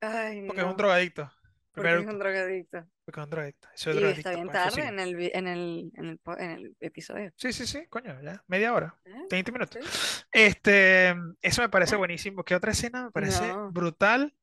Ay, 0.02 0.46
porque 0.48 0.62
es 0.62 0.68
un 0.68 0.76
drogadicto. 0.76 1.32
porque 1.72 1.94
es 1.94 2.06
un 2.06 2.18
drogadicto. 2.20 2.88
porque 3.06 3.20
es 3.20 3.24
un 3.26 3.30
drogadicto. 3.30 3.68
Soy 3.76 3.94
Y 3.94 3.98
está 3.98 4.00
drogadicto 4.00 4.30
bien 4.32 4.44
con 4.48 4.54
tarde 4.54 4.88
en 4.88 5.00
el, 5.00 5.32
en 5.36 5.48
el, 5.48 5.92
en 5.96 6.06
el, 6.06 6.18
po- 6.18 6.38
en 6.40 6.50
el 6.52 6.76
episodio. 6.80 7.32
Sí, 7.38 7.54
sí, 7.54 7.68
sí, 7.68 7.86
coño, 7.90 8.20
ya, 8.24 8.44
media 8.48 8.74
hora, 8.74 8.98
¿Eh? 9.06 9.12
20 9.30 9.52
minutos. 9.52 9.78
Sí. 9.86 10.24
Este, 10.32 11.16
eso 11.44 11.62
me 11.62 11.70
parece 11.70 11.96
buenísimo. 11.96 12.44
¿Qué 12.44 12.56
otra 12.56 12.72
escena 12.72 13.06
me 13.06 13.12
parece 13.12 13.48
No. 13.50 13.72
brutal? 13.72 14.34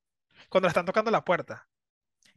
Cuando 0.51 0.67
le 0.69 0.71
están 0.71 0.87
tocando 0.87 1.11
la 1.11 1.25
puerta. 1.25 1.69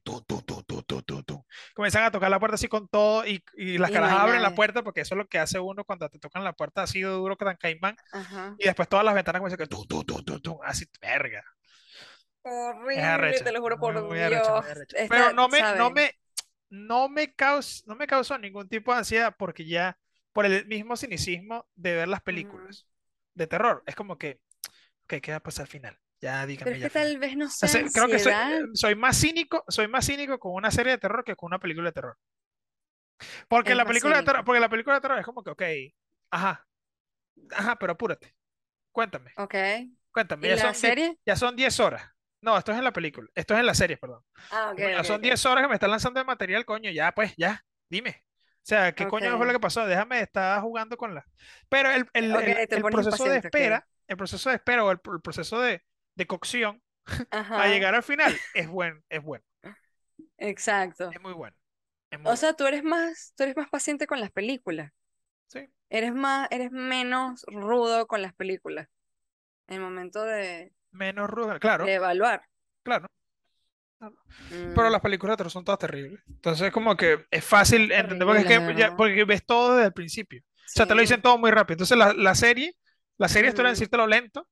tu, 0.04 0.22
tu, 0.22 0.42
tu, 0.42 0.64
tu, 0.64 0.84
tu, 0.84 1.02
tu, 1.04 1.24
tu. 1.24 1.46
Comienzan 1.74 2.04
a 2.04 2.12
tocar 2.12 2.30
la 2.30 2.40
puerta 2.40 2.56
así 2.56 2.68
con 2.68 2.88
todo 2.90 3.26
y, 3.26 3.44
y 3.56 3.78
las 3.78 3.90
Y 3.90 3.92
caras 3.92 4.12
abren 4.12 4.42
la 4.42 4.54
puerta 4.56 4.84
porque 4.84 5.02
eso 5.02 5.16
es 5.16 5.18
lo 5.18 5.28
que 5.28 5.40
hace 5.40 5.60
uno 5.60 5.86
cuando 5.86 6.10
te 6.10 6.20
tocan 6.20 6.44
la 6.44 6.54
puerta 6.54 6.84
así 6.84 7.02
de 7.02 7.08
duro 7.10 7.38
que 7.38 7.46
tan 7.46 7.58
caimán 7.58 7.98
Ajá. 8.12 8.58
y 8.58 8.66
después 8.66 8.90
todas 8.90 9.06
las 9.06 9.16
ventanas 9.16 9.40
comienzan 9.42 9.60
que 9.60 9.68
tu, 9.68 9.86
tu, 9.86 10.04
tu, 10.04 10.24
tu, 10.24 10.40
tu, 10.42 10.64
así, 10.64 10.86
verga. 11.02 11.44
Horrible, 12.44 13.42
te 13.42 13.52
lo 13.52 13.62
juro 13.62 13.78
muy, 13.78 13.94
por 14.02 14.04
muy 14.04 14.20
arrecha, 14.22 14.54
muy 14.54 14.66
Dios. 14.66 14.70
arrecha. 14.70 14.98
Pero 15.08 15.30
Esta, 15.30 15.32
no 15.32 15.48
me, 15.50 15.64
no 15.72 15.92
me, 15.92 16.12
no 16.70 17.10
me 17.10 17.34
caus, 17.36 17.84
no 17.88 17.96
me 17.96 18.08
causó 18.08 18.38
ningún 18.38 18.70
tipo 18.70 18.92
de 18.94 19.00
ansiedad 19.00 19.36
porque 19.38 19.66
ya 19.66 19.98
por 20.34 20.46
el 20.46 20.66
mismo 20.68 20.98
cinicismo 20.98 21.68
de 21.76 21.94
ver 21.96 22.08
las 22.08 22.22
películas 22.22 22.88
de 23.36 23.48
terror, 23.48 23.84
es 23.88 23.96
como 23.96 24.18
que, 24.18 24.42
ok, 25.06 25.16
¿qué 25.22 25.32
va 25.32 25.38
a 25.38 25.44
pasar 25.44 25.64
al 25.66 25.70
final? 25.70 26.00
Ya 26.24 26.46
Pero 26.46 26.48
díganme 26.48 26.76
es 26.78 26.82
ya 26.82 26.88
que 26.88 26.94
tal 27.00 27.18
vez 27.20 27.36
no 27.36 27.46
O 27.46 27.50
sea, 27.50 27.68
sea 27.70 27.84
se- 27.84 27.92
creo 27.92 28.08
que 28.08 28.20
soy, 28.74 28.96
más 28.96 29.20
cínico, 29.20 29.64
soy 29.68 29.88
más 29.90 30.06
cínico 30.06 30.40
con 30.40 30.54
una 30.54 30.72
serie 30.72 30.94
de 30.94 30.98
terror 30.98 31.24
que 31.26 31.36
con 31.36 31.48
una 31.48 31.60
película 31.60 31.90
de 31.90 31.94
terror. 31.94 32.18
Porque 33.48 33.72
Es 33.72 33.78
la 33.78 33.86
película 33.86 34.18
de 34.18 34.24
terror, 34.24 34.44
porque 34.46 34.60
la 34.60 34.70
película 34.70 34.96
de 34.96 35.02
terror 35.02 35.20
es 35.20 35.26
como 35.26 35.44
que, 35.44 35.50
ok, 35.52 35.62
ajá, 36.32 36.66
ajá, 37.52 37.76
pero 37.78 37.94
apúrate, 37.94 38.36
cuéntame, 38.92 39.32
Ok. 39.38 39.56
cuéntame, 40.12 40.48
¿Y 40.48 40.50
ya 40.50 40.56
la 40.58 40.74
son, 40.74 40.76
serie? 40.76 41.18
ya 41.26 41.36
son 41.36 41.56
10 41.56 41.80
horas. 41.80 42.04
No, 42.42 42.58
esto 42.58 42.72
es 42.74 42.78
en 42.80 42.84
la 42.84 42.94
película, 42.94 43.30
esto 43.36 43.54
es 43.56 43.62
en 43.62 43.66
la 43.66 43.76
serie, 43.76 43.98
perdón. 43.98 44.24
Ah, 44.50 44.72
ok, 44.72 44.78
Coño, 44.78 44.90
ya 44.98 45.04
son 45.04 45.18
ok. 45.18 45.24
10 45.24 45.46
horas 45.46 45.64
que 45.64 45.68
me 45.70 45.76
están 45.76 45.92
lanzando 45.92 46.20
de 46.20 46.26
material, 46.26 46.66
coño, 46.66 46.92
ya, 46.92 47.12
pues, 47.14 47.34
ya, 47.38 47.64
dime. 47.90 48.24
O 48.58 48.66
sea, 48.66 48.94
¿qué 48.94 49.08
coño 49.08 49.38
fue 49.38 49.46
lo 49.48 49.54
que 49.54 49.60
pasó? 49.60 49.86
Déjame 49.86 50.22
estar 50.22 50.62
jugando 50.62 50.98
con 50.98 51.16
la... 51.16 51.26
Pero 51.70 51.92
el, 51.92 52.08
el- 52.14 52.32
el- 52.36 52.82
proceso 52.84 53.26
de 53.26 53.38
espera, 53.40 53.88
el 54.08 54.18
proceso 54.18 54.50
de 54.50 54.56
espera 54.58 54.86
o 54.86 54.92
el, 54.92 55.00
el 55.14 55.22
proceso 55.22 55.60
de, 55.62 55.84
de 56.16 56.28
cocción 56.28 56.82
para 57.54 57.70
Ajá, 57.70 57.70
llegar 57.70 57.96
al 57.96 58.04
final 58.04 58.44
es 58.54 58.70
buen, 58.70 59.04
es 59.10 59.24
bueno, 59.24 59.46
exacto. 60.38 61.16
es 61.16 61.22
muy 61.22 61.32
bueno, 61.34 61.56
es 62.12 62.20
muy 62.20 62.32
O 62.32 62.36
bueno. 62.36 62.50
sea, 62.50 62.54
tú 62.54 62.66
eres 62.66 62.84
más, 62.84 63.34
tú 63.36 63.44
eres 63.44 63.56
más 63.58 63.70
paciente 63.70 64.08
con 64.08 64.20
las 64.20 64.32
películas. 64.32 64.92
Sí, 65.48 65.70
Eres 65.90 66.14
más, 66.14 66.48
eres 66.52 66.72
menos 66.72 67.44
rudo 67.48 68.08
con 68.08 68.22
las 68.22 68.34
películas. 68.36 68.90
En 69.68 69.76
el 69.78 69.82
momento 69.84 70.24
de, 70.24 70.74
menos 70.92 71.30
ruda, 71.30 71.60
claro, 71.60 71.86
de 71.86 71.94
evaluar. 71.96 72.44
claro. 72.84 73.10
Pero 74.74 74.90
Mm, 74.90 74.90
las 74.90 75.02
películas 75.02 75.38
de 75.38 75.50
son 75.50 75.64
todas 75.64 75.80
terribles. 75.80 76.22
Entonces, 76.28 76.72
como 76.72 76.96
que 76.98 77.26
es 77.32 77.44
fácil 77.46 77.92
es 77.92 78.00
entender 78.00 78.26
porque 78.28 78.42
es 78.42 78.46
que 78.48 78.76
ya, 78.76 78.92
porque 78.96 79.24
ves 79.26 79.46
todo 79.46 79.76
desde 79.76 79.88
el 79.88 79.94
principio. 79.94 80.42
O 80.42 80.46
sea, 80.74 80.88
te 80.88 80.96
lo 80.96 81.02
dicen 81.02 81.22
todo 81.22 81.38
muy 81.38 81.52
rápido. 81.52 81.76
Entonces, 81.76 81.98
la, 81.98 82.14
la 82.14 82.36
serie, 82.36 82.76
la 83.18 83.28
serie 83.28 83.50
esto 83.50 83.62
era 83.62 83.70
decírtelo 83.72 84.08
lento, 84.08 84.48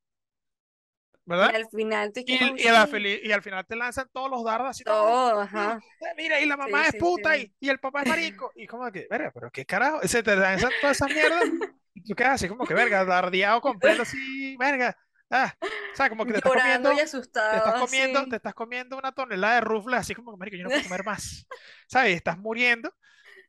Y 1.35 1.55
al 1.55 1.67
final 1.69 2.13
tú 2.13 2.21
Y, 2.25 2.33
y, 2.63 2.67
a 2.67 2.71
la 2.85 2.99
y 2.99 3.31
al 3.31 3.41
final 3.41 3.65
te 3.65 3.75
lanzan 3.75 4.07
todos 4.11 4.29
los 4.29 4.43
dardos 4.43 4.69
así, 4.69 4.83
todo, 4.83 5.35
no, 5.35 5.41
ajá. 5.41 5.79
mira, 6.17 6.39
y 6.41 6.45
la 6.45 6.57
mamá 6.57 6.81
Sí, 6.81 6.85
es 6.87 6.91
sí, 6.93 6.99
puta 6.99 7.37
sí. 7.37 7.43
y, 7.59 7.65
y 7.67 7.69
el 7.69 7.79
papá 7.79 8.01
es 8.01 8.07
marico. 8.07 8.51
Y 8.55 8.67
como 8.67 8.91
que, 8.91 9.07
verga, 9.09 9.31
pero 9.33 9.51
qué 9.51 9.65
carajo, 9.65 9.99
se 10.07 10.23
te 10.23 10.35
lanzan 10.35 10.71
todas 10.79 10.97
esas 10.97 11.11
mierdas 11.11 11.43
y 11.93 12.03
tú 12.03 12.15
quedas 12.15 12.33
así 12.33 12.47
como 12.47 12.65
que, 12.65 12.73
verga, 12.73 13.03
dardeado 13.05 13.61
completo 13.61 14.03
así, 14.03 14.55
verga. 14.57 14.95
Ah, 15.29 15.53
o 15.61 15.95
sea, 15.95 16.09
como 16.09 16.25
que 16.25 16.33
te 16.33 16.37
estás 16.39 16.51
y 16.51 16.53
comiendo, 16.53 16.89
te 16.91 17.01
asustado 17.03 17.57
estás 17.57 17.73
comiendo, 17.75 18.27
te 18.27 18.35
estás 18.37 18.53
comiendo 18.53 18.97
una 18.97 19.11
tonelada 19.13 19.55
de 19.55 19.61
rufles 19.61 19.99
así 20.01 20.13
como 20.15 20.31
que, 20.31 20.37
marico, 20.37 20.57
yo 20.57 20.63
no 20.63 20.71
puedo 20.71 20.83
comer 20.83 21.03
más. 21.05 21.47
¿Sabes? 21.87 22.15
Estás 22.15 22.37
muriendo 22.37 22.93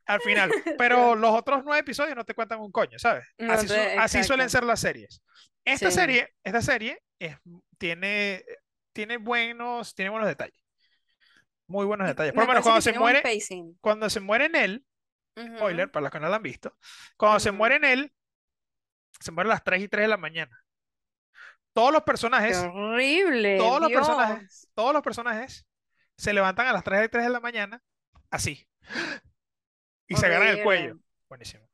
al 0.07 0.21
final. 0.21 0.51
Pero 0.79 1.15
los 1.15 1.33
otros 1.35 1.63
nueve 1.65 1.81
episodios 1.81 2.17
no 2.17 2.25
te 2.25 2.35
cuentan 2.35 2.61
un 2.61 2.73
coño, 2.73 2.99
¿sabes? 2.99 3.25
No 3.39 3.53
Así, 3.53 3.69
su- 3.69 3.75
te, 3.75 3.97
así 3.99 4.25
suelen 4.25 4.51
ser 4.51 4.65
las 4.65 4.81
series. 4.81 5.23
Esta 5.65 5.91
serie, 5.91 6.29
esta 6.43 6.61
serie 6.63 7.01
es, 7.19 7.37
tiene, 7.83 8.45
tiene 8.93 9.17
buenos, 9.17 9.93
tiene 9.97 10.09
buenos 10.13 10.29
detalles. 10.29 10.57
Muy 11.67 11.85
buenos 11.85 12.07
detalles. 12.07 12.33
Por 12.33 12.43
me 12.43 12.47
lo 12.47 12.53
menos 12.53 12.63
cuando 12.63 12.81
se 12.81 12.97
muere, 12.97 13.23
cuando 13.81 14.09
se 14.09 14.21
muere 14.21 14.45
en 14.45 14.55
él, 14.55 14.87
spoiler 15.57 15.91
para 15.91 16.05
los 16.05 16.13
que 16.13 16.21
no 16.21 16.29
lo 16.29 16.35
han 16.37 16.45
visto, 16.45 16.79
cuando 17.17 17.41
se 17.41 17.51
muere 17.51 17.77
en 17.77 17.85
él, 17.85 18.15
se 19.19 19.33
muere 19.33 19.51
a 19.51 19.55
las 19.55 19.65
3 19.65 19.83
y 19.83 19.89
3 19.89 20.05
de 20.05 20.09
la 20.09 20.17
mañana. 20.17 20.65
Todos 21.73 21.91
los 21.91 22.03
Qué 22.03 22.07
personajes, 22.07 22.57
horrible, 22.59 23.59
todos 23.59 23.81
los 23.81 23.91
personajes, 23.91 24.69
todos 24.75 24.93
los 24.93 25.03
personajes 25.03 25.67
se 26.17 26.33
levantan 26.33 26.69
a 26.69 26.73
las 26.73 26.85
3 26.85 27.07
y 27.07 27.09
3 27.09 27.25
de 27.25 27.31
la 27.31 27.41
mañana, 27.41 27.83
así, 28.31 28.65
y 30.07 30.15
se 30.15 30.27
agarran 30.27 30.49
el 30.49 30.63
cuello. 30.63 30.85
Horrible, 30.93 31.05
Buenísimo. 31.29 31.69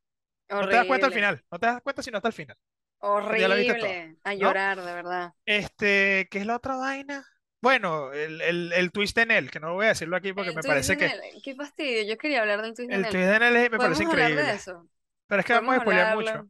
No 0.49 0.67
te 0.67 0.75
das 0.75 0.87
cuenta 0.87 1.07
al 1.09 1.13
final, 1.13 1.45
no 1.51 1.59
te 1.59 1.67
das 1.67 1.83
cuenta 1.83 2.03
sino 2.03 2.17
hasta 2.17 2.29
el 2.29 2.35
final. 2.35 2.57
Horrible. 2.99 4.17
A 4.25 4.35
¿no? 4.35 4.41
llorar, 4.41 4.77
de 4.79 4.93
verdad. 4.95 5.33
Este, 5.47 6.29
¿qué 6.31 6.39
es 6.39 6.47
la 6.47 6.57
otra 6.57 6.77
vaina? 6.77 7.25
Bueno, 7.61 8.13
el, 8.13 8.41
el, 8.41 8.73
el 8.73 8.93
twist 8.93 9.19
en 9.19 9.31
él, 9.33 9.51
que 9.51 9.59
no 9.61 9.75
voy 9.75 9.87
a 9.87 9.89
decirlo 9.89 10.17
aquí 10.17 10.33
porque 10.33 10.51
El 10.51 10.57
me 10.57 10.63
twist 10.63 10.69
parece 10.69 10.93
de 10.93 10.99
que 10.99 11.09
Nell, 11.09 11.43
qué 11.43 11.55
fastidio. 11.57 12.03
Yo 12.05 12.17
quería 12.17 12.41
hablar 12.41 12.63
del 12.63 12.75
twist 12.75 12.89
de 12.89 12.97
el 12.97 13.03
Nell. 13.03 13.13
twist 13.13 13.29
en 13.29 13.43
él 13.43 13.57
es- 13.57 13.71
me 13.71 13.79
parece 13.79 14.05
¿Podemos 14.05 14.13
hablar 14.15 14.27
de 14.29 14.33
increíble. 14.35 14.55
eso? 14.55 14.89
Pero 15.27 15.41
es 15.41 15.47
que 15.47 15.53
vamos 15.55 15.77
a 15.77 16.15
mucho. 16.15 16.49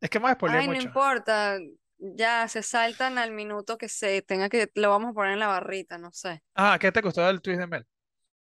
Es 0.00 0.10
que 0.10 0.18
vamos 0.18 0.30
a 0.30 0.34
spoilear 0.34 0.60
Ay, 0.62 0.66
no 0.68 0.74
mucho. 0.74 0.86
importa. 0.88 1.58
Ya 1.98 2.48
se 2.48 2.62
saltan 2.62 3.18
al 3.18 3.30
minuto 3.30 3.76
que 3.76 3.88
se 3.88 4.22
tenga 4.22 4.48
que, 4.48 4.70
lo 4.74 4.90
vamos 4.90 5.10
a 5.10 5.12
poner 5.12 5.32
en 5.34 5.38
la 5.38 5.48
barrita, 5.48 5.98
no 5.98 6.10
sé. 6.12 6.42
Ah, 6.54 6.78
¿qué 6.80 6.90
te 6.90 7.02
gustó 7.02 7.26
del 7.26 7.42
twist 7.42 7.60
de 7.60 7.66
Mel? 7.66 7.86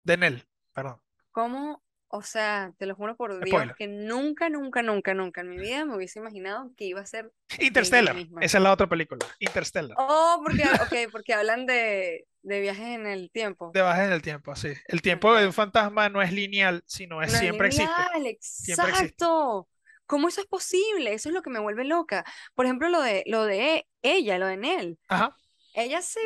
De 0.05 0.17
Nel, 0.17 0.47
perdón. 0.73 1.01
¿Cómo? 1.33 1.83
O 2.09 2.23
sea, 2.23 2.73
te 2.79 2.87
lo 2.87 2.95
juro 2.95 3.17
por 3.17 3.45
Dios 3.45 3.49
Spoiler. 3.49 3.75
que 3.75 3.87
nunca, 3.89 4.49
nunca, 4.49 4.83
nunca, 4.83 5.15
nunca 5.15 5.41
en 5.43 5.51
mi 5.51 5.59
vida 5.59 5.85
me 5.85 5.97
hubiese 5.97 6.19
imaginado 6.21 6.73
que 6.77 6.85
iba 6.85 7.01
a 7.01 7.07
ser 7.07 7.33
ella 7.59 7.67
Interstellar, 7.67 8.17
esa 8.41 8.59
es 8.59 8.63
la 8.63 8.73
otra 8.73 8.89
película. 8.89 9.27
Interstellar. 9.39 9.99
Oh, 9.99 10.41
porque, 10.43 10.63
ok, 10.83 11.11
porque 11.13 11.35
hablan 11.35 11.67
de, 11.67 12.27
de 12.43 12.61
viajes 12.61 12.87
en 12.87 13.07
el 13.07 13.31
tiempo. 13.31 13.73
De 13.73 13.83
bajas 13.83 14.07
en 14.07 14.13
el 14.13 14.23
tiempo, 14.23 14.55
sí. 14.57 14.73
El 14.87 15.03
tiempo 15.03 15.35
de 15.35 15.47
un 15.47 15.53
fantasma 15.53 16.09
no 16.09 16.23
es 16.23 16.33
lineal, 16.33 16.83
sino 16.87 17.23
es 17.23 17.31
No 17.31 17.35
es 17.35 17.41
siempre 17.41 17.69
existe. 17.69 18.07
lineal, 18.15 18.27
Siempre 18.41 18.91
existe. 18.91 19.23
exacto. 19.23 19.69
¿Cómo 20.07 20.29
eso 20.29 20.41
es 20.41 20.47
posible? 20.47 21.13
Eso 21.15 21.29
es 21.29 21.35
lo 21.35 21.43
que 21.43 21.51
me 21.51 21.59
vuelve 21.61 21.85
loca. 21.85 22.25
Por 22.55 22.65
ejemplo, 22.67 22.89
lo 22.89 23.01
de, 23.03 23.25
lo 23.27 23.45
de 23.45 23.87
ella, 24.03 24.39
lo 24.39 24.47
de 24.47 24.57
Nell. 24.57 24.99
Ajá, 25.09 25.37
Ella 25.75 26.03
se, 26.03 26.21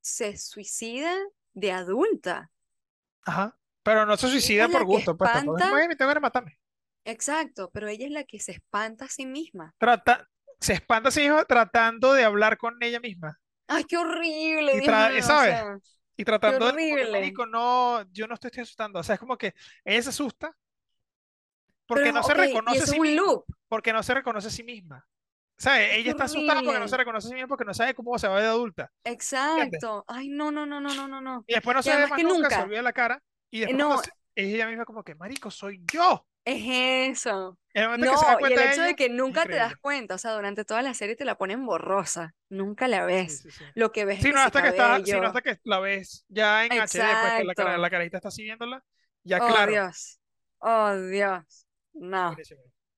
se 0.00 0.36
suicida 0.38 1.14
de 1.54 1.72
adulta. 1.72 2.50
ajá. 3.24 3.56
Pero 3.82 4.06
no 4.06 4.16
se 4.16 4.28
suicida 4.28 4.68
por 4.68 4.84
gusto, 4.84 5.16
pues 5.16 5.32
tampoco 5.32 5.58
es 5.58 5.64
espanta. 5.64 5.82
"Ay, 5.82 5.88
me 5.88 5.96
tengo 5.96 6.12
que 6.14 6.20
matarme. 6.20 6.58
Exacto, 7.04 7.70
pero 7.72 7.88
ella 7.88 8.06
es 8.06 8.12
la 8.12 8.24
que 8.24 8.38
se 8.38 8.52
espanta 8.52 9.06
a 9.06 9.08
sí 9.08 9.26
misma. 9.26 9.74
Trata, 9.78 10.28
se 10.60 10.74
espanta 10.74 11.08
a 11.08 11.12
sí 11.12 11.20
misma 11.22 11.44
tratando 11.44 12.12
de 12.12 12.24
hablar 12.24 12.56
con 12.58 12.76
ella 12.80 13.00
misma. 13.00 13.38
Ay, 13.66 13.84
qué 13.84 13.96
horrible, 13.96 14.76
Y 14.76 14.80
Dios 14.80 14.86
tra- 14.88 15.10
mío. 15.10 15.18
O 15.18 15.22
¿sabes? 15.22 15.54
sea, 15.54 15.76
Y 16.16 16.16
qué 16.18 16.24
tratando 16.24 16.66
de, 16.66 16.72
horrible. 16.72 17.10
marico, 17.10 17.46
no, 17.46 18.02
yo 18.12 18.26
no 18.28 18.34
estoy, 18.34 18.48
estoy 18.48 18.62
asustando. 18.62 19.00
O 19.00 19.02
sea, 19.02 19.14
es 19.14 19.20
como 19.20 19.36
que 19.36 19.54
ella 19.84 20.02
se 20.02 20.10
asusta 20.10 20.56
porque 21.86 22.04
Pero, 22.04 22.14
no 22.14 22.22
se 22.22 22.34
reconoce 22.34 22.82
a 22.82 22.86
sí 22.86 23.00
misma. 23.00 23.24
Porque 23.68 23.92
no 23.92 24.02
se 24.02 24.14
reconoce 24.14 24.48
a 24.48 24.50
sí 24.50 24.62
misma. 24.62 25.06
¿Sabes? 25.58 25.90
Ella 25.92 26.10
está 26.12 26.24
asustada 26.24 26.62
porque 26.62 26.78
no 26.80 26.88
se 26.88 26.96
reconoce 26.96 27.26
a 27.26 27.28
sí 27.28 27.34
misma 27.34 27.48
porque 27.48 27.64
no 27.64 27.74
sabe 27.74 27.94
cómo 27.94 28.18
se 28.18 28.26
va 28.26 28.34
a 28.34 28.36
ver 28.36 28.44
de 28.44 28.50
adulta. 28.50 28.90
¿Entiendes? 29.04 29.32
Exacto. 29.74 30.04
Ay, 30.08 30.28
no, 30.28 30.50
no, 30.50 30.66
no, 30.66 30.80
no, 30.80 30.94
no, 30.94 31.08
no, 31.08 31.20
no. 31.20 31.44
Y 31.46 31.54
después 31.54 31.74
no 31.74 31.80
Y 31.80 31.82
se 31.82 31.96
ve 31.96 32.06
más 32.06 32.16
que 32.16 32.24
nunca, 32.24 32.50
se 32.50 32.56
nunca. 32.56 32.62
olvida 32.64 32.82
la 32.82 32.92
cara. 32.92 33.22
Y 33.52 33.60
después 33.60 33.84
cuando 33.84 33.96
no, 33.96 34.02
se- 34.02 34.10
es 34.34 34.46
ella 34.54 34.66
misma 34.68 34.84
como 34.86 35.04
que, 35.04 35.14
marico, 35.14 35.50
soy 35.52 35.84
yo. 35.92 36.26
es 36.44 37.18
eso. 37.18 37.58
El 37.74 37.84
momento 37.86 38.08
que 38.08 38.16
se 38.16 38.26
da 38.26 38.36
No, 38.36 38.40
y 38.40 38.52
el 38.52 38.62
hecho 38.62 38.82
de 38.82 38.94
ella, 38.94 38.96
que 38.96 39.08
nunca 39.08 39.46
te 39.48 39.56
das 39.56 39.76
cuenta, 39.80 40.14
o 40.16 40.18
sea, 40.18 40.32
durante 40.32 40.64
toda 40.64 40.82
la 40.82 40.94
serie 40.94 41.16
te 41.16 41.24
la 41.24 41.38
ponen 41.38 41.64
borrosa, 41.66 42.34
nunca 42.48 42.88
la 42.88 43.04
Sí, 43.24 43.36
ves. 43.36 43.38
sí, 43.38 43.50
sí. 43.50 43.64
Lo 43.74 43.92
que 43.92 44.04
ves 44.04 44.20
es 44.20 44.26
Sí, 44.26 44.28
que 44.28 44.36
no 44.36 44.40
si 44.40 44.48
hasta 44.48 44.62
que 44.62 44.68
está, 44.68 45.04
sí, 45.04 45.20
no 45.20 45.26
hasta 45.28 45.42
que 45.42 45.58
la 45.64 45.80
ves 45.80 46.24
ya 46.28 46.64
en 46.66 46.78
HD, 46.78 47.16
pues 47.16 47.34
que 47.34 47.44
la, 47.44 47.54
cara, 47.54 47.76
Exacto. 47.76 47.78
la 47.78 47.90
carita 47.90 48.18
está 48.18 48.30
siguiéndola. 48.30 48.84
Ya 49.24 49.40
Oh, 49.40 49.44
claro. 49.44 49.66
Dios. 49.66 50.20
Oh, 50.60 50.94
Dios. 50.96 51.66
No. 51.94 52.42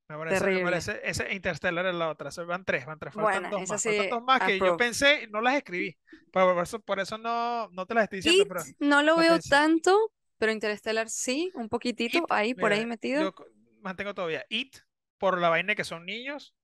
Me 0.09 0.19
parece, 0.19 0.51
me 0.51 0.61
parece, 0.61 1.01
ese 1.03 1.33
Interstellar 1.35 1.87
es 1.87 1.95
la 1.95 2.11
otra. 2.11 2.31
Van 2.47 2.65
tres, 2.65 2.85
van 2.87 2.99
tres, 2.99 3.15
faltan 3.15 3.49
Buena, 3.49 3.49
dos 3.49 3.67
más. 3.67 3.83
Faltan 3.83 4.09
sí, 4.09 4.09
dos 4.09 4.23
más 4.23 4.43
que 4.43 4.61
yo 4.61 4.75
approve. 4.75 4.77
pensé, 4.77 5.27
no 5.29 5.41
las 5.41 5.55
escribí. 5.57 5.97
Pero 6.31 6.55
por 6.55 6.63
eso, 6.63 6.81
por 6.81 7.01
eso 7.01 7.17
no, 7.19 7.69
no 7.71 7.87
te 7.87 7.95
las 7.95 8.05
estoy 8.05 8.19
diciendo, 8.19 8.45
It 8.45 8.49
pero 8.49 8.65
no 8.81 9.03
lo 9.03 9.17
lo 9.17 9.25
veo 9.25 9.39
pensé. 9.39 9.55
tanto, 9.55 10.13
pero 10.45 10.53
Interstellar 10.53 11.09
sí, 11.09 11.51
un 11.55 11.69
poquitito 11.71 12.19
It, 12.19 12.25
ahí 12.29 12.55
por 12.55 12.73
ahí 12.73 12.85
metido. 12.85 13.23
yo 13.23 13.35
mantengo 13.81 14.15
todavía 14.15 14.45
It 14.51 14.77
por 15.19 15.41
la 15.41 15.49
vaina 15.49 15.75
que 15.75 15.85
son 15.85 16.05
niños, 16.05 16.55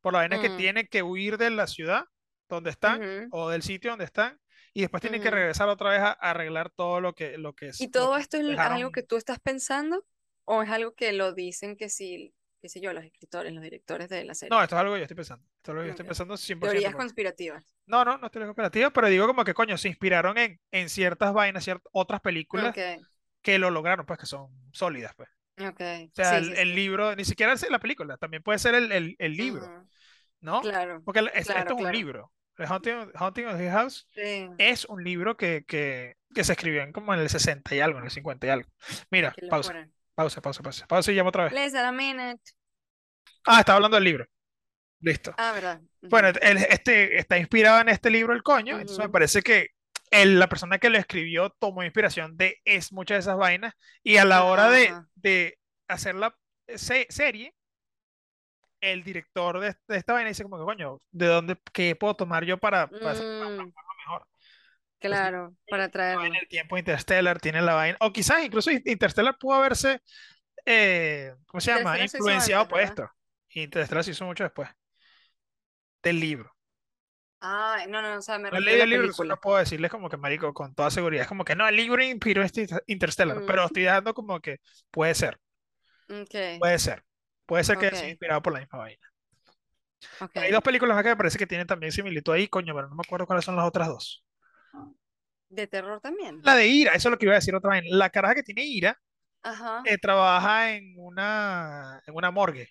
por 0.00 0.12
la 0.12 0.20
vaina 0.20 0.38
que 0.38 0.48
Mm, 0.48 0.56
tienen 0.58 0.86
que 0.88 1.02
huir 1.02 1.38
de 1.38 1.50
la 1.50 1.66
ciudad 1.66 2.04
donde 2.48 2.70
están 2.70 3.28
o 3.30 3.48
del 3.48 3.62
sitio 3.62 3.90
donde 3.90 4.04
están 4.04 4.38
y 4.74 4.82
después 4.82 5.00
tienen 5.00 5.20
que 5.20 5.30
ujú. 5.30 5.34
regresar 5.34 5.68
otra 5.68 5.90
vez 5.90 6.00
a, 6.00 6.12
arreglar 6.12 6.70
todo 6.70 7.00
lo 7.00 7.14
que, 7.14 7.38
lo 7.38 7.54
que 7.54 7.68
¿Y 7.78 7.88
es, 7.88 7.90
lo 7.92 7.92
todo 7.92 8.10
que 8.10 8.20
esto 8.20 8.36
es 8.36 8.44
dejaron. 8.46 8.76
algo 8.76 8.90
que 8.92 9.02
tú 9.02 9.16
estás 9.16 9.38
pensando 9.40 10.04
o 10.44 10.62
es 10.62 10.70
algo 10.70 10.94
que 10.94 11.12
lo 11.12 11.32
dicen 11.32 11.76
que 11.76 11.88
sí, 11.88 12.34
qué 12.60 12.68
sé 12.68 12.80
yo, 12.80 12.92
los 12.92 13.04
escritores, 13.04 13.52
los 13.52 13.62
directores 13.62 14.08
de 14.08 14.24
la 14.24 14.34
No, 14.48 14.62
serie? 14.62 14.62
esto 14.62 14.76
es 14.76 14.80
algo 14.80 14.94
que 14.94 15.00
yo 15.00 15.04
estoy 15.04 15.16
pensando. 15.16 15.44
Esto 15.56 15.72
es 15.72 15.74
algo 15.74 15.82
que 15.82 15.86
yo 15.88 15.90
estoy 15.90 16.06
pensando 16.06 16.36
100% 16.36 16.80
Teorías 16.80 16.94
conspirativas. 16.94 17.64
No, 17.86 18.04
no, 18.04 18.18
no 18.18 18.26
estoy 18.26 18.42
en 18.42 18.48
cooperativa, 18.48 18.90
pero 18.92 19.08
digo 19.08 19.26
como 19.26 19.44
que 19.44 19.54
coño, 19.54 19.78
se 19.78 19.88
inspiraron 19.88 20.38
en, 20.38 20.60
en 20.72 20.88
ciertas 20.90 21.32
vainas, 21.34 21.64
ciertas 21.64 21.90
otras 21.92 22.20
películas 22.20 22.76
que 23.42 23.58
lo 23.58 23.70
lograron, 23.70 24.06
pues 24.06 24.18
que 24.20 24.26
son 24.26 24.50
sólidas, 24.72 25.14
pues. 25.16 25.28
ok. 25.60 25.80
O 26.12 26.16
sea, 26.16 26.36
Sí, 26.36 26.38
el, 26.38 26.54
sí, 26.54 26.56
el 26.56 26.74
sí. 26.74 26.76
libro, 26.76 27.16
ni 27.16 27.24
siquiera 27.24 27.52
es 27.54 27.70
la 27.70 27.80
película, 27.80 28.16
también 28.18 28.42
puede 28.42 28.58
ser 28.60 28.74
el, 28.76 28.92
el- 28.92 29.16
el 29.18 29.36
libro, 29.36 29.72
¿no? 30.40 30.70
Claro, 30.70 31.04
Porque 31.04 31.20
es- 31.34 31.50
claro, 31.50 31.50
esto 31.50 31.74
es 31.74 31.80
un 31.80 31.90
libro, 31.92 32.32
The 32.56 32.66
Haunting, 32.66 33.12
Haunting 33.14 33.46
of 33.46 33.60
Hill 33.60 33.70
House, 33.70 34.08
es 34.58 34.84
un 34.86 35.04
libro 35.04 35.36
que, 35.36 35.64
que, 35.66 36.16
que 36.34 36.44
se 36.44 36.52
escribió 36.52 36.82
en 36.82 36.92
como 36.92 37.14
en 37.14 37.20
el 37.20 37.30
60 37.30 37.74
y 37.74 37.80
algo, 37.80 37.98
en 38.00 38.06
el 38.06 38.10
50 38.12 38.46
y 38.48 38.50
algo. 38.50 38.70
Mira, 39.10 39.40
pausa. 39.48 39.76
Pausa, 40.18 40.40
pausa, 40.40 40.62
pausa. 40.64 40.86
Pausa 40.88 41.12
y 41.12 41.14
llamo 41.14 41.28
otra 41.28 41.44
vez. 41.44 41.52
Less 41.52 41.72
than 41.72 41.86
a 41.86 41.92
minute. 41.92 42.42
Ah, 43.46 43.60
estaba 43.60 43.76
hablando 43.76 43.94
del 43.96 44.04
libro. 44.04 44.26
Listo. 45.00 45.32
Ah, 45.38 45.52
verdad. 45.52 45.80
Bueno, 46.02 46.28
el- 46.40 46.56
este, 46.56 47.18
está 47.18 47.38
inspirado 47.38 47.80
en 47.80 47.88
este 47.88 48.10
libro 48.10 48.34
el 48.34 48.42
coño, 48.42 48.80
entonces 48.80 48.98
me 48.98 49.10
parece 49.10 49.42
que 49.42 49.68
el- 50.10 50.40
la 50.40 50.48
persona 50.48 50.78
que 50.78 50.90
lo 50.90 50.98
escribió 50.98 51.50
tomó 51.60 51.84
inspiración 51.84 52.36
de 52.36 52.56
es 52.64 52.92
muchas 52.92 53.14
de 53.16 53.20
esas 53.20 53.36
vainas 53.36 53.74
y 54.02 54.16
a 54.16 54.24
la 54.24 54.42
hora 54.42 54.68
de, 54.70 54.92
de 55.14 55.56
hacer 55.86 56.16
la 56.16 56.34
se- 56.74 57.06
serie, 57.10 57.54
el 58.80 59.04
director 59.04 59.60
de, 59.60 59.76
de 59.86 59.96
esta 59.96 60.14
vaina 60.14 60.28
dice 60.30 60.42
como 60.42 60.58
que 60.58 60.64
coño, 60.64 61.00
¿de 61.12 61.26
dónde, 61.26 61.56
qué 61.72 61.94
puedo 61.94 62.14
tomar 62.16 62.44
yo 62.44 62.58
para, 62.58 62.88
para 62.88 63.10
hacer 63.12 63.24
Mm, 63.24 63.40
lo 63.40 64.26
Entonces, 65.04 65.30
claro, 65.30 65.56
para 65.68 65.88
traerlo. 65.90 66.40
del 66.40 66.48
tiempo 66.48 66.78
Interstellar, 66.78 67.40
tiene 67.40 67.62
la 67.62 67.74
vaina, 67.74 67.98
o 68.00 68.12
quizás 68.12 68.44
incluso 68.44 68.70
Interstellar 68.70 69.38
pudo 69.38 69.54
haberse, 69.56 70.00
eh, 70.66 71.34
¿cómo 71.46 71.60
se 71.60 71.72
llama? 71.72 72.00
Influenciado 72.00 72.66
antes, 72.66 72.68
por 72.68 72.80
¿verdad? 72.80 72.82
esto. 72.82 73.10
Interstellar 73.50 74.04
se 74.04 74.12
hizo 74.12 74.24
mucho 74.26 74.44
después 74.44 74.70
del 76.02 76.18
libro. 76.20 76.50
Ah, 77.40 77.84
no, 77.88 78.02
no, 78.02 78.16
o 78.18 78.22
sea, 78.22 78.38
me 78.38 78.50
No 78.50 78.58
la 78.60 78.72
el 78.84 78.90
libro, 78.90 79.12
no 79.24 79.36
puedo 79.40 79.58
decirles 79.58 79.90
como 79.90 80.08
que, 80.08 80.16
marico, 80.16 80.52
con 80.54 80.74
toda 80.74 80.90
seguridad. 80.90 81.22
Es 81.22 81.28
como 81.28 81.44
que 81.44 81.54
no, 81.56 81.68
el 81.68 81.76
libro 81.76 82.02
inspiró 82.02 82.42
este 82.42 82.62
Inter- 82.62 82.84
Interstellar, 82.86 83.36
Mm, 83.38 83.46
pero 83.46 83.64
estoy 83.66 83.82
dejando 83.84 84.14
como 84.14 84.40
que 84.40 84.58
puede 84.90 85.14
ser, 85.14 85.38
puede 86.58 86.78
ser. 86.78 87.04
Puede 87.46 87.64
ser 87.64 87.78
que 87.78 87.86
ok, 87.86 87.92
inspirado 88.08 88.42
por 88.42 88.52
la 88.52 88.60
misma 88.60 88.78
vaina. 88.78 89.08
Hay 90.34 90.50
dos 90.52 90.62
películas 90.62 90.94
más 90.94 91.04
que 91.04 91.10
me 91.10 91.16
parece 91.16 91.36
que 91.38 91.46
tienen 91.46 91.66
también 91.66 91.92
similitud 91.92 92.32
ahí, 92.32 92.48
coño, 92.48 92.74
pero 92.74 92.88
no 92.88 92.94
me 92.96 93.02
acuerdo 93.04 93.26
cuáles 93.26 93.44
son 93.44 93.56
las 93.56 93.66
otras 93.66 93.88
dos. 93.88 94.24
¿De 95.50 95.66
terror 95.66 96.00
también? 96.00 96.40
La 96.42 96.54
de 96.54 96.66
Ira, 96.66 96.92
eso 96.92 97.08
es 97.08 97.12
lo 97.12 97.18
que 97.18 97.26
iba 97.26 97.34
a 97.34 97.36
decir 97.36 97.54
otra 97.54 97.70
vaina. 97.70 97.86
La 97.90 98.10
caraja 98.10 98.34
que 98.34 98.42
tiene 98.42 98.64
Ira 98.64 98.98
Ajá, 99.42 99.82
eh, 99.84 99.98
trabaja 99.98 100.72
en 100.72 100.94
una, 100.96 102.02
en 102.06 102.14
una 102.14 102.30
morgue. 102.30 102.68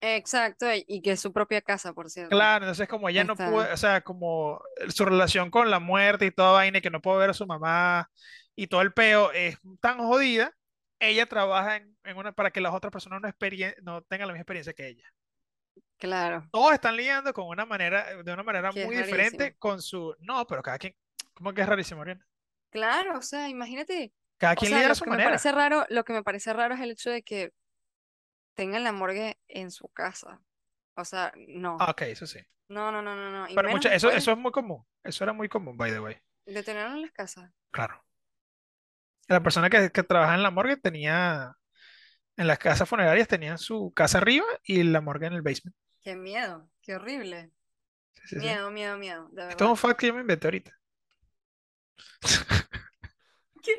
exacto, 0.00 0.66
y 0.86 1.02
que 1.02 1.12
es 1.12 1.20
su 1.20 1.32
propia 1.32 1.60
casa, 1.60 1.92
por 1.92 2.10
cierto. 2.10 2.30
Claro, 2.30 2.64
entonces 2.64 2.88
como 2.88 3.08
ella 3.08 3.24
no 3.24 3.36
puede, 3.36 3.72
o 3.72 3.76
sea, 3.76 4.00
como 4.02 4.60
su 4.88 5.04
relación 5.04 5.50
con 5.50 5.70
la 5.70 5.80
muerte 5.80 6.26
y 6.26 6.30
toda 6.30 6.52
vaina 6.52 6.78
y 6.78 6.80
que 6.80 6.90
no 6.90 7.00
puede 7.00 7.18
ver 7.18 7.30
a 7.30 7.34
su 7.34 7.46
mamá 7.46 8.10
y 8.54 8.66
todo 8.66 8.82
el 8.82 8.92
peo 8.92 9.32
es 9.32 9.56
tan 9.80 9.98
jodida, 9.98 10.52
ella 11.00 11.26
trabaja 11.26 11.76
en, 11.76 11.96
en 12.04 12.16
una 12.16 12.32
para 12.32 12.50
que 12.50 12.60
las 12.60 12.74
otras 12.74 12.92
personas 12.92 13.22
no, 13.22 13.28
no 13.82 14.02
tengan 14.02 14.28
la 14.28 14.34
misma 14.34 14.42
experiencia 14.42 14.72
que 14.72 14.88
ella. 14.88 15.04
Claro, 15.98 16.48
Todos 16.52 16.74
están 16.74 16.96
lidiando 16.96 17.32
con 17.32 17.46
una 17.46 17.66
manera, 17.66 18.22
de 18.22 18.32
una 18.32 18.42
manera 18.42 18.70
que 18.70 18.84
muy 18.86 18.96
diferente 18.96 19.56
con 19.58 19.82
su, 19.82 20.14
no, 20.20 20.46
pero 20.46 20.62
cada 20.62 20.78
quien, 20.78 20.94
¿cómo 21.38 21.54
que 21.54 21.62
es 21.62 21.68
rarísimo, 21.68 22.00
Oriana? 22.02 22.26
Claro, 22.70 23.18
o 23.18 23.22
sea, 23.22 23.48
imagínate, 23.48 24.12
Cada 24.38 24.56
o 24.56 24.56
quien 24.56 24.70
sea, 24.70 24.78
lidia 24.80 24.92
a 24.92 24.94
su 24.94 25.04
que 25.04 25.10
me 25.10 25.16
manera. 25.16 25.30
parece 25.30 25.52
raro, 25.52 25.86
lo 25.90 26.04
que 26.04 26.12
me 26.12 26.22
parece 26.22 26.52
raro 26.52 26.74
es 26.74 26.80
el 26.80 26.90
hecho 26.92 27.10
de 27.10 27.22
que 27.22 27.52
tengan 28.54 28.84
la 28.84 28.92
morgue 28.92 29.38
en 29.48 29.70
su 29.70 29.88
casa. 29.88 30.40
O 30.94 31.04
sea, 31.04 31.32
no, 31.36 31.76
Ah, 31.78 31.90
ok, 31.92 32.02
eso 32.02 32.26
sí. 32.26 32.40
no, 32.68 32.90
no, 32.92 33.02
no, 33.02 33.14
no, 33.16 33.30
no, 33.30 33.48
y 33.48 33.54
Pero 33.54 33.70
mucha, 33.70 33.94
eso, 33.94 34.10
eso 34.10 34.32
es 34.32 34.38
muy 34.38 34.50
común. 34.52 34.84
Eso 35.02 35.24
era 35.24 35.32
muy 35.32 35.48
común, 35.48 35.76
by 35.76 35.90
the 35.92 36.00
way. 36.00 36.16
de 36.46 36.62
tenerlo 36.64 36.96
en 36.96 37.02
las 37.02 37.12
casas. 37.12 37.52
Claro. 37.70 38.04
La 39.28 39.42
persona 39.42 39.70
que, 39.70 39.90
que 39.90 40.02
trabaja 40.02 40.34
en 40.34 40.42
la 40.42 40.50
morgue 40.50 40.76
tenía, 40.76 41.56
en 42.36 42.46
las 42.48 42.58
casas 42.58 42.88
funerarias 42.88 43.28
tenían 43.28 43.58
su 43.58 43.92
casa 43.94 44.18
arriba 44.18 44.46
y 44.64 44.82
la 44.84 45.00
morgue 45.00 45.26
en 45.28 45.34
el 45.34 45.42
basement. 45.42 45.76
Qué 46.02 46.16
miedo, 46.16 46.68
qué 46.82 46.96
horrible. 46.96 47.52
Sí, 48.14 48.36
sí, 48.40 48.40
sí. 48.40 48.40
Miedo, 48.40 48.70
miedo, 48.70 48.96
miedo, 48.98 49.28
de 49.32 49.48
Esto 49.48 49.64
es 49.64 49.70
un 49.70 49.76
fact 49.76 50.00
que 50.00 50.06
yo 50.08 50.14
me 50.14 50.20
inventé 50.20 50.46
ahorita. 50.46 50.77
¿Qué? 53.62 53.72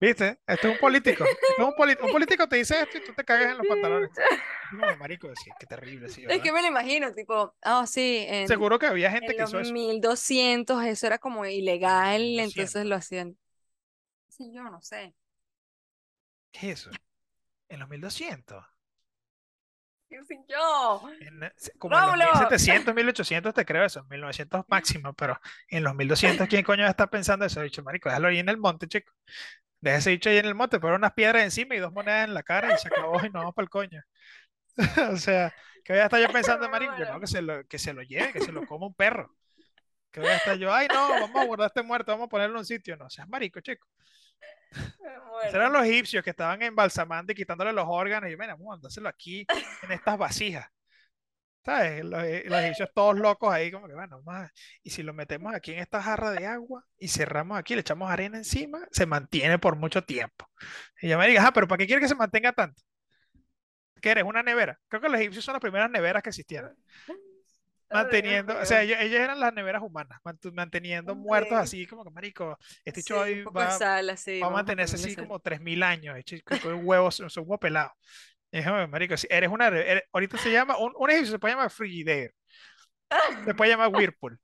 ¿Viste? 0.00 0.40
Esto 0.46 0.68
es 0.68 0.72
un 0.74 0.78
político. 0.78 1.24
Esto 1.24 1.62
es 1.62 1.68
un, 1.68 1.74
poli- 1.74 1.96
un 2.02 2.10
político 2.10 2.48
te 2.48 2.56
dice 2.56 2.80
esto 2.80 2.98
y 2.98 3.04
tú 3.04 3.12
te 3.14 3.24
cagas 3.24 3.50
en 3.50 3.58
los 3.58 3.66
pantalones. 3.66 4.10
Es 4.18 4.78
como, 4.78 4.96
marico, 4.96 5.28
sí, 5.36 5.50
qué 5.58 5.66
terrible, 5.66 6.08
sí, 6.08 6.24
Es 6.26 6.40
que 6.42 6.52
me 6.52 6.62
lo 6.62 6.68
imagino, 6.68 7.12
tipo, 7.12 7.54
ah, 7.62 7.86
sí, 7.86 8.24
en, 8.28 8.48
Seguro 8.48 8.78
que 8.78 8.86
había 8.86 9.10
gente 9.10 9.32
en 9.32 9.36
que 9.36 9.42
los 9.42 9.50
hizo 9.50 9.60
eso. 9.60 9.72
1200 9.72 10.84
eso 10.84 11.06
era 11.06 11.18
como 11.18 11.44
ilegal, 11.44 12.22
Lo 12.36 12.42
entonces 12.44 12.72
siento. 12.72 12.88
lo 12.88 12.94
hacían. 12.96 13.36
Sí, 14.28 14.50
yo 14.54 14.62
no 14.64 14.80
sé. 14.80 15.14
¿Qué 16.52 16.70
es 16.70 16.80
eso? 16.86 16.90
En 17.68 17.80
los 17.80 17.88
1200. 17.88 18.64
¿Qué 20.10 20.24
sé 20.24 20.38
yo? 20.48 21.02
En- 21.18 21.52
como 21.78 21.98
en 21.98 22.06
los 22.06 22.16
¡Rómulo! 22.16 22.16
1700, 22.16 22.94
1800 22.94 23.52
te 23.54 23.64
creo 23.66 23.84
eso, 23.84 24.00
en 24.00 24.08
1900 24.08 24.64
máximo, 24.68 25.12
pero 25.14 25.38
en 25.68 25.84
los 25.84 25.94
1200, 25.94 26.48
¿quién 26.48 26.64
coño 26.64 26.86
está 26.86 27.08
pensando 27.10 27.44
eso? 27.44 27.60
Dicho, 27.62 27.82
marico, 27.82 28.08
déjalo 28.08 28.28
ahí 28.28 28.38
en 28.38 28.48
el 28.48 28.56
monte, 28.58 28.88
chico. 28.88 29.12
Deja 29.80 29.98
ese 29.98 30.10
dicho 30.10 30.30
ahí 30.30 30.38
en 30.38 30.46
el 30.46 30.54
monte, 30.54 30.80
pero 30.80 30.96
unas 30.96 31.12
piedras 31.14 31.44
encima 31.44 31.74
y 31.76 31.78
dos 31.80 31.92
monedas 31.92 32.26
en 32.28 32.34
la 32.34 32.42
cara 32.42 32.72
y 32.74 32.78
se 32.78 32.88
acabó 32.88 33.18
y 33.20 33.24
nos 33.30 33.34
vamos 33.34 33.54
para 33.54 33.64
el 33.64 33.70
coño. 33.70 34.02
O 35.12 35.16
sea, 35.16 35.54
que 35.84 35.92
voy 35.94 36.00
a 36.00 36.04
estar 36.06 36.20
yo 36.20 36.30
pensando, 36.30 36.68
marico, 36.70 36.96
que 36.96 37.06
muero. 37.06 37.06
no, 37.06 37.20
que 37.20 37.26
se 37.26 37.42
lo, 37.42 37.64
que 37.66 37.78
se 37.78 37.92
lo 37.94 38.02
lleve, 38.02 38.32
que 38.32 38.40
se 38.40 38.52
lo 38.52 38.64
coma 38.64 38.86
un 38.86 38.94
perro. 38.94 39.34
Que 40.12 40.20
voy 40.20 40.30
a 40.30 40.36
estar 40.36 40.56
yo, 40.58 40.72
ay 40.74 40.88
no, 40.92 41.18
vamos 41.20 41.42
a 41.42 41.46
guardar 41.46 41.68
este 41.68 41.82
muerto, 41.82 42.12
vamos 42.12 42.26
a 42.26 42.30
ponerlo 42.30 42.56
en 42.56 42.60
un 42.60 42.66
sitio. 42.66 42.96
No 42.96 43.10
seas 43.10 43.28
marico, 43.28 43.60
chico. 43.60 43.86
Esos 45.42 45.54
eran 45.54 45.72
los 45.72 45.84
egipcios 45.84 46.22
que 46.22 46.30
estaban 46.30 46.62
embalsamando 46.62 47.32
y 47.32 47.34
quitándole 47.34 47.72
los 47.72 47.86
órganos. 47.88 48.28
Y 48.28 48.32
yo, 48.32 48.38
mira, 48.38 48.54
vamos 48.54 48.68
a 48.68 48.76
mandárselo 48.76 49.08
aquí 49.08 49.46
en 49.82 49.92
estas 49.92 50.18
vasijas. 50.18 50.66
¿Sabes? 51.64 52.04
Los, 52.04 52.22
e- 52.24 52.44
los 52.46 52.58
egipcios 52.60 52.90
todos 52.94 53.18
locos 53.18 53.52
ahí, 53.52 53.70
como 53.70 53.86
que, 53.86 53.94
bueno, 53.94 54.22
a- 54.28 54.50
Y 54.82 54.90
si 54.90 55.02
lo 55.02 55.12
metemos 55.12 55.54
aquí 55.54 55.72
en 55.72 55.80
esta 55.80 56.02
jarra 56.02 56.30
de 56.30 56.46
agua 56.46 56.84
y 56.98 57.08
cerramos 57.08 57.58
aquí, 57.58 57.74
le 57.74 57.82
echamos 57.82 58.10
arena 58.10 58.38
encima, 58.38 58.80
se 58.92 59.04
mantiene 59.06 59.58
por 59.58 59.76
mucho 59.76 60.02
tiempo. 60.04 60.46
Y 61.02 61.08
yo 61.08 61.18
me 61.18 61.28
diga, 61.28 61.46
ah, 61.46 61.52
pero 61.52 61.68
¿para 61.68 61.78
qué 61.78 61.86
quiere 61.86 62.00
que 62.00 62.08
se 62.08 62.14
mantenga 62.14 62.52
tanto? 62.52 62.82
¿Qué 64.00 64.10
eres? 64.10 64.24
¿Una 64.24 64.42
nevera? 64.42 64.78
Creo 64.88 65.02
que 65.02 65.08
los 65.10 65.20
egipcios 65.20 65.44
son 65.44 65.52
las 65.52 65.60
primeras 65.60 65.90
neveras 65.90 66.22
que 66.22 66.30
existieron. 66.30 66.74
Manteniendo, 67.90 68.56
o 68.58 68.64
sea, 68.64 68.82
mío. 68.82 68.94
ellos, 68.94 68.98
ellos 69.00 69.20
eran 69.20 69.40
las 69.40 69.52
neveras 69.52 69.82
humanas, 69.82 70.20
manteniendo 70.52 71.14
muertos 71.16 71.58
así, 71.58 71.86
como 71.86 72.04
que, 72.04 72.10
marico, 72.10 72.58
este 72.84 73.02
Sí, 73.02 73.12
un 73.14 73.42
poco 73.42 73.60
de 73.60 73.66
va, 73.66 73.70
sal, 73.70 74.10
así, 74.10 74.40
va 74.40 74.46
a 74.48 74.50
mantenerse 74.50 74.96
así 74.96 75.10
sal. 75.10 75.24
como 75.24 75.40
3.000 75.40 75.82
años, 75.82 76.16
hecho 76.18 76.36
con 76.44 76.58
con 76.58 76.84
huevos, 76.86 77.16
son 77.16 77.44
huevos 77.44 77.58
pelados. 77.60 77.92
Y 78.52 78.58
dije, 78.58 78.70
"Oye, 78.70 78.86
marico, 78.86 79.16
si 79.16 79.26
eres 79.30 79.50
una, 79.50 79.68
eres- 79.68 80.04
ahorita 80.12 80.38
se 80.38 80.52
llama, 80.52 80.76
un, 80.78 80.92
un 80.96 81.10
egipcio 81.10 81.32
se 81.32 81.38
puede 81.38 81.54
llamar 81.54 81.70
Frigidaire, 81.70 82.34
se 83.44 83.54
puede 83.54 83.70
llamar 83.70 83.88
Whirlpool. 83.88 84.38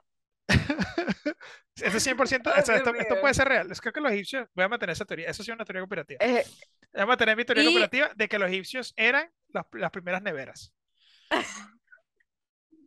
Esto 1.76 1.96
es 1.98 2.02
100%, 2.02 2.50
Ay, 2.54 2.60
esto, 2.60 2.72
esto, 2.94 3.20
puede 3.20 3.34
ser 3.34 3.48
real. 3.48 3.70
Es 3.70 3.80
creo 3.80 3.92
que 3.92 4.00
los 4.00 4.12
egipcios, 4.12 4.48
voy 4.54 4.64
a 4.64 4.68
mantener 4.68 4.92
esa 4.94 5.04
teoría, 5.04 5.28
eso 5.28 5.42
sí 5.44 5.50
es 5.50 5.54
una 5.54 5.64
teoría 5.64 5.82
cooperativa. 5.82 6.18
Eh, 6.24 6.44
Voy 6.92 7.02
a 7.02 7.06
mantener 7.06 7.36
mi 7.36 7.44
teoría 7.44 7.64
y 7.64 7.66
cooperativa 7.66 8.10
de 8.14 8.28
que 8.28 8.38
los 8.38 8.48
egipcios 8.48 8.94
eran 8.96 9.28
las, 9.48 9.66
las 9.72 9.90
primeras 9.90 10.22
neveras. 10.22 10.72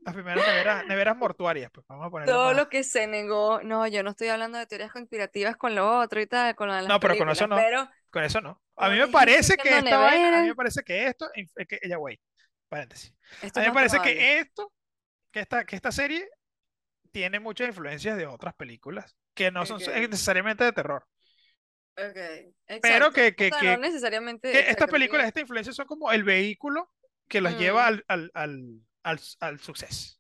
Las 0.10 0.16
primeras 0.16 0.46
neveras, 0.46 0.86
neveras 0.86 1.18
mortuarias, 1.18 1.72
pues 1.72 1.86
vamos 1.88 2.08
a 2.08 2.10
ponerlo 2.10 2.34
todo 2.34 2.48
más. 2.48 2.58
lo 2.58 2.70
que 2.70 2.84
se 2.84 3.08
negó, 3.08 3.62
no, 3.64 3.86
yo 3.88 4.04
no 4.04 4.12
estoy 4.12 4.30
hablando 4.30 4.58
de 4.58 4.66
teorías 4.66 4.92
conspirativas 4.92 5.56
con 5.58 5.76
lo 5.76 6.00
otro 6.00 6.20
y 6.22 6.28
tal, 6.28 6.56
con 6.56 6.68
lo 6.68 6.76
de 6.76 6.82
las 6.82 6.90
No, 6.90 7.00
pero 7.00 7.18
con 7.18 7.30
eso 7.30 7.48
no. 7.48 7.56
pero 7.56 7.90
Con 8.10 8.24
eso 8.24 8.42
no. 8.42 8.62
A 8.76 8.90
mí 8.90 8.98
me 8.98 9.08
parece 9.08 9.56
que 9.58 9.78
esta 9.78 9.98
vaina, 9.98 10.40
a 10.40 10.42
mí 10.42 10.48
me 10.48 10.56
parece 10.56 10.84
que 10.84 11.06
esto, 11.08 11.30
es 11.34 11.68
que, 11.68 11.80
ella, 11.82 11.98
güey, 11.98 12.20
paréntesis. 12.68 13.14
esto 13.42 13.60
A 13.60 13.64
mí 13.64 13.70
me 13.70 13.74
parece 13.74 13.98
probable. 13.98 14.16
que 14.18 14.40
esto, 14.40 14.74
que 15.32 15.40
esta, 15.42 15.66
que 15.66 15.76
esta 15.76 15.92
serie 15.92 16.28
tiene 17.12 17.40
muchas 17.40 17.68
influencias 17.68 18.18
de 18.18 18.26
otras 18.26 18.54
películas 18.56 19.16
que 19.34 19.52
no 19.52 19.66
son 19.66 19.80
necesariamente 19.80 20.64
de 20.64 20.74
terror, 20.74 21.06
ok, 21.98 22.80
pero 22.82 23.12
que, 23.12 23.28
O 23.28 23.36
que, 23.36 23.50
sea, 23.50 23.60
que, 23.60 23.78
no 23.78 23.78
necesariamente, 23.78 24.52
que 24.52 24.60
estas 24.60 24.90
películas, 24.90 25.22
tiene... 25.22 25.28
estas 25.28 25.42
influencias 25.42 25.76
son 25.76 25.86
como 25.88 26.12
el 26.12 26.24
vehículo 26.24 26.92
que 27.28 27.42
los 27.42 27.58
lleva 27.58 27.88
al, 27.88 28.04
al, 28.08 28.32
al, 28.34 28.82
al, 29.04 29.20
al 29.40 29.60
suceso, 29.60 30.18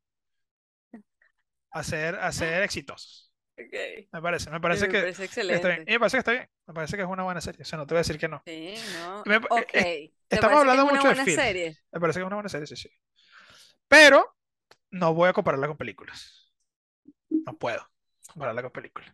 a 1.71 1.83
ser, 1.83 2.15
a 2.15 2.31
ser 2.31 2.63
exitosos. 2.63 3.27
Me 3.57 4.21
parece, 4.21 4.49
me 4.49 4.61
parece 4.61 4.87
me 4.87 4.91
que 4.93 5.01
parece 5.01 5.25
está 5.25 5.67
bien. 5.67 5.83
Y 5.85 5.91
me 5.91 5.99
parece 5.99 6.15
que 6.15 6.19
está 6.19 6.31
bien. 6.31 6.49
Me 6.65 6.73
parece 6.73 6.95
que 6.95 7.03
es 7.03 7.09
una 7.09 7.23
buena 7.23 7.41
serie. 7.41 7.61
O 7.61 7.65
sea, 7.65 7.77
no 7.77 7.85
te 7.85 7.93
voy 7.93 7.97
a 7.99 8.01
decir 8.01 8.17
que 8.17 8.29
no. 8.29 8.41
Sí, 8.45 8.75
¿no? 8.97 9.21
Y 9.25 9.29
me- 9.29 9.37
Ok, 9.37 9.69
eh, 9.73 10.13
¿te 10.29 10.35
estamos 10.35 10.55
es 10.55 10.59
hablando 10.61 10.85
mucho 10.85 11.09
de 11.09 11.15
film. 11.15 11.35
serie? 11.35 11.77
Me 11.91 11.99
parece 11.99 12.19
que 12.19 12.23
es 12.23 12.27
una 12.27 12.37
buena 12.37 12.49
serie, 12.49 12.67
sí, 12.67 12.77
sí. 12.77 12.89
Pero 13.89 14.37
no 14.91 15.13
voy 15.13 15.27
a 15.29 15.33
compararla 15.33 15.67
con 15.67 15.77
películas. 15.77 16.53
No 17.29 17.57
puedo 17.57 17.85
compararla 18.31 18.61
con 18.61 18.71
películas. 18.71 19.13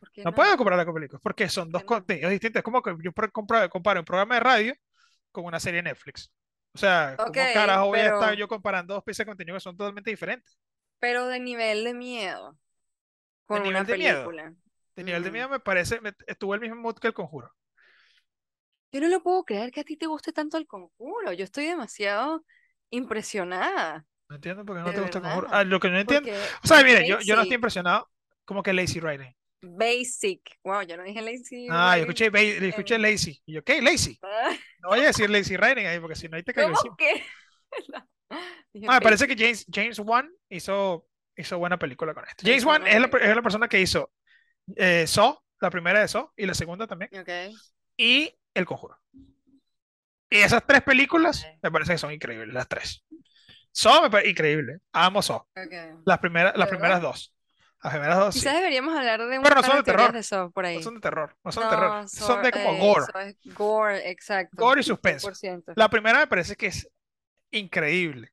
¿Por 0.00 0.10
qué 0.10 0.24
No 0.24 0.30
no? 0.30 0.34
puedo 0.36 0.56
compararla 0.56 0.84
con 0.84 0.94
películas 0.94 1.20
porque 1.22 1.48
son 1.48 1.66
¿Por 1.70 1.72
dos 1.72 1.82
no? 1.82 1.86
contenidos 1.86 2.30
distintos. 2.32 2.60
Es 2.60 2.64
como 2.64 2.82
que 2.82 2.90
yo 3.02 3.12
compro- 3.12 3.68
comparo 3.68 4.00
un 4.00 4.04
programa 4.04 4.34
de 4.34 4.40
radio 4.40 4.74
con 5.30 5.44
una 5.44 5.60
serie 5.60 5.78
de 5.78 5.90
Netflix. 5.90 6.32
O 6.74 6.78
sea, 6.78 7.18
Ok, 7.18 7.36
¿cómo 7.36 7.50
carajo 7.50 7.86
voy 7.88 8.00
a 8.00 8.08
estar 8.08 8.34
yo 8.36 8.48
comparando 8.48 8.94
dos 8.94 9.04
piezas 9.04 9.24
de 9.26 9.30
contenido 9.30 9.56
que 9.56 9.60
son 9.60 9.76
totalmente 9.76 10.10
diferentes? 10.10 10.58
pero 10.98 11.26
de 11.26 11.40
nivel 11.40 11.84
de 11.84 11.94
miedo 11.94 12.58
De 13.50 13.60
con 13.60 13.62
nivel 13.62 13.82
una 13.82 13.84
de 13.86 13.94
miedo. 13.96 14.20
película. 14.24 14.54
De 14.96 15.04
nivel 15.04 15.22
de 15.24 15.30
miedo 15.32 15.48
me 15.50 15.60
parece, 15.60 16.00
me, 16.00 16.14
estuvo 16.26 16.54
el 16.54 16.60
mismo 16.60 16.76
mood 16.76 16.96
que 16.98 17.08
el 17.08 17.14
conjuro. 17.14 17.54
Yo 18.92 19.00
no 19.00 19.08
lo 19.08 19.22
puedo 19.22 19.44
creer 19.44 19.70
que 19.72 19.80
a 19.80 19.84
ti 19.84 19.96
te 19.96 20.06
guste 20.06 20.32
tanto 20.32 20.56
el 20.56 20.66
conjuro. 20.66 21.32
Yo 21.32 21.44
estoy 21.44 21.66
demasiado 21.66 22.44
impresionada. 22.90 24.06
No 24.28 24.36
entiendo 24.36 24.64
por 24.64 24.76
qué 24.76 24.82
no 24.82 24.86
De 24.88 24.92
te 24.92 25.00
gusta 25.00 25.18
el 25.18 25.24
conjuro. 25.24 25.48
Ah, 25.50 25.64
lo 25.64 25.80
que 25.80 25.90
no 25.90 25.98
entiendo. 25.98 26.28
Porque 26.28 26.56
O 26.64 26.66
sea, 26.68 26.82
mire, 26.84 27.06
yo, 27.06 27.20
yo 27.20 27.36
no 27.36 27.42
estoy 27.42 27.56
impresionado. 27.56 28.08
Como 28.44 28.62
que 28.62 28.72
lazy 28.72 29.00
writing. 29.00 29.34
Basic. 29.62 30.40
Wow, 30.64 30.82
yo 30.82 30.96
no 30.96 31.02
dije 31.04 31.20
lazy 31.20 31.68
Ah, 31.70 31.96
yo 31.96 32.02
escuché, 32.02 32.30
le 32.30 32.68
escuché 32.68 32.98
lazy. 32.98 33.40
Y 33.46 33.54
yo, 33.54 33.62
¿qué? 33.64 33.82
Lazy. 33.82 34.18
Ah, 34.22 34.52
No 34.80 34.88
voy 34.90 35.00
a 35.00 35.06
decir 35.06 35.28
lazy 35.28 35.56
writing 35.56 35.86
ahí 35.86 36.00
porque 36.00 36.16
si 36.16 36.28
no, 36.28 36.36
ahí 36.36 36.42
te 36.42 36.52
caigo 36.54 36.72
¿Cómo 36.72 36.96
que? 36.96 37.24
No. 37.92 38.06
Dije 38.72 38.86
Ah, 38.88 38.94
me 38.94 39.00
parece 39.00 39.26
que 39.26 39.36
James, 39.36 39.66
James 39.72 39.98
Wan 39.98 40.30
hizo, 40.48 41.06
hizo 41.36 41.58
buena 41.58 41.78
película 41.78 42.14
con 42.14 42.24
esto. 42.24 42.44
James 42.46 42.64
Wan 42.64 42.86
es 42.86 43.00
la, 43.00 43.06
es 43.06 43.36
la 43.36 43.42
persona 43.42 43.68
que 43.68 43.80
hizo 43.80 44.12
eh, 44.76 45.06
Saw, 45.06 45.36
la 45.60 45.70
primera 45.70 46.00
de 46.00 46.08
Saw 46.08 46.32
y 46.36 46.46
la 46.46 46.54
segunda 46.54 46.86
también, 46.86 47.10
Ok. 47.18 47.28
y 47.96 48.32
El 48.54 48.66
Conjuro. 48.66 48.96
Y 50.32 50.38
esas 50.38 50.64
tres 50.64 50.82
películas 50.82 51.44
me 51.62 51.70
parece 51.72 51.92
que 51.92 51.98
son 51.98 52.12
increíbles, 52.12 52.54
las 52.54 52.68
tres. 52.68 53.04
Saw 53.72 54.02
me 54.02 54.10
parece 54.10 54.30
increíble. 54.30 54.78
Amo 54.92 55.22
Saw. 55.22 55.38
ok. 55.38 56.02
Las 56.06 56.18
primeras, 56.18 56.56
las 56.56 56.68
¿De 56.70 56.76
primeras 56.76 57.02
dos. 57.02 57.34
Las 57.82 58.18
dos, 58.18 58.34
sí. 58.34 58.40
Quizás 58.40 58.54
deberíamos 58.56 58.94
hablar 58.96 59.20
de 59.26 59.38
un 59.38 59.42
Pero 59.42 59.54
no 59.56 59.62
son 59.62 59.76
de 59.76 59.82
terror. 59.82 60.12
de 60.12 60.18
eso 60.20 60.50
por 60.50 60.64
No 60.64 60.68
ahí. 60.68 60.82
son 60.82 60.94
de 60.94 61.00
terror. 61.00 61.36
No 61.42 61.52
son 61.52 61.64
de 61.64 61.70
terror. 61.70 61.90
No, 62.02 62.08
Son 62.08 62.26
so- 62.26 62.42
de 62.42 62.52
como 62.52 62.70
eh, 62.72 62.78
gore. 62.78 63.28
es 63.28 63.54
gore, 63.54 64.10
exacto. 64.10 64.56
Gore 64.56 64.80
y 64.80 64.84
suspenso. 64.84 65.28
100%. 65.34 65.72
La 65.76 65.88
primera 65.88 66.18
me 66.18 66.26
parece 66.26 66.56
que 66.56 66.66
es 66.66 66.88
increíble. 67.50 68.32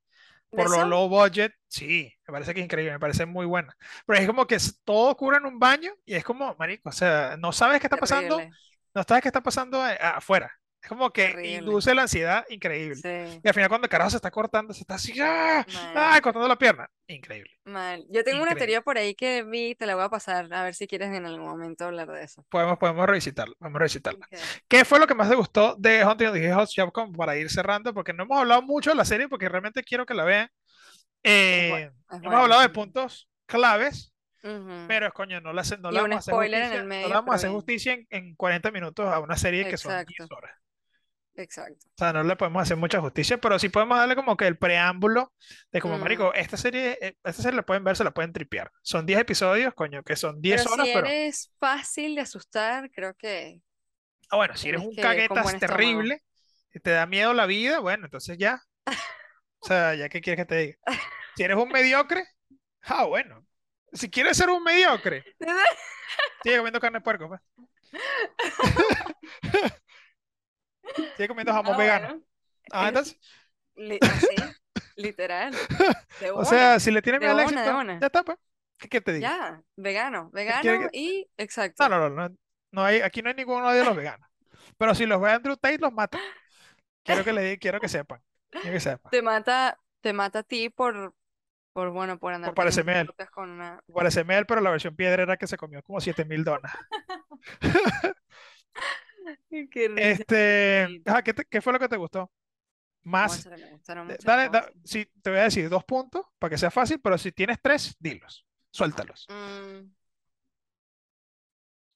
¿De 0.52 0.58
Por 0.64 0.70
lo 0.70 0.78
eso? 0.78 0.86
low 0.88 1.10
budget, 1.10 1.54
sí, 1.68 2.14
me 2.28 2.32
parece 2.32 2.54
que 2.54 2.62
es 2.62 2.66
increíble, 2.66 2.94
me 2.94 3.00
parece 3.00 3.26
muy 3.26 3.46
buena. 3.46 3.76
Pero 4.06 4.20
es 4.20 4.28
como 4.28 4.48
que 4.48 4.58
todo 4.86 5.10
ocurre 5.10 5.38
en 5.38 5.46
un 5.46 5.60
baño 5.60 5.92
y 6.06 6.16
es 6.16 6.24
como, 6.24 6.56
marico, 6.58 6.88
o 6.90 6.94
sea, 6.94 7.36
no 7.38 7.52
sabes 7.52 7.82
qué 7.82 7.88
está 7.88 7.98
pasando, 7.98 8.38
Terrible. 8.38 8.58
no 8.96 9.04
sabes 9.04 9.22
qué 9.24 9.28
está 9.28 9.42
pasando 9.44 9.82
a- 9.82 9.92
afuera. 9.92 10.52
Es 10.82 10.90
como 10.90 11.12
que 11.12 11.28
Terrible. 11.30 11.54
induce 11.54 11.94
la 11.96 12.04
ansiedad 12.04 12.46
increíble. 12.50 12.96
Sí, 12.96 13.42
Y 13.44 13.48
al 13.48 13.54
final 13.54 13.68
cuando 13.68 13.86
el 13.86 13.90
carajo 13.90 14.12
se 14.12 14.18
está 14.18 14.30
cortando, 14.32 14.74
se 14.74 14.82
está 14.82 14.96
así, 14.96 15.13
¡ah! 15.20 15.66
¡ah! 15.96 16.20
cortando 16.22 16.48
la 16.48 16.58
pierna. 16.58 16.90
Increíble. 17.08 17.52
mal. 17.66 18.06
Yo 18.10 18.24
tengo 18.24 18.44
una 18.44 18.56
teoría 18.56 18.82
por 18.82 18.98
ahí 18.98 19.16
que 19.16 19.44
vi, 19.44 19.76
te 19.76 19.86
la 19.86 19.96
voy 19.96 20.04
a 20.04 20.10
pasar, 20.10 20.52
a 20.54 20.63
ver 20.63 20.76
si 20.76 20.88
quieres 20.88 21.10
en 21.13 21.26
algún 21.26 21.48
momento 21.48 21.86
hablar 21.86 22.08
de 22.12 22.24
eso. 22.24 22.46
Podemos, 22.50 22.78
podemos 22.78 23.06
revisitarla, 23.08 23.56
podemos 23.58 23.80
revisitarla. 23.80 24.28
¿Qué 24.68 24.86
fue 24.86 25.00
lo 25.00 25.08
que 25.08 25.16
más 25.16 25.30
te 25.30 25.36
gustó 25.36 25.76
de 25.78 26.06
Hunting 26.06 26.36
Hill 26.36 26.50
House 26.54 26.74
Job 26.76 26.92
para 27.16 27.36
ir 27.38 27.50
cerrando? 27.50 27.94
Porque 27.94 28.13
no 28.13 28.24
hemos 28.24 28.38
hablado 28.40 28.62
mucho 28.62 28.92
de 28.92 28.96
la 28.98 29.06
serie 29.06 29.28
porque 29.28 29.50
realmente 29.50 29.84
quiero 29.84 30.06
que 30.06 30.13
la 30.13 30.26
vean. 30.26 30.50
Eh, 31.24 31.92
hemos 32.12 32.34
hablado 32.34 32.62
de 32.62 32.70
puntos 32.70 33.28
claves, 33.46 34.13
Ujú. 34.44 34.86
pero 34.88 35.12
coño, 35.12 35.42
no, 35.42 35.52
la, 35.52 35.63
no 35.63 35.92
vamos 35.92 36.16
a 36.16 36.18
hacer 36.20 36.54
en 36.54 36.88
no 36.90 37.10
vamos 37.10 37.32
a 37.34 37.36
hacer 37.36 37.50
justicia 37.50 37.94
en, 37.94 38.08
en 38.10 38.36
40 38.36 38.72
minutos 38.72 39.08
a 39.08 39.20
una 39.20 39.36
serie 39.36 39.68
que 39.68 39.78
son 39.78 39.92
10 39.92 40.08
Exacto. 40.10 40.36
horas. 40.36 40.52
Exacto. 41.38 41.86
O 41.88 41.97
sea, 41.97 42.13
no 42.13 42.23
le 42.23 42.36
podemos 42.36 42.62
hacer 42.62 42.78
mucha 42.78 43.00
justicia, 43.00 43.38
pero 43.38 43.58
sí 43.60 43.69
podemos 43.69 43.97
darle 43.97 44.15
como 44.15 44.36
que 44.36 44.47
el 44.47 44.58
preámbulo 44.58 45.34
de 45.71 45.82
como, 45.82 45.97
Mm. 45.97 46.02
marico, 46.02 46.34
esta 46.34 46.58
serie, 46.58 46.97
eh, 47.02 47.15
esta 47.23 47.41
serie 47.43 47.58
la 47.58 47.65
pueden 47.65 47.84
ver, 47.84 47.95
se 47.95 48.04
la 48.04 48.12
pueden 48.12 48.34
tripear. 48.34 48.71
Son 48.82 49.06
10 49.06 49.19
episodios, 49.19 49.73
coño, 49.73 50.04
que 50.04 50.15
son 50.15 50.41
10 50.41 50.63
Pero 50.63 50.73
horas, 50.73 50.88
si 50.88 50.93
pero... 50.93 51.08
eres 51.08 51.52
fácil 51.60 52.15
de 52.15 52.21
asustar, 52.21 52.91
creo 52.91 53.13
que 53.15 53.62
Ah, 54.30 54.36
bueno, 54.36 54.58
si 54.58 54.67
eres 54.69 54.82
un 54.82 54.93
caguetas 54.93 55.58
terrible 55.58 56.21
te 56.80 56.91
da 56.91 57.06
miedo 57.06 57.34
la 57.34 57.45
vida, 57.45 57.80
bueno, 57.80 58.06
entonces 58.06 58.38
ya. 58.38 58.62
O 59.60 59.67
sea, 59.67 59.95
ya 59.95 60.10
qué 60.10 60.21
quieres 60.21 60.45
que 60.45 60.45
te 60.45 60.56
diga. 60.58 60.78
Si 61.36 61.43
eres 61.43 61.58
un 61.58 61.69
mediocre, 61.69 62.23
ah, 62.84 63.06
bueno. 63.06 63.45
Si 63.93 64.10
quieres 64.10 64.38
ser 64.38 64.50
un 64.50 64.63
mediocre, 64.63 65.23
sigue 66.43 66.58
comiendo 66.58 66.80
carne 66.80 67.00
de 67.00 67.04
puerco, 67.04 67.28
pues. 67.30 67.41
Sigue 71.15 71.28
comiendo 71.28 71.54
jamón 71.54 71.73
Ah, 71.76 71.78
vegano. 71.78 72.08
bueno. 72.08 72.23
Ah, 72.71 72.84
Es- 72.84 72.88
entonces, 72.89 73.19
Li- 73.76 74.00
así, 74.02 74.36
literal. 74.95 75.54
De 76.19 76.32
o 76.32 76.43
sea, 76.45 76.80
si 76.80 76.91
le 76.91 77.02
tienes 77.02 77.21
de 77.21 77.28
miedo 77.28 77.38
al 77.38 77.43
éxito, 77.43 77.84
ya 78.00 78.08
está, 78.08 78.23
pues. 78.23 78.38
¿Qué 78.80 78.88
que 78.89 79.02
te 79.02 79.13
diga? 79.13 79.30
Ya, 79.30 79.63
vegano, 79.76 80.30
vegano 80.32 80.89
y 80.93 81.28
No, 81.38 81.43
exacto. 81.43 81.89
no, 81.89 82.10
no, 82.10 82.10
no, 82.10 82.36
no 82.71 82.84
hay, 82.84 83.02
aquí 83.02 83.21
no 83.21 83.30
hay 83.30 83.36
ninguno 83.36 83.71
de 83.71 83.84
los 83.84 83.95
veganos. 83.95 84.28
Pero 84.78 84.93
si 84.93 85.06
los 85.06 85.19
ve 85.21 85.32
Andrew 85.32 85.56
Tate, 85.58 85.80
los 85.80 85.91
mata. 85.93 86.19
Quiero 87.04 87.23
que 87.23 87.34
le 87.34 87.58
quiero 87.58 87.80
que 87.80 87.88
sepan. 87.88 88.21
Quiero 88.50 88.71
que 88.73 88.80
sepan. 88.80 89.12
Te 89.12 89.21
mata, 89.21 89.80
te 90.02 90.13
mata 90.13 90.39
a 90.39 90.43
ti 90.43 90.69
por, 90.69 91.13
por 91.73 91.91
bueno, 91.91 92.19
por 92.19 92.34
andar 92.34 92.54
parecerme 92.54 92.93
a 92.93 93.02
él. 93.02 93.10
con 93.32 93.50
una. 93.50 93.80
Parece 93.93 94.21
él, 94.21 94.45
pero 94.45 94.62
la 94.62 94.69
versión 94.71 94.95
piedrera 94.95 95.38
que 95.38 95.47
se 95.47 95.58
comió 95.58 95.82
como 95.82 96.00
7000 96.02 96.43
donas. 96.43 96.73
Qué. 99.72 99.94
Este, 99.98 101.02
ajá, 101.06 101.22
¿qué, 101.24 101.34
te- 101.34 101.46
qué 101.46 101.62
fue 101.62 101.74
lo 101.74 101.80
que 101.80 101.90
te 101.90 101.98
gustó? 101.98 102.32
Más, 103.04 103.46
me 103.46 104.13
eh, 104.13 104.18
dale, 104.24 104.50
da- 104.50 104.70
te 105.22 105.30
voy 105.30 105.40
a 105.40 105.44
decir 105.44 105.70
dos 105.70 105.84
puntos 105.86 106.26
para 106.40 106.50
que 106.52 106.58
sea 106.58 106.72
fácil, 106.72 107.00
pero 107.02 107.18
si 107.18 107.32
tienes 107.32 107.58
tres, 107.62 107.96
dilos, 108.00 108.46
suéltalos. 108.72 109.28
Mm, 109.30 109.90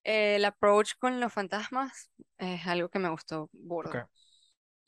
el 0.04 0.46
approach 0.46 0.94
con 1.00 1.20
los 1.20 1.32
fantasmas 1.34 2.12
es 2.38 2.66
algo 2.68 2.90
que 2.90 3.00
me 3.00 3.10
gustó 3.10 3.50
burdo. 3.54 4.10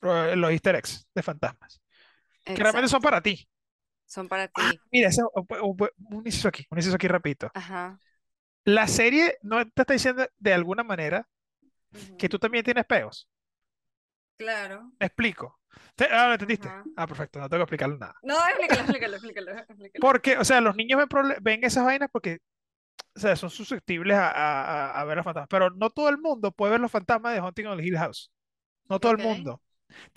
Eh, 0.02 0.36
Los 0.36 0.50
easter 0.50 0.76
eggs 0.76 1.06
de 1.14 1.22
fantasmas, 1.22 1.80
que 2.44 2.54
realmente 2.56 2.88
son 2.88 3.00
para 3.00 3.20
ti. 3.20 3.48
Son 4.06 4.28
para 4.28 4.48
Ah, 4.54 4.70
ti. 4.70 4.78
mira, 4.92 5.08
ese- 5.08 5.22
un 5.24 6.26
inciso 6.26 6.48
aquí, 6.48 6.66
un 6.70 6.78
inciso 6.78 6.96
aquí 6.96 7.08
rapidito. 7.08 7.50
Ajá. 7.54 7.98
La 8.64 8.88
serie 8.88 9.38
no 9.42 9.62
te 9.68 9.82
está 9.82 9.92
diciendo 9.92 10.26
de 10.38 10.52
alguna 10.54 10.82
manera 10.84 11.28
que 12.18 12.28
tú 12.28 12.38
también 12.38 12.64
tienes 12.64 12.84
peos. 12.86 13.28
Claro. 14.36 14.92
Me 14.98 15.06
explico. 15.06 15.60
¿Te- 15.94 16.06
ah, 16.10 16.26
¿lo 16.28 16.32
entendiste? 16.34 16.68
Ajá. 16.68 16.84
Ah, 16.96 17.06
perfecto, 17.06 17.38
no 17.40 17.48
tengo 17.48 17.60
que 17.60 17.64
explicarle 17.64 17.98
nada. 17.98 18.14
No, 18.22 18.34
explícalo, 18.48 18.80
explícalo, 18.82 19.14
explícalo, 19.16 19.50
explícalo. 19.58 20.00
Porque, 20.00 20.38
o 20.38 20.44
sea, 20.44 20.60
los 20.60 20.76
niños 20.76 20.98
ven, 20.98 21.08
ven 21.40 21.64
esas 21.64 21.84
vainas 21.84 22.08
porque, 22.12 22.38
o 23.16 23.20
sea, 23.20 23.36
son 23.36 23.50
susceptibles 23.50 24.16
a, 24.16 24.30
a- 24.30 25.00
a- 25.00 25.04
ver 25.04 25.16
los 25.16 25.24
fantasmas. 25.24 25.48
Pero 25.50 25.70
no 25.70 25.90
todo 25.90 26.08
el 26.10 26.18
mundo 26.18 26.52
puede 26.52 26.72
ver 26.72 26.80
los 26.80 26.90
fantasmas 26.92 27.34
de 27.34 27.40
Haunting 27.40 27.66
on 27.66 27.78
the 27.78 27.84
Hill 27.86 27.98
House. 27.98 28.32
No 28.88 29.00
todo 29.00 29.12
Ok. 29.12 29.20
el 29.20 29.20
mundo. 29.26 29.62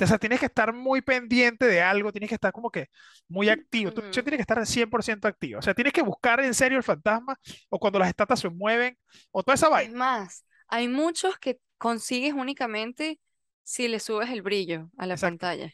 O 0.01 0.07
sea, 0.07 0.17
tienes 0.19 0.39
que 0.39 0.47
estar 0.47 0.73
muy 0.73 1.01
pendiente 1.01 1.67
de 1.67 1.81
algo, 1.81 2.11
tienes 2.11 2.29
que 2.29 2.35
estar 2.35 2.51
como 2.53 2.71
que 2.71 2.87
muy 3.27 3.49
activo. 3.49 3.91
Tu 3.93 4.01
atención 4.01 4.23
Ujú. 4.23 4.25
tiene 4.25 4.37
que 4.37 4.41
estar 4.41 4.59
al 4.59 4.67
100% 4.67 5.27
activa. 5.27 5.59
O 5.59 5.61
sea, 5.61 5.73
tienes 5.75 5.93
que 5.93 6.01
buscar 6.03 6.39
en 6.41 6.53
serio 6.53 6.77
el 6.77 6.83
fantasma 6.83 7.37
o 7.69 7.79
cuando 7.79 7.99
las 7.99 8.09
estatuas 8.09 8.39
se 8.39 8.49
mueven 8.49 8.97
o 9.31 9.43
toda 9.43 9.55
esa 9.55 9.67
Es 9.67 9.71
vaina. 9.71 9.97
más, 9.97 10.45
hay 10.67 10.87
muchos 10.87 11.37
que 11.39 11.59
consigues 11.77 12.33
únicamente 12.33 13.19
si 13.63 13.87
le 13.87 13.99
subes 13.99 14.29
el 14.31 14.41
brillo 14.41 14.91
a 14.97 15.05
la 15.07 15.15
Exacto. 15.15 15.17
pantalla. 15.17 15.73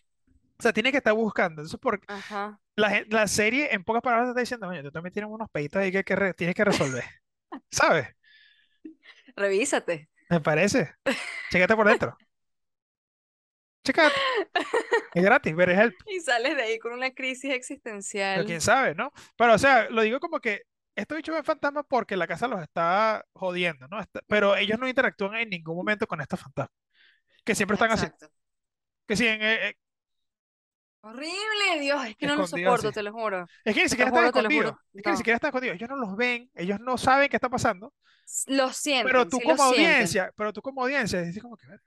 O 0.60 0.64
sea, 0.64 0.74
tienes 0.74 0.92
que 0.92 0.98
estar 1.00 1.14
buscando. 1.14 1.62
Entonces, 1.62 1.80
porque 1.82 2.08
Ajá. 2.08 2.60
la, 2.78 3.04
la 3.10 3.28
serie, 3.28 3.74
en 3.74 3.84
pocas 3.84 4.04
palabras, 4.04 4.28
te 4.28 4.32
está 4.32 4.42
diciendo, 4.42 4.68
oye, 4.70 4.84
tú 4.84 4.92
también 4.92 5.14
tienes 5.14 5.32
unos 5.32 5.50
peitos 5.52 5.82
ahí 5.82 5.92
que, 5.92 6.04
que 6.04 6.16
re- 6.16 6.34
tienes 6.34 6.56
que 6.56 6.66
resolver. 6.66 7.06
¿Sabes? 7.72 8.08
Revísate. 9.36 10.10
Me 10.30 10.42
parece. 10.42 10.96
Chécate 11.50 11.76
por 11.76 11.88
dentro. 11.88 12.18
Chécate. 13.84 14.20
Es 15.14 15.24
gratis, 15.24 15.56
ver 15.56 15.70
help. 15.72 15.96
Y 16.06 16.20
sales 16.22 16.56
de 16.56 16.64
ahí 16.64 16.80
con 16.80 16.94
una 16.94 17.12
crisis 17.14 17.52
Pero 17.52 17.56
existencial. 17.58 18.46
quién 18.46 18.62
sabe, 18.62 18.96
¿no? 18.96 19.12
Pero, 19.38 19.54
o 19.54 19.58
sea, 19.58 19.90
lo 19.90 20.02
digo 20.02 20.20
como 20.20 20.40
que 20.40 20.64
estos 20.96 21.16
bichos 21.18 21.36
ven 21.36 21.44
fantasmas 21.44 21.86
porque 21.88 22.16
la 22.18 22.28
casa 22.28 22.48
los 22.48 22.62
está 22.62 23.26
jodiendo, 23.34 23.88
¿no? 23.88 24.00
Está- 24.00 24.22
pero 24.28 24.56
ellos 24.56 24.80
no 24.80 24.88
interactúan 24.88 25.36
en 25.36 25.50
ningún 25.50 25.76
momento 25.76 26.08
con 26.08 26.22
estos 26.22 26.40
fantasmas. 26.40 26.76
Que 27.44 27.56
siempre 27.56 27.76
están 27.76 27.92
así. 27.92 28.06
Exacto. 28.06 28.30
Que 29.08 29.16
siguen. 29.18 29.42
eh, 29.42 29.68
eh, 29.70 29.76
Horrible, 31.02 31.80
Dios, 31.82 32.06
es 32.06 32.16
que 32.16 32.28
no 32.28 32.36
lo 32.38 32.48
soporto, 32.48 32.88
así. 32.88 32.96
te 32.96 33.04
lo 33.04 33.12
juro. 33.12 33.46
es 33.66 33.76
que 33.76 33.84
ni 33.84 33.90
siquiera 33.90 34.10
están 34.10 34.26
escondidos. 34.26 34.76
Es 34.94 35.02
que 35.04 35.10
ni 35.10 35.12
No. 35.12 35.18
siquiera 35.18 35.36
están 35.36 35.50
escondidos. 35.50 35.76
Ellos 35.76 35.90
no 35.90 35.96
los 35.98 36.16
ven, 36.16 36.50
ellos 36.54 36.80
no 36.80 36.98
saben 36.98 37.28
qué 37.28 37.36
está 37.36 37.50
pasando. 37.50 37.94
Lo 38.48 38.56
Pero 38.56 38.72
sienten, 38.74 39.30
tú 39.30 39.38
sí 39.38 39.44
como 39.44 39.58
sienten. 39.58 39.86
audiencia, 39.86 40.32
pero 40.38 40.54
tú 40.54 40.62
como 40.62 40.82
audiencia, 40.84 41.22
dices 41.22 41.44
como 41.44 41.58
que, 41.58 41.68
"Ver, 41.68 41.82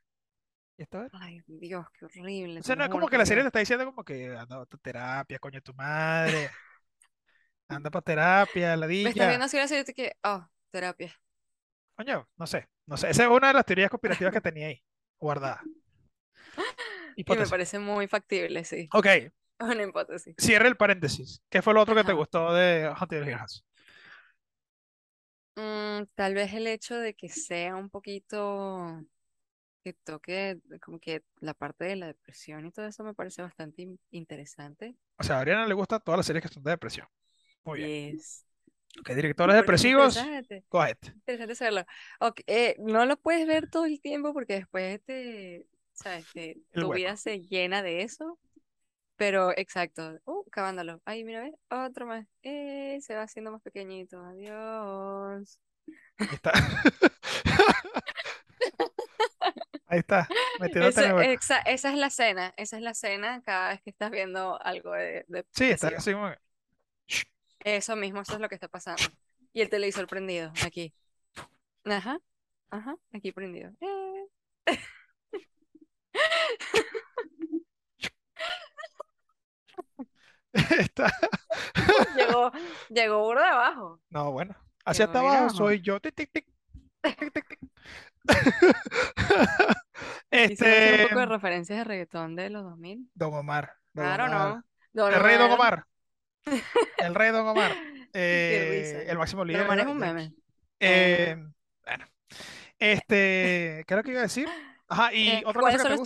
¿y 0.76 0.82
esto 0.82 1.02
es?". 1.02 1.10
Ay, 1.14 1.40
Dios, 1.46 1.86
qué 1.98 2.04
horrible, 2.04 2.60
O 2.60 2.62
sea, 2.62 2.76
no 2.76 2.84
es 2.84 2.90
como 2.90 3.08
que 3.08 3.16
la 3.16 3.24
serie 3.24 3.42
te 3.42 3.46
está 3.48 3.58
diciendo 3.60 3.86
como 3.86 4.04
que 4.04 4.36
anda 4.36 4.60
a 4.60 4.66
tu 4.66 4.76
terapia, 4.76 5.38
coño, 5.38 5.62
tu 5.62 5.72
madre. 5.72 6.50
Anda 7.68 7.90
para 7.90 8.02
terapia, 8.02 8.76
Me 9.00 9.10
estás 9.10 9.26
ladilla. 9.26 9.28
viendo 9.28 9.44
así 9.46 9.56
la 9.56 9.68
serie 9.68 9.82
y 9.82 9.84
te 9.86 9.94
que, 9.94 10.16
oh, 10.24 10.46
terapia. 10.70 11.14
Coño, 11.96 12.28
no 12.36 12.46
sé, 12.46 12.68
no 12.86 12.96
sé. 12.96 13.10
Esa 13.10 13.24
es 13.24 13.28
una 13.30 13.48
de 13.48 13.54
las 13.54 13.64
teorías 13.66 13.90
conspirativas 13.90 14.32
que 14.32 14.40
tenía 14.40 14.68
ahí, 14.68 14.82
guardada. 15.18 15.62
Y 17.16 17.24
me 17.36 17.46
parece 17.48 17.78
muy 17.78 18.06
factible, 18.08 18.64
sí. 18.64 18.88
Ok, 18.92 19.06
Una 19.60 19.82
hipótesis. 19.82 20.36
cierre 20.38 20.68
el 20.68 20.76
paréntesis. 20.76 21.42
¿Qué 21.50 21.62
fue 21.62 21.74
lo 21.74 21.82
otro 21.82 21.94
que 21.94 22.04
te 22.04 22.12
gustó 22.12 22.52
de 22.54 22.92
Haunted 22.96 23.26
Hill 23.26 23.36
House? 23.36 23.64
Mm, 25.54 26.04
tal 26.14 26.34
vez 26.34 26.52
el 26.54 26.66
hecho 26.66 26.96
de 26.96 27.14
que 27.14 27.28
sea 27.28 27.76
un 27.76 27.88
poquito, 27.90 29.02
que 29.84 29.94
toque 29.94 30.60
como 30.82 31.00
que 31.00 31.24
la 31.40 31.54
parte 31.54 31.84
de 31.86 31.96
la 31.96 32.06
depresión 32.08 32.66
y 32.66 32.72
todo 32.72 32.86
eso 32.86 33.04
me 33.04 33.14
parece 33.14 33.42
bastante 33.42 33.82
in- 33.82 34.00
interesante. 34.10 34.96
O 35.18 35.22
sea, 35.24 35.36
a 35.36 35.40
Ariana 35.40 35.66
le 35.66 35.74
gustan 35.74 36.00
todas 36.02 36.18
las 36.18 36.26
series 36.26 36.42
que 36.42 36.48
son 36.52 36.62
de 36.62 36.70
depresión. 36.70 37.06
Muy 37.66 37.80
bien. 37.80 38.16
Yes. 38.16 38.44
Ok, 39.00 39.10
directores 39.10 39.54
depresivos, 39.56 40.16
interesante, 40.16 40.64
go 40.70 40.80
ahead. 40.80 40.96
interesante 41.04 41.54
saberlo. 41.54 41.84
Ok, 42.20 42.40
eh, 42.46 42.76
no 42.78 43.04
lo 43.04 43.18
puedes 43.18 43.46
ver 43.46 43.68
todo 43.68 43.84
el 43.84 44.00
tiempo 44.00 44.32
porque 44.32 44.54
después 44.54 45.02
te, 45.04 45.66
sabes, 45.92 46.26
te- 46.32 46.62
tu 46.72 46.92
vida 46.92 47.16
se 47.18 47.40
llena 47.40 47.82
de 47.82 48.02
eso, 48.02 48.38
Pero 49.16 49.52
exacto. 49.56 50.18
Uh, 50.26 50.44
acabándolo. 50.48 51.00
Ahí, 51.06 51.24
mira, 51.24 51.42
ve. 51.42 51.52
Otro 51.70 52.06
más. 52.06 52.26
Eh, 52.42 52.98
se 53.02 53.14
va 53.14 53.22
haciendo 53.24 53.52
más 53.52 53.62
pequeñito. 53.62 54.20
Adiós. 54.24 55.60
Ahí 56.18 56.28
está. 56.32 56.52
Ahí 59.88 60.00
está, 60.00 60.28
metiéndote 60.58 61.00
Eso, 61.00 61.02
en 61.02 61.06
el 61.08 61.14
hueco. 61.14 61.32
exa- 61.32 61.62
esa 61.66 61.90
es 61.92 61.96
la 61.98 62.10
cena. 62.10 62.52
Esa 62.56 62.76
es 62.76 62.82
la 62.82 62.94
cena 62.94 63.40
cada 63.44 63.70
vez 63.70 63.82
que 63.82 63.90
estás 63.90 64.10
viendo 64.10 64.60
algo 64.62 64.92
de, 64.92 65.24
de, 65.28 65.44
Sí, 65.52 65.64
está 65.70 65.88
así 65.88 66.12
como... 66.12 66.30
Eso 67.60 67.96
mismo, 67.96 68.20
eso 68.20 68.34
es 68.34 68.40
lo 68.40 68.48
que 68.48 68.54
está 68.54 68.68
pasando. 68.68 69.02
Y 69.52 69.60
el 69.62 69.68
televisor 69.70 70.06
prendido, 70.06 70.52
aquí. 70.64 70.94
Ajá, 71.84 72.18
ajá, 72.70 72.96
aquí 73.12 73.32
prendido. 73.32 73.72
Eh. 73.80 74.78
Está... 80.52 81.12
Llegó, 82.16 82.50
llegó 82.88 83.20
burda 83.22 83.42
de 83.42 83.48
abajo. 83.48 84.00
No, 84.10 84.32
bueno. 84.32 84.56
Hacia 84.84 85.06
hasta 85.06 85.18
abajo 85.20 85.36
abajo. 85.38 85.54
soy 85.54 85.80
yo. 85.80 86.00
Tic, 86.00 86.14
tic, 86.14 86.30
tic. 86.32 86.46
Hacer 87.04 87.32
un 90.72 90.92
Este... 90.92 91.06
poco 91.08 91.20
de 91.20 91.26
referencias 91.26 91.78
de 91.78 91.84
reggaetón 91.84 92.36
de 92.36 92.50
los 92.50 92.64
2000. 92.64 93.10
Don 93.14 93.34
Omar. 93.34 93.72
Don 93.92 94.04
Claro, 94.04 94.24
Omar. 94.26 94.48
¿no? 94.56 94.64
Don 94.92 95.12
El 95.12 95.20
rey 95.20 95.36
Don 95.38 95.50
Omar. 95.52 95.86
Omar. 96.46 96.62
El 96.98 97.14
rey 97.14 97.30
Don 97.32 97.46
Omar. 97.46 97.72
Eh, 98.18 99.04
el 99.08 99.18
máximo 99.18 99.40
Don 99.40 99.48
líder 99.48 99.62
Omar 99.66 99.76
de 99.76 99.82
es 99.82 99.88
un 99.88 99.98
meme. 99.98 100.32
Eh, 100.80 101.36
Ah. 101.38 101.52
bueno. 101.84 102.06
Este, 102.78 103.84
¿qué 103.86 103.94
es 103.94 103.96
lo 103.96 104.02
que 104.02 104.10
iba 104.10 104.20
a 104.20 104.22
decir? 104.22 104.48
Ajá, 104.88 105.12
y 105.12 105.28
Eh, 105.28 105.42
otra 105.44 105.60
¿cuáles 105.60 105.82
cosa 105.82 105.88
que 105.90 105.96
son 105.96 106.04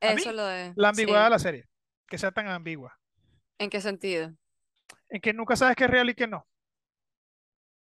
Eso 0.00 0.32
lo 0.32 0.44
de... 0.44 0.72
la 0.74 0.88
ambigüedad 0.88 1.24
de 1.24 1.30
la 1.30 1.38
serie, 1.38 1.68
que 2.08 2.18
sea 2.18 2.32
tan 2.32 2.48
ambigua, 2.48 2.98
¿En 3.58 3.70
qué 3.70 3.80
sentido? 3.80 4.34
en 5.08 5.20
que 5.20 5.32
nunca 5.32 5.54
sabes 5.56 5.76
qué 5.76 5.84
es 5.84 5.90
real 5.90 6.10
y 6.10 6.14
qué 6.14 6.26
no, 6.26 6.46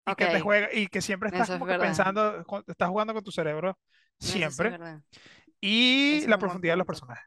y 0.06 0.16
que 0.16 0.26
te 0.28 0.40
juega, 0.42 0.70
y 0.74 0.88
que 0.88 1.02
siempre 1.02 1.30
estás 1.30 1.50
es 1.50 1.54
como 1.58 1.66
que 1.66 1.80
pensando, 1.80 2.46
estás 2.68 2.90
jugando 2.90 3.14
con 3.14 3.24
tu 3.24 3.32
cerebro 3.32 3.80
es 4.20 4.28
siempre, 4.28 4.78
y 5.62 6.18
Eso 6.18 6.30
la 6.30 6.38
profundidad 6.38 6.74
de 6.74 6.78
los 6.78 6.88
personajes. 6.88 7.26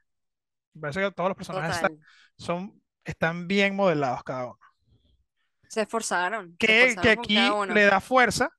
Me 0.74 0.82
parece 0.82 1.00
que 1.00 1.10
todos 1.12 1.30
los 1.30 1.36
personajes 1.36 1.76
están, 1.76 1.98
son, 2.36 2.82
están 3.06 3.48
bien 3.48 3.74
modelados 3.76 4.22
cada 4.24 4.46
uno. 4.46 4.58
Se 5.68 5.82
esforzaron. 5.82 6.58
Se 6.66 6.66
Que, 6.66 6.66
que 7.00 7.10
esforzaron 7.10 7.14
con 7.14 7.26
cada 7.26 7.56
aquí 7.64 7.72
le 7.74 7.84
da 7.84 8.00
fuerza 8.00 8.50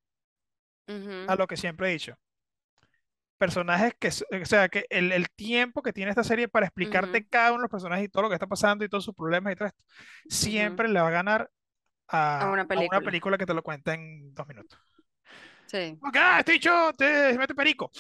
a 1.28 1.36
lo 1.36 1.48
que 1.48 1.58
siempre 1.58 1.89
he 1.89 1.93
dicho. 1.93 2.16
Personajes 3.38 3.93
que, 4.00 4.08
o 4.08 4.45
sea, 4.45 4.68
que 4.68 4.86
el, 4.89 5.12
el 5.12 5.30
tiempo 5.30 5.84
que 5.84 5.93
tiene 5.93 6.10
esta 6.10 6.24
serie 6.24 6.48
para 6.48 6.66
explicarte 6.66 7.20
ujú, 7.20 7.28
cada 7.30 7.52
uno 7.52 7.60
de 7.60 7.64
los 7.64 7.72
personajes 7.72 8.06
y 8.06 8.10
todo 8.10 8.24
lo 8.24 8.30
que 8.30 8.36
está 8.36 8.48
pasando 8.48 8.84
y 8.84 8.89
todos 8.89 9.06
sus 9.06 9.14
problemas 9.14 9.54
y 9.54 9.56
todo 9.56 9.68
esto, 9.68 9.84
siempre 10.28 10.88
le 10.88 11.00
va 11.00 11.08
a 11.10 11.12
ganar 11.12 11.52
A 12.39 12.48
a, 12.48 12.52
una 12.52 12.66
a 12.68 12.86
una 12.86 13.02
película. 13.02 13.38
que 13.38 13.45
te 13.45 13.54
lo 13.54 13.64
cuenta 13.64 13.93
en 13.93 14.34
dos 14.34 14.48
minutos. 14.48 14.80
Sí. 15.66 15.98
Como 16.00 16.12
que, 16.12 16.20
ah, 16.20 16.39
este 16.39 16.54
dicho 16.54 16.93
te 16.98 17.38
mete 17.38 17.56
perico. 17.56 17.91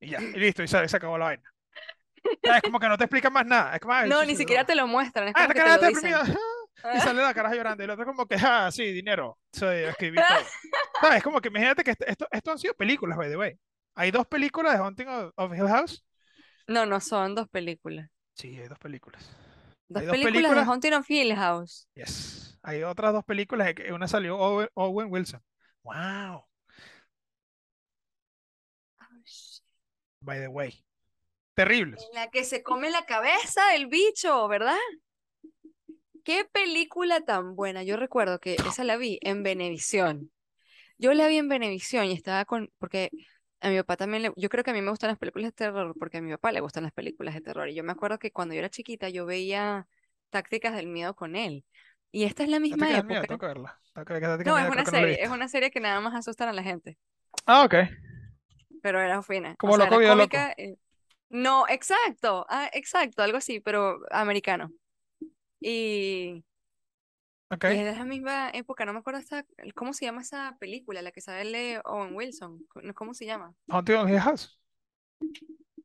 Y 0.00 0.10
ya, 0.10 0.28
y 0.32 0.38
listo, 0.38 0.62
y 0.62 0.68
se, 0.68 0.88
se 0.88 0.96
acabó 0.96 1.18
la 1.18 1.26
vaina. 1.26 1.54
Ya, 2.42 2.56
Es 2.56 2.62
como 2.62 2.78
que 2.78 2.88
no 2.88 2.98
te 2.98 3.04
explican 3.04 3.32
más 3.32 3.46
nada. 3.46 3.74
Es 3.74 3.80
como, 3.80 3.94
ah, 3.94 4.06
No, 4.06 4.22
ni 4.24 4.32
sí, 4.32 4.38
siquiera 4.38 4.62
no. 4.62 4.66
te 4.66 4.74
lo 4.74 4.86
muestran, 4.86 5.28
es 5.28 5.34
Ah, 5.36 5.42
como 5.42 5.54
que 5.54 5.60
te 5.62 5.68
lo 5.68 5.88
dicen. 5.88 6.36
Y 6.94 7.00
sale 7.00 7.20
la 7.22 7.34
cara 7.34 7.54
llorando. 7.54 7.82
Y 7.82 7.84
el 7.84 7.90
otro 7.90 8.06
como 8.06 8.26
que, 8.26 8.36
ah, 8.36 8.70
sí, 8.72 8.90
dinero. 8.92 9.38
Soy, 9.52 9.84
escribí 9.84 10.16
todo. 10.16 10.46
¿Sabes? 11.00 11.22
Como 11.22 11.40
que 11.40 11.48
imagínate 11.48 11.84
que 11.84 11.90
esto, 11.90 12.26
esto, 12.30 12.50
han 12.50 12.58
sido 12.58 12.72
películas, 12.74 13.18
by 13.18 13.28
the 13.28 13.36
way. 13.36 13.58
Hay 13.96 14.10
dos 14.10 14.26
películas 14.26 14.72
de 14.72 14.78
Haunting 14.78 15.08
of, 15.08 15.32
of 15.36 15.52
Hill 15.52 15.68
House. 15.68 16.02
No, 16.66 16.86
no 16.86 17.00
son 17.00 17.34
dos 17.34 17.48
películas. 17.48 18.08
Sí, 18.34 18.58
hay 18.58 18.68
dos 18.68 18.78
películas. 18.78 19.28
Dos 19.88 20.00
Hay 20.00 20.06
dos 20.06 20.16
películas 20.16 20.56
de. 20.56 20.64
Haunting 20.64 20.94
of 20.94 21.10
Hill 21.10 21.34
House. 21.34 21.86
Yes. 21.94 22.58
Hay 22.62 22.82
otras 22.82 23.12
dos 23.12 23.24
películas. 23.24 23.74
Una 23.92 24.08
salió 24.08 24.38
Owen, 24.38 24.68
Owen 24.74 25.08
Wilson. 25.10 25.42
Wow. 25.82 26.46
By 30.22 30.38
the 30.38 30.48
way. 30.48 30.84
Terribles. 31.64 32.06
En 32.10 32.14
la 32.14 32.30
que 32.30 32.44
se 32.44 32.62
come 32.62 32.90
la 32.90 33.04
cabeza 33.04 33.60
del 33.72 33.86
bicho, 33.86 34.48
¿verdad? 34.48 34.76
Qué 36.24 36.44
película 36.52 37.20
tan 37.22 37.56
buena. 37.56 37.82
Yo 37.82 37.96
recuerdo 37.96 38.38
que 38.40 38.54
esa 38.54 38.84
la 38.84 38.96
vi 38.96 39.18
en 39.22 39.42
Venevisión. 39.42 40.30
Yo 40.98 41.14
la 41.14 41.26
vi 41.28 41.38
en 41.38 41.48
Venevisión 41.48 42.06
y 42.06 42.12
estaba 42.12 42.44
con, 42.44 42.70
porque 42.78 43.10
a 43.60 43.70
mi 43.70 43.76
papá 43.78 43.96
también 43.96 44.22
le, 44.22 44.32
yo 44.36 44.48
creo 44.48 44.62
que 44.64 44.70
a 44.70 44.74
mí 44.74 44.82
me 44.82 44.90
gustan 44.90 45.08
las 45.08 45.18
películas 45.18 45.48
de 45.48 45.52
terror 45.52 45.94
porque 45.98 46.18
a 46.18 46.22
mi 46.22 46.30
papá 46.30 46.52
le 46.52 46.60
gustan 46.60 46.82
las 46.84 46.92
películas 46.92 47.34
de 47.34 47.40
terror. 47.40 47.68
Y 47.68 47.74
yo 47.74 47.84
me 47.84 47.92
acuerdo 47.92 48.18
que 48.18 48.30
cuando 48.32 48.54
yo 48.54 48.58
era 48.60 48.68
chiquita 48.70 49.08
yo 49.08 49.26
veía 49.26 49.86
Tácticas 50.30 50.74
del 50.74 50.86
Miedo 50.88 51.14
con 51.14 51.36
él. 51.36 51.64
Y 52.12 52.24
esta 52.24 52.42
es 52.42 52.48
la 52.50 52.60
misma 52.60 52.86
miedo, 52.86 52.98
época. 52.98 53.22
tengo 53.22 53.38
que 53.38 53.46
verla. 53.46 53.80
Táctica 53.94 54.36
del 54.36 54.46
No, 54.46 54.58
es 54.58 54.68
una 54.68 54.82
no 54.84 54.90
serie, 54.90 55.22
es 55.22 55.30
una 55.30 55.48
serie 55.48 55.70
que 55.70 55.80
nada 55.80 56.00
más 56.00 56.14
asustan 56.14 56.48
a 56.48 56.52
la 56.52 56.62
gente, 56.62 56.98
Ah, 57.46 57.64
ok. 57.64 57.74
pero 58.82 59.00
era 59.00 59.22
fina. 59.22 59.52
O 59.52 59.56
Como 59.56 59.76
sea, 59.76 59.86
loco, 59.90 60.00
era 60.02 60.14
loco. 60.14 60.36
eh, 60.56 60.76
No, 61.30 61.66
exacto, 61.68 62.44
ah, 62.48 62.68
exacto, 62.72 63.22
algo 63.22 63.38
así, 63.38 63.60
pero 63.60 64.00
americano. 64.10 64.72
Y, 65.60 66.44
es 67.50 67.60
de 67.60 67.94
la 67.96 68.04
misma 68.04 68.50
época, 68.50 68.84
no 68.84 68.92
me 68.92 68.98
acuerdo 68.98 69.20
esa, 69.20 69.44
¿cómo 69.74 69.92
se 69.92 70.04
llama 70.04 70.22
esa 70.22 70.56
película? 70.58 71.02
La 71.02 71.12
que 71.12 71.20
sale 71.20 71.80
Owen 71.84 72.14
Wilson. 72.14 72.66
¿Cómo 72.94 73.14
se 73.14 73.26
llama? 73.26 73.54
Haunting 73.68 73.96
of 73.96 74.08
Hill 74.08 74.20
House. 74.20 74.60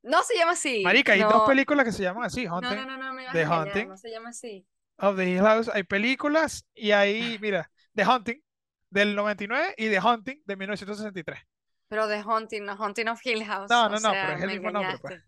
No 0.01 0.23
se 0.23 0.35
llama 0.35 0.51
así. 0.51 0.83
Marica, 0.83 1.13
hay 1.13 1.21
dos 1.21 1.47
películas 1.47 1.85
que 1.85 1.91
se 1.91 2.03
llaman 2.03 2.23
así. 2.23 2.45
no, 2.45 2.55
Haunting 2.55 2.75
no, 2.75 2.85
no, 2.85 2.97
no 2.97 3.13
me 3.13 3.25
vas 3.25 3.33
The 3.33 3.43
a 3.43 3.47
Haunting 3.47 3.87
no 3.87 3.97
se 3.97 4.09
llama 4.09 4.29
así. 4.29 4.65
of 4.97 5.15
the 5.15 5.29
Hill 5.29 5.41
House. 5.41 5.69
Hay 5.73 5.83
películas 5.83 6.65
y 6.73 6.91
hay, 6.91 7.37
mira, 7.39 7.71
The 7.93 8.03
Haunting 8.03 8.43
del 8.89 9.15
99 9.15 9.75
y 9.77 9.89
The 9.89 9.99
Haunting 9.99 10.43
de 10.45 10.55
1963. 10.55 11.39
Pero 11.87 12.07
The 12.07 12.19
Haunting, 12.19 12.65
no 12.65 12.75
Haunting 12.75 13.09
of 13.09 13.19
Hill 13.23 13.43
House. 13.45 13.69
No, 13.69 13.85
O 13.85 13.89
no, 13.89 13.99
no, 13.99 14.11
pero 14.11 14.33
es 14.33 14.43
el 14.43 14.49
mismo 14.49 14.71
nombre, 14.71 14.97
pues. 14.99 15.21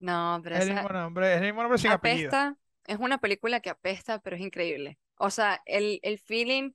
No, 0.00 0.40
pero 0.42 0.56
Es 0.56 0.62
el 0.62 0.68
esa 0.68 0.74
mismo 0.74 0.88
nombre, 0.88 1.32
es 1.34 1.40
el 1.40 1.46
mismo 1.46 1.62
nombre 1.62 1.78
sin 1.78 1.90
apellido. 1.92 2.38
apesta, 2.38 2.56
es 2.86 2.98
una 2.98 3.18
película 3.18 3.60
que 3.60 3.70
apesta, 3.70 4.20
pero 4.20 4.36
es 4.36 4.42
increíble. 4.42 4.98
O 5.16 5.30
sea, 5.30 5.62
el, 5.66 6.00
el 6.02 6.18
feeling 6.18 6.72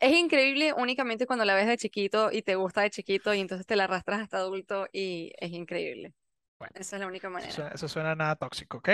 es 0.00 0.12
increíble 0.16 0.72
únicamente 0.74 1.26
cuando 1.26 1.44
la 1.44 1.54
ves 1.56 1.66
de 1.68 1.78
chiquito 1.78 2.32
y 2.32 2.42
te 2.42 2.56
gusta 2.56 2.82
de 2.82 2.90
chiquito 2.90 3.34
y 3.34 3.40
entonces 3.40 3.66
te 3.66 3.76
la 3.76 3.84
arrastras 3.86 4.20
hasta 4.22 4.38
adulto 4.38 4.88
y 4.92 5.32
es 5.40 5.52
increíble. 5.52 6.14
Bueno, 6.58 6.74
Esa 6.74 6.96
es 6.96 7.00
la 7.02 7.08
única 7.08 7.30
eso 7.36 7.50
manera. 7.50 7.56
suena, 7.56 7.70
eso 7.70 7.88
suena 7.88 8.14
nada 8.16 8.36
tóxico, 8.36 8.78
¿ok? 8.78 8.88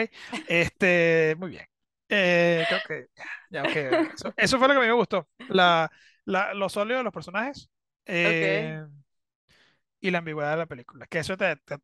Este, 0.47 1.37
muy 1.39 1.51
bien. 1.51 1.67
Eh, 2.09 2.67
creo 2.69 2.83
que 2.83 3.09
ya, 3.17 3.25
ya, 3.51 3.65
ok, 3.65 3.77
Eso, 4.15 4.35
eso 4.37 4.59
fue 4.59 4.69
lo 4.69 4.75
que 4.75 4.79
a 4.81 4.83
mí 4.83 4.87
me 4.89 4.93
gustó. 4.95 5.29
La, 5.47 5.91
la, 6.25 6.55
lo 6.55 6.69
sólido 6.69 6.99
de 6.99 7.05
los 7.05 7.13
personajes 7.13 7.71
eh, 8.07 8.87
y 10.01 10.11
la 10.11 10.19
ambigüedad 10.19 10.53
de 10.53 10.57
la 10.59 10.67
película. 10.67 11.07
Que 11.07 11.19
eso 11.21 11.37
te, 11.37 11.57
te- 11.57 11.79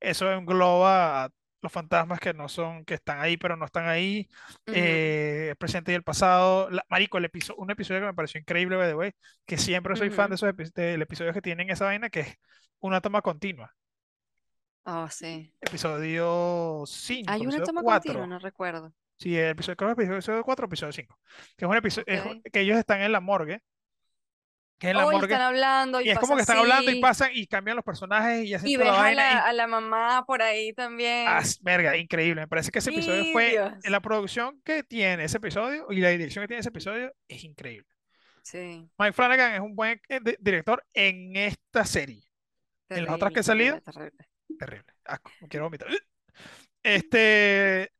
eso 0.00 0.30
engloba 0.32 1.24
a 1.24 1.30
los 1.62 1.72
fantasmas 1.72 2.20
que 2.20 2.34
no 2.34 2.48
son, 2.48 2.84
que 2.84 2.94
están 2.94 3.20
ahí, 3.20 3.36
pero 3.38 3.56
no 3.56 3.64
están 3.64 3.88
ahí. 3.88 4.28
Ujú, 4.66 4.76
eh, 4.76 5.46
el 5.50 5.56
presente 5.56 5.92
y 5.92 5.94
el 5.94 6.02
pasado. 6.02 6.68
La- 6.70 6.84
marico, 6.90 7.18
el 7.18 7.24
episodio, 7.24 7.60
un 7.62 7.70
episodio 7.70 8.00
que 8.00 8.06
me 8.06 8.14
pareció 8.14 8.38
increíble, 8.40 8.76
by 8.76 8.88
the 8.88 8.94
way, 8.94 9.12
que 9.46 9.56
siempre 9.56 9.96
soy 9.96 10.10
fan 10.10 10.28
de 10.30 10.34
esos 10.36 10.48
epi- 10.50 10.72
del 10.74 11.00
episodio 11.02 11.32
que 11.32 11.40
tienen 11.42 11.70
esa 11.70 11.86
vaina, 11.86 12.10
que 12.10 12.20
es 12.20 12.36
una 12.80 13.00
toma 13.00 13.22
continua. 13.22 13.74
Oh, 14.86 15.08
sí. 15.08 15.54
Episodio 15.62 16.84
5, 16.86 17.32
Hay 17.32 17.46
una 17.46 17.62
toma 17.62 17.80
4. 17.82 18.12
continua, 18.12 18.26
no 18.26 18.38
recuerdo. 18.38 18.92
Sí, 19.16 19.34
el 19.38 19.50
episodio, 19.50 19.76
creo 19.76 19.96
que 19.96 20.02
es 20.02 20.10
episodio 20.10 20.42
4 20.42 20.66
o 20.66 20.68
episodio 20.68 20.92
5. 20.92 21.18
Que 21.56 21.64
es 21.64 21.70
un 21.70 21.76
episodio, 21.76 22.04
es 22.06 22.52
que 22.52 22.60
ellos 22.60 22.76
están 22.76 23.00
en 23.00 23.12
la 23.12 23.20
morgue, 23.20 23.62
que 24.78 24.90
es 24.90 24.96
la 24.96 25.06
Oh, 25.06 25.12
morgue, 25.12 25.26
están 25.34 25.40
hablando 25.42 26.00
y 26.00 26.06
y 26.06 26.10
es 26.10 26.18
como 26.18 26.34
que 26.36 26.42
están 26.42 26.58
hablando 26.58 26.90
y 26.90 27.00
pasan 27.00 27.30
y 27.32 27.46
cambian 27.46 27.76
los 27.76 27.84
personajes 27.84 28.44
y 28.44 28.54
hacen 28.54 28.68
Y 28.68 28.74
toda 28.74 28.84
ves 28.84 28.92
la 28.92 29.02
a 29.04 29.12
y 29.12 29.14
la, 29.14 29.38
a 29.40 29.52
la 29.52 29.66
mamá 29.66 30.24
por 30.26 30.42
ahí 30.42 30.72
también. 30.72 31.26
Ah, 31.28 31.42
verga, 31.62 31.96
increíble. 31.96 32.42
Me 32.42 32.48
parece 32.48 32.70
que 32.70 32.80
ese 32.80 32.90
episodio 32.90 33.22
¡Y 33.22 33.32
fue, 33.32 33.50
Dios! 33.50 33.72
la 33.84 34.00
producción 34.00 34.60
que 34.64 34.82
tiene 34.82 35.24
ese 35.24 35.38
episodio 35.38 35.86
y 35.90 36.00
la 36.00 36.10
dirección 36.10 36.42
que 36.42 36.48
tiene 36.48 36.60
ese 36.60 36.68
episodio 36.70 37.12
es 37.28 37.44
increíble. 37.44 37.88
Sí, 38.42 38.86
Mike 38.98 39.12
Flanagan 39.14 39.54
es 39.54 39.60
un 39.60 39.74
buen 39.74 40.00
eh, 40.08 40.20
di- 40.22 40.36
director 40.38 40.84
en 40.92 41.34
esta 41.36 41.84
serie. 41.86 42.22
En 42.90 43.04
las 43.06 43.14
otras 43.14 43.32
que 43.32 43.40
he 43.40 43.42
salido, 43.42 43.80
terrible, 43.80 44.10
terrible. 44.18 44.58
terrible. 44.58 44.92
Asco, 45.04 45.30
me 45.40 45.48
quiero 45.48 45.64
vomitar. 45.66 45.88
Este, 46.82 47.90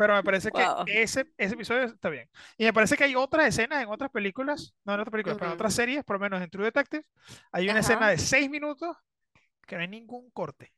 pero 0.00 0.14
me 0.14 0.24
parece 0.24 0.50
que 0.50 0.66
ese, 0.86 1.30
ese 1.36 1.54
episodio 1.56 1.82
está 1.82 2.08
bien. 2.08 2.26
Y 2.56 2.64
me 2.64 2.72
parece 2.72 2.96
que 2.96 3.04
hay 3.04 3.14
otras 3.14 3.46
escenas 3.48 3.82
en 3.82 3.90
otras 3.90 4.10
películas, 4.10 4.74
no 4.82 4.94
en 4.94 5.00
otras 5.00 5.12
películas, 5.12 5.36
pero 5.36 5.50
en 5.50 5.54
otras 5.56 5.74
series, 5.74 6.02
por 6.04 6.16
lo 6.16 6.20
menos 6.20 6.40
en 6.40 6.48
True 6.48 6.64
Detective, 6.64 7.04
hay 7.52 7.68
una 7.68 7.80
escena 7.80 8.08
de 8.08 8.16
seis 8.16 8.48
minutos 8.48 8.96
que 9.66 9.76
no 9.76 9.82
hay 9.82 9.88
ningún 9.88 10.30
corte. 10.30 10.72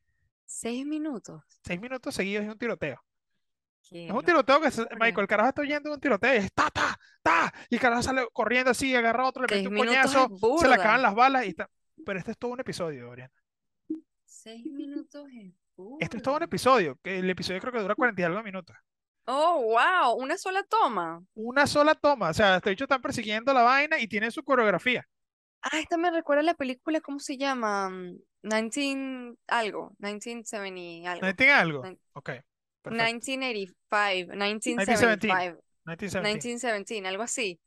Seis 0.44 0.84
minutos. 0.84 1.40
Seis 1.64 1.80
minutos 1.80 2.16
seguidos 2.16 2.44
y 2.44 2.48
un 2.48 2.58
tiroteo. 2.58 3.00
Es 3.92 4.10
un 4.10 4.24
tiroteo 4.24 4.60
que 4.60 4.72
se-. 4.72 4.88
Michael, 4.98 5.20
el 5.20 5.28
carajo 5.28 5.50
está 5.50 5.62
huyendo 5.62 5.90
de 5.90 5.94
un 5.94 6.00
tiroteo 6.00 6.34
y 6.34 6.38
es 6.38 6.52
ta, 6.52 6.68
ta, 6.70 6.98
ta, 7.22 7.54
y 7.70 7.76
el 7.76 7.80
carajo 7.80 8.02
sale 8.02 8.26
corriendo 8.32 8.72
así, 8.72 8.92
agarra 8.96 9.22
a 9.22 9.28
otro, 9.28 9.42
le 9.42 9.48
mete 9.48 9.68
un 9.68 9.76
es 9.76 9.76
coñazo, 9.76 10.32
se 10.56 10.66
le 10.66 10.74
acaban 10.74 11.00
burda. 11.00 11.02
las 11.02 11.14
balas 11.14 11.46
y 11.46 11.50
está. 11.50 11.70
Pero 12.04 12.18
este 12.18 12.32
es 12.32 12.38
todo 12.38 12.50
un 12.50 12.58
episodio, 12.60 13.08
Oriana. 13.08 13.32
Seis 14.24 14.66
minutos 14.66 15.28
es 15.32 15.54
Esto 15.98 16.16
es 16.18 16.22
todo 16.22 16.36
un 16.36 16.42
burda. 16.42 16.44
episodio, 16.44 16.98
que 17.02 17.18
el 17.20 17.30
episodio 17.30 17.60
creo 17.60 17.72
que 17.72 17.80
dura 17.80 17.94
40 17.94 18.20
y 18.20 18.24
algo 18.24 18.42
minutos. 18.42 18.76
Oh, 19.26 19.62
wow, 19.62 20.14
una 20.16 20.36
sola 20.36 20.62
toma. 20.64 21.22
Una 21.34 21.66
sola 21.66 21.94
toma. 21.94 22.30
O 22.30 22.34
sea, 22.34 22.56
este 22.56 22.70
dicho 22.70 22.84
están 22.84 23.00
persiguiendo 23.02 23.52
la 23.52 23.62
vaina 23.62 23.98
y 24.00 24.08
tienen 24.08 24.32
su 24.32 24.42
coreografía. 24.42 25.06
Ah, 25.62 25.78
esta 25.78 25.96
me 25.96 26.10
recuerda 26.10 26.40
a 26.40 26.44
la 26.44 26.54
película, 26.54 27.00
¿cómo 27.00 27.20
se 27.20 27.36
llama? 27.36 27.88
Mm, 27.88 28.18
19 28.42 29.36
algo, 29.46 29.92
1970 29.98 31.14
¿No 31.20 31.28
algo. 31.28 31.36
tiene 31.36 31.52
algo? 31.52 31.82
Nin- 31.84 31.98
Ok, 32.14 32.30
perfecto. 32.82 32.90
1985, 32.90 34.32
1917. 34.32 35.28
1975, 35.30 35.62
1917. 35.84 36.22
1917, 36.22 37.08
algo 37.08 37.22
así, 37.22 37.60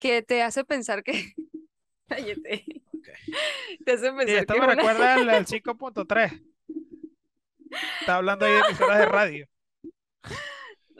que 0.00 0.22
te 0.22 0.42
hace 0.42 0.64
pensar 0.64 1.02
que, 1.04 1.12
cállate, 2.08 2.64
te 3.84 3.92
hace 3.92 4.10
Sí, 4.10 4.16
pensar 4.16 4.36
esto 4.40 4.54
que 4.54 4.60
me 4.60 4.66
una, 4.66 4.74
recuerda 4.74 5.14
al, 5.14 5.30
al 5.30 5.46
5.3. 5.46 6.42
Está 8.00 8.16
hablando 8.16 8.46
ahí 8.46 8.52
de 8.52 8.60
emisoras 8.60 8.98
de 8.98 9.06
radio. 9.06 9.46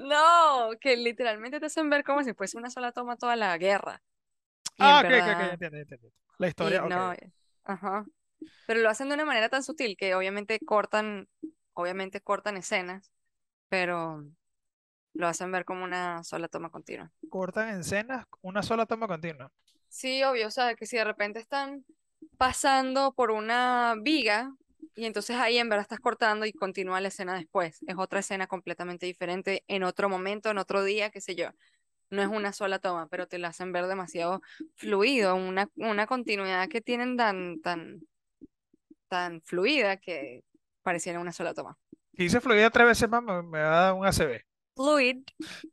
no, 0.06 0.70
que 0.80 0.96
literalmente 0.96 1.60
te 1.60 1.66
hacen 1.66 1.90
ver 1.90 2.04
como 2.04 2.22
si 2.22 2.34
fuese 2.34 2.56
una 2.58 2.70
sola 2.70 2.92
toma 2.92 3.16
toda 3.16 3.36
la 3.36 3.56
guerra. 3.58 4.02
Y 4.76 4.82
Ah, 4.82 4.98
ok, 5.00 5.04
ok, 5.04 5.14
ok, 5.14 5.40
entiendo, 5.52 5.78
entiendo. 5.78 6.08
La 6.38 6.48
historia, 6.48 6.82
no, 6.82 7.14
ajá, 7.64 8.06
pero 8.66 8.80
lo 8.80 8.90
hacen 8.90 9.08
de 9.08 9.14
una 9.14 9.24
manera 9.24 9.48
tan 9.48 9.62
sutil 9.62 9.96
que 9.96 10.14
obviamente 10.14 10.58
cortan, 10.60 11.28
obviamente 11.74 12.20
cortan 12.20 12.56
escenas, 12.56 13.10
pero 13.68 14.24
lo 15.14 15.26
hacen 15.26 15.52
ver 15.52 15.64
como 15.64 15.84
una 15.84 16.22
sola 16.24 16.48
toma 16.48 16.70
continua. 16.70 17.10
Cortan 17.30 17.68
en 17.70 17.80
escenas 17.80 18.26
una 18.42 18.62
sola 18.62 18.86
toma 18.86 19.06
continua. 19.06 19.50
Sí, 19.88 20.22
obvio, 20.24 20.48
o 20.48 20.50
sea, 20.50 20.74
que 20.74 20.86
si 20.86 20.96
de 20.96 21.04
repente 21.04 21.38
están 21.40 21.84
pasando 22.36 23.12
por 23.12 23.30
una 23.30 23.94
viga 24.00 24.52
y 24.94 25.04
entonces 25.06 25.36
ahí 25.36 25.58
en 25.58 25.68
verdad 25.68 25.82
estás 25.82 26.00
cortando 26.00 26.46
y 26.46 26.52
continúa 26.52 27.00
la 27.00 27.08
escena 27.08 27.34
después. 27.34 27.80
Es 27.86 27.96
otra 27.98 28.20
escena 28.20 28.46
completamente 28.46 29.06
diferente 29.06 29.64
en 29.68 29.82
otro 29.84 30.08
momento, 30.08 30.50
en 30.50 30.58
otro 30.58 30.84
día, 30.84 31.10
qué 31.10 31.20
sé 31.20 31.34
yo. 31.34 31.50
No 32.10 32.22
es 32.22 32.28
una 32.28 32.52
sola 32.52 32.78
toma, 32.78 33.08
pero 33.08 33.26
te 33.28 33.38
la 33.38 33.48
hacen 33.48 33.72
ver 33.72 33.86
demasiado 33.86 34.42
fluido, 34.76 35.34
una, 35.36 35.68
una 35.76 36.06
continuidad 36.06 36.68
que 36.68 36.80
tienen 36.80 37.16
tan, 37.16 37.60
tan, 37.62 38.00
tan 39.08 39.40
fluida 39.42 39.96
que 39.96 40.44
pareciera 40.82 41.20
una 41.20 41.32
sola 41.32 41.54
toma. 41.54 41.78
Si 42.16 42.24
dice 42.24 42.40
fluida 42.40 42.70
tres 42.70 42.86
veces 42.88 43.08
más, 43.08 43.22
me, 43.22 43.42
me 43.42 43.60
va 43.60 43.78
a 43.78 43.82
dar 43.84 43.94
un 43.94 44.06
ACV. 44.06 44.42
Fluid. 44.76 45.24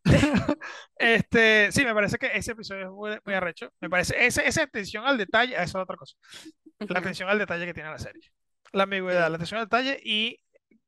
Este, 0.96 1.72
sí, 1.72 1.84
me 1.84 1.94
parece 1.94 2.18
que 2.18 2.28
ese 2.34 2.52
episodio 2.54 2.86
es 2.86 2.92
muy, 2.92 3.20
muy 3.26 3.34
arrecho. 3.36 3.72
Me 3.82 3.90
parece, 3.90 4.26
ese, 4.26 4.48
esa 4.48 4.64
atención 4.64 5.06
al 5.06 5.18
detalle, 5.18 5.56
eso 5.56 5.64
es 5.64 5.76
otra 5.84 5.98
cosa. 5.98 6.16
La 6.88 7.00
atención 7.00 7.30
al 7.30 7.40
detalle 7.40 7.66
que 7.66 7.74
tiene 7.74 7.90
la 7.92 8.00
serie. 8.00 8.22
La 8.74 8.84
ambigüedad, 8.84 9.30
Sí. 9.30 9.30
la 9.30 9.36
atención 9.38 9.60
al 9.60 9.68
detalle 9.68 10.00
y 10.04 10.40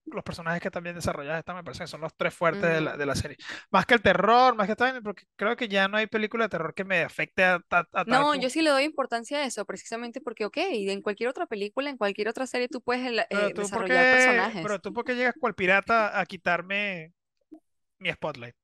los 0.08 0.24
personajes 0.24 0.62
que 0.62 0.72
también 0.72 0.96
desarrollados 0.96 1.40
están, 1.40 1.56
me 1.56 1.64
parece 1.64 1.84
que 1.86 1.88
son 1.88 2.02
los 2.02 2.16
tres 2.16 2.34
fuertes 2.34 2.70
de 2.70 2.82
la, 2.82 2.98
de 2.98 3.06
la 3.08 3.16
serie. 3.16 3.38
Más 3.72 3.86
que 3.88 3.96
el 3.96 4.02
terror, 4.04 4.56
más 4.56 4.68
que 4.68 4.76
todo, 4.76 5.02
porque 5.04 5.26
creo 5.36 5.56
que 5.56 5.68
ya 5.68 5.88
no 5.88 5.98
hay 5.98 6.08
película 6.08 6.46
de 6.46 6.50
terror 6.50 6.74
que 6.76 6.84
me 6.86 7.02
afecte 7.04 7.44
a, 7.44 7.56
a- 7.72 7.80
a 7.94 8.06
tal 8.06 8.08
No, 8.08 8.36
yo 8.36 8.50
sí 8.50 8.62
le 8.62 8.70
doy 8.70 8.84
importancia 8.84 9.40
a 9.40 9.46
eso, 9.46 9.66
precisamente 9.66 10.22
porque, 10.22 10.46
ok, 10.46 10.58
en 10.58 11.02
cualquier 11.02 11.30
otra 11.30 11.48
película, 11.48 11.90
en 11.90 11.98
cualquier 11.98 12.28
otra 12.30 12.46
serie, 12.48 12.68
tú 12.68 12.82
puedes 12.82 13.04
eh, 13.30 13.52
tú, 13.56 13.62
¿por 13.62 13.62
desarrollar 13.62 14.10
personajes. 14.10 14.62
pero 14.64 14.80
tú, 14.80 14.94
¿por 14.94 15.06
qué 15.06 15.16
llegas 15.16 15.36
cual 15.40 15.56
pirata 15.56 16.20
a 16.20 16.26
quitarme 16.26 17.14
mi 18.00 18.12
spotlight? 18.12 18.56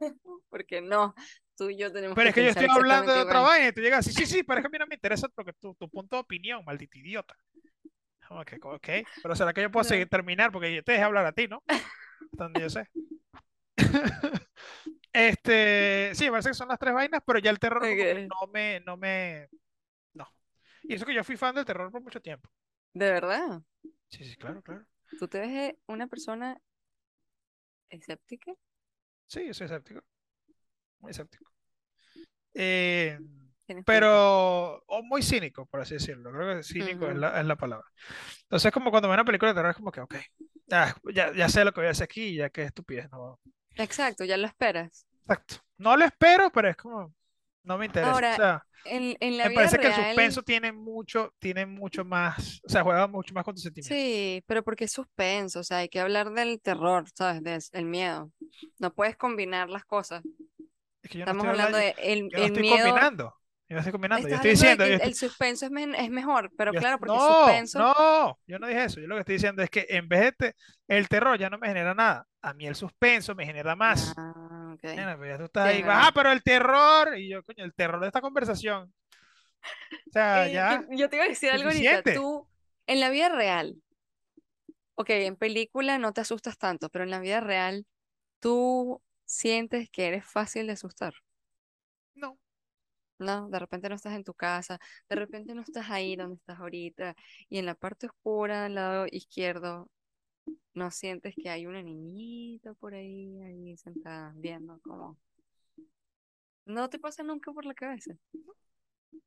Porque 0.50 0.80
no, 0.80 1.14
tú 1.56 1.70
y 1.70 1.76
yo 1.76 1.92
tenemos 1.92 2.16
Pero 2.16 2.24
que 2.24 2.28
es 2.28 2.34
que 2.34 2.42
yo 2.44 2.50
estoy 2.50 2.66
hablando 2.70 3.12
de 3.12 3.20
otra 3.20 3.40
vaina 3.40 3.68
y 3.68 3.72
tú 3.72 3.80
llegas 3.80 4.00
así, 4.06 4.12
sí, 4.12 4.26
sí, 4.26 4.42
pero 4.42 4.58
es 4.60 4.62
que 4.62 4.66
a 4.68 4.70
mí 4.70 4.78
no 4.78 4.86
me 4.86 4.94
interesa 4.94 5.28
porque 5.28 5.52
tu, 5.54 5.74
tu 5.74 5.88
punto 5.88 6.16
de 6.16 6.20
opinión, 6.20 6.64
maldito 6.64 6.98
idiota. 6.98 7.36
Que, 8.46 8.58
ok, 8.62 8.88
pero 9.22 9.36
¿será 9.36 9.52
que 9.52 9.62
yo 9.62 9.70
puedo 9.70 9.84
seguir 9.84 10.08
terminar? 10.08 10.50
Porque 10.50 10.74
yo 10.74 10.82
te 10.82 10.92
dejé 10.92 11.04
hablar 11.04 11.26
a 11.26 11.32
ti, 11.32 11.46
¿no? 11.48 11.62
Donde 12.32 12.60
yo 12.60 12.70
sé. 12.70 12.88
Este, 15.12 16.10
sí, 16.14 16.24
me 16.24 16.32
parece 16.32 16.50
que 16.50 16.54
son 16.54 16.68
las 16.68 16.78
tres 16.78 16.92
vainas, 16.92 17.22
pero 17.24 17.38
ya 17.38 17.50
el 17.50 17.60
terror 17.60 17.82
no 17.82 18.46
me, 18.52 18.80
no 18.80 18.96
me, 18.96 19.48
no. 20.14 20.26
Y 20.82 20.94
eso 20.94 21.06
que 21.06 21.14
yo 21.14 21.22
fui 21.22 21.36
fan 21.36 21.54
del 21.54 21.64
terror 21.64 21.92
por 21.92 22.02
mucho 22.02 22.20
tiempo. 22.20 22.50
De 22.92 23.10
verdad, 23.10 23.62
Sí, 24.08 24.24
sí, 24.24 24.36
claro, 24.36 24.62
claro. 24.62 24.84
tú 25.18 25.28
te 25.28 25.38
ves 25.40 25.50
eh, 25.50 25.78
una 25.86 26.06
persona 26.08 26.60
escéptica. 27.90 28.52
Sí, 29.26 29.46
yo 29.46 29.54
soy 29.54 29.66
escéptico, 29.66 30.02
muy 31.00 31.10
escéptico. 31.10 31.50
Eh. 32.54 33.18
Pero, 33.84 34.82
o 34.86 35.02
muy 35.02 35.22
cínico, 35.22 35.66
por 35.66 35.80
así 35.80 35.94
decirlo. 35.94 36.30
Creo 36.32 36.56
que 36.56 36.62
cínico 36.64 37.08
es 37.08 37.16
Ujú. 37.16 37.18
la, 37.18 37.40
es 37.40 37.46
la 37.46 37.56
palabra. 37.56 37.86
Entonces, 38.44 38.72
como 38.72 38.90
cuando 38.90 39.08
veo 39.08 39.14
una 39.14 39.24
película 39.24 39.52
de 39.52 39.56
terror, 39.56 39.70
es 39.72 39.76
como 39.76 39.92
que, 39.92 40.00
ok, 40.02 40.16
ya, 40.66 40.94
ya, 41.14 41.32
ya 41.34 41.48
sé 41.48 41.64
lo 41.64 41.72
que 41.72 41.80
voy 41.80 41.88
a 41.88 41.92
hacer 41.92 42.04
aquí, 42.04 42.34
ya 42.36 42.50
que 42.50 42.62
estupidez, 42.64 43.10
no. 43.12 43.40
Exacto, 43.76 44.24
ya 44.24 44.36
lo 44.36 44.46
esperas. 44.48 45.06
Exacto. 45.26 45.56
No 45.78 45.96
lo 45.96 46.04
espero, 46.04 46.50
pero 46.50 46.68
es 46.68 46.76
como, 46.76 47.14
no 47.64 47.78
me 47.78 47.86
interesa. 47.86 48.12
O 48.12 48.14
Ahora, 48.14 48.34
sea, 48.34 48.66
en, 48.84 49.16
en 49.20 49.38
la 49.38 49.44
me 49.44 49.50
vida 49.50 49.56
parece 49.56 49.78
que 49.78 49.88
el 49.88 49.94
real, 49.94 49.94
suspenso 49.94 50.42
tiene 50.42 50.72
mucho, 50.72 51.34
tiene 51.38 51.66
mucho 51.66 52.04
más, 52.04 52.60
o 52.64 52.68
sea, 52.70 52.82
juega 52.82 53.06
mucho 53.08 53.34
más 53.34 53.44
con 53.44 53.54
tus 53.54 53.64
sentimientos. 53.64 53.98
sí, 53.98 54.42
pero 54.46 54.62
porque 54.64 54.84
es 54.84 54.92
suspenso, 54.92 55.60
o 55.60 55.64
sea, 55.64 55.78
hay 55.78 55.88
que 55.88 56.00
hablar 56.00 56.32
del 56.32 56.60
terror, 56.60 57.04
¿sabes? 57.14 57.70
Del 57.70 57.84
miedo. 57.86 58.30
No 58.78 58.92
puedes 58.94 59.16
combinar 59.16 59.68
las 59.70 59.84
cosas. 59.84 60.22
Es 61.02 61.10
que 61.10 61.18
yo 61.18 61.26
no 61.26 61.32
Estamos 61.32 61.32
estoy 61.32 61.48
hablando 61.50 61.76
hablando, 61.76 61.78
de 61.78 61.94
el, 61.98 62.30
yo 62.30 62.38
no 62.40 62.44
el 62.44 62.46
estoy 62.46 62.62
miedo. 62.62 62.64
combinando. 62.64 63.34
Yo 63.68 63.78
estoy 63.78 63.92
combinando. 63.92 64.28
Estoy 64.28 64.50
diciendo, 64.50 64.84
yo 64.84 64.90
el, 64.90 64.94
estoy- 64.96 65.08
el 65.08 65.14
suspenso 65.14 65.66
es, 65.66 65.72
es 65.98 66.10
mejor, 66.10 66.50
pero 66.56 66.72
yo- 66.72 66.80
claro, 66.80 66.98
porque 66.98 67.12
el 67.14 67.18
no, 67.18 67.44
suspenso. 67.46 67.78
no, 67.78 68.38
yo 68.46 68.58
no 68.58 68.66
dije 68.66 68.84
eso. 68.84 69.00
Yo 69.00 69.06
lo 69.06 69.14
que 69.16 69.20
estoy 69.20 69.34
diciendo 69.36 69.62
es 69.62 69.70
que 69.70 69.86
en 69.88 70.08
vez 70.08 70.20
de 70.20 70.32
te- 70.32 70.54
el 70.88 71.08
terror 71.08 71.38
ya 71.38 71.48
no 71.48 71.58
me 71.58 71.68
genera 71.68 71.94
nada. 71.94 72.26
A 72.42 72.52
mí 72.52 72.66
el 72.66 72.74
suspenso 72.74 73.34
me 73.34 73.46
genera 73.46 73.74
más. 73.74 74.12
Ah, 74.16 74.72
ok. 74.74 74.84
Nena, 74.84 75.16
pues 75.16 75.30
ya 75.30 75.38
tú 75.38 75.44
estás 75.44 75.70
Sí, 75.70 75.76
ahí, 75.76 75.84
ah, 75.86 76.10
pero 76.14 76.30
el 76.30 76.42
terror. 76.42 77.16
Y 77.18 77.30
yo, 77.30 77.42
coño, 77.42 77.64
el 77.64 77.74
terror 77.74 78.00
de 78.00 78.06
esta 78.08 78.20
conversación. 78.20 78.92
O 80.08 80.12
sea, 80.12 80.46
Eh, 80.46 80.52
ya, 80.52 80.84
yo, 80.90 81.08
te 81.08 81.16
iba 81.16 81.24
a 81.24 81.28
decir 81.28 81.50
algo 81.50 81.68
ahorita. 81.68 82.02
Tú, 82.14 82.46
en 82.86 83.00
la 83.00 83.08
vida 83.08 83.30
real, 83.30 83.76
ok, 84.94 85.08
en 85.10 85.36
película 85.36 85.98
no 85.98 86.12
te 86.12 86.20
asustas 86.20 86.58
tanto, 86.58 86.90
pero 86.90 87.04
en 87.04 87.10
la 87.10 87.20
vida 87.20 87.40
real, 87.40 87.86
tú 88.40 89.02
sientes 89.24 89.88
que 89.90 90.06
eres 90.06 90.26
fácil 90.26 90.66
de 90.66 90.74
asustar. 90.74 91.14
No, 93.18 93.48
de 93.48 93.58
repente 93.58 93.88
no 93.88 93.94
estás 93.94 94.14
en 94.14 94.24
tu 94.24 94.34
casa, 94.34 94.78
de 95.08 95.16
repente 95.48 95.54
no 95.54 95.62
estás 95.62 95.90
ahí 95.90 96.16
donde 96.16 96.36
estás 96.36 96.58
ahorita, 96.58 97.14
y 97.48 97.58
en 97.58 97.66
la 97.66 97.74
parte 97.74 98.06
oscura, 98.06 98.66
al 98.66 98.74
lado 98.74 99.06
izquierdo, 99.10 99.88
no 100.74 100.90
sientes 100.90 101.34
que 101.36 101.48
hay 101.50 101.66
una 101.66 101.82
niñita 101.82 102.74
por 102.74 102.94
ahí, 102.94 103.40
ahí 103.42 103.76
sentada, 103.76 104.32
viendo 104.36 104.80
como. 104.80 105.18
No 106.66 106.88
te 106.90 106.98
pasa 106.98 107.22
nunca 107.22 107.52
por 107.52 107.64
la 107.64 107.74
cabeza. 107.74 108.14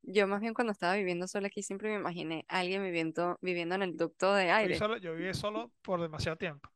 Yo 0.01 0.27
más 0.27 0.41
bien 0.41 0.53
cuando 0.53 0.71
estaba 0.71 0.95
viviendo 0.95 1.27
sola 1.27 1.47
aquí 1.47 1.63
siempre 1.63 1.89
me 1.89 1.99
imaginé 1.99 2.45
a 2.49 2.59
alguien 2.59 2.83
viviendo, 2.83 3.37
viviendo 3.41 3.75
en 3.75 3.83
el 3.83 3.97
ducto 3.97 4.33
de 4.33 4.51
yo 4.51 4.53
aire. 4.55 4.75
solo, 4.75 4.97
yo 4.97 5.13
viví 5.15 5.33
solo 5.33 5.71
por 5.81 6.01
demasiado 6.01 6.37
tiempo. 6.37 6.69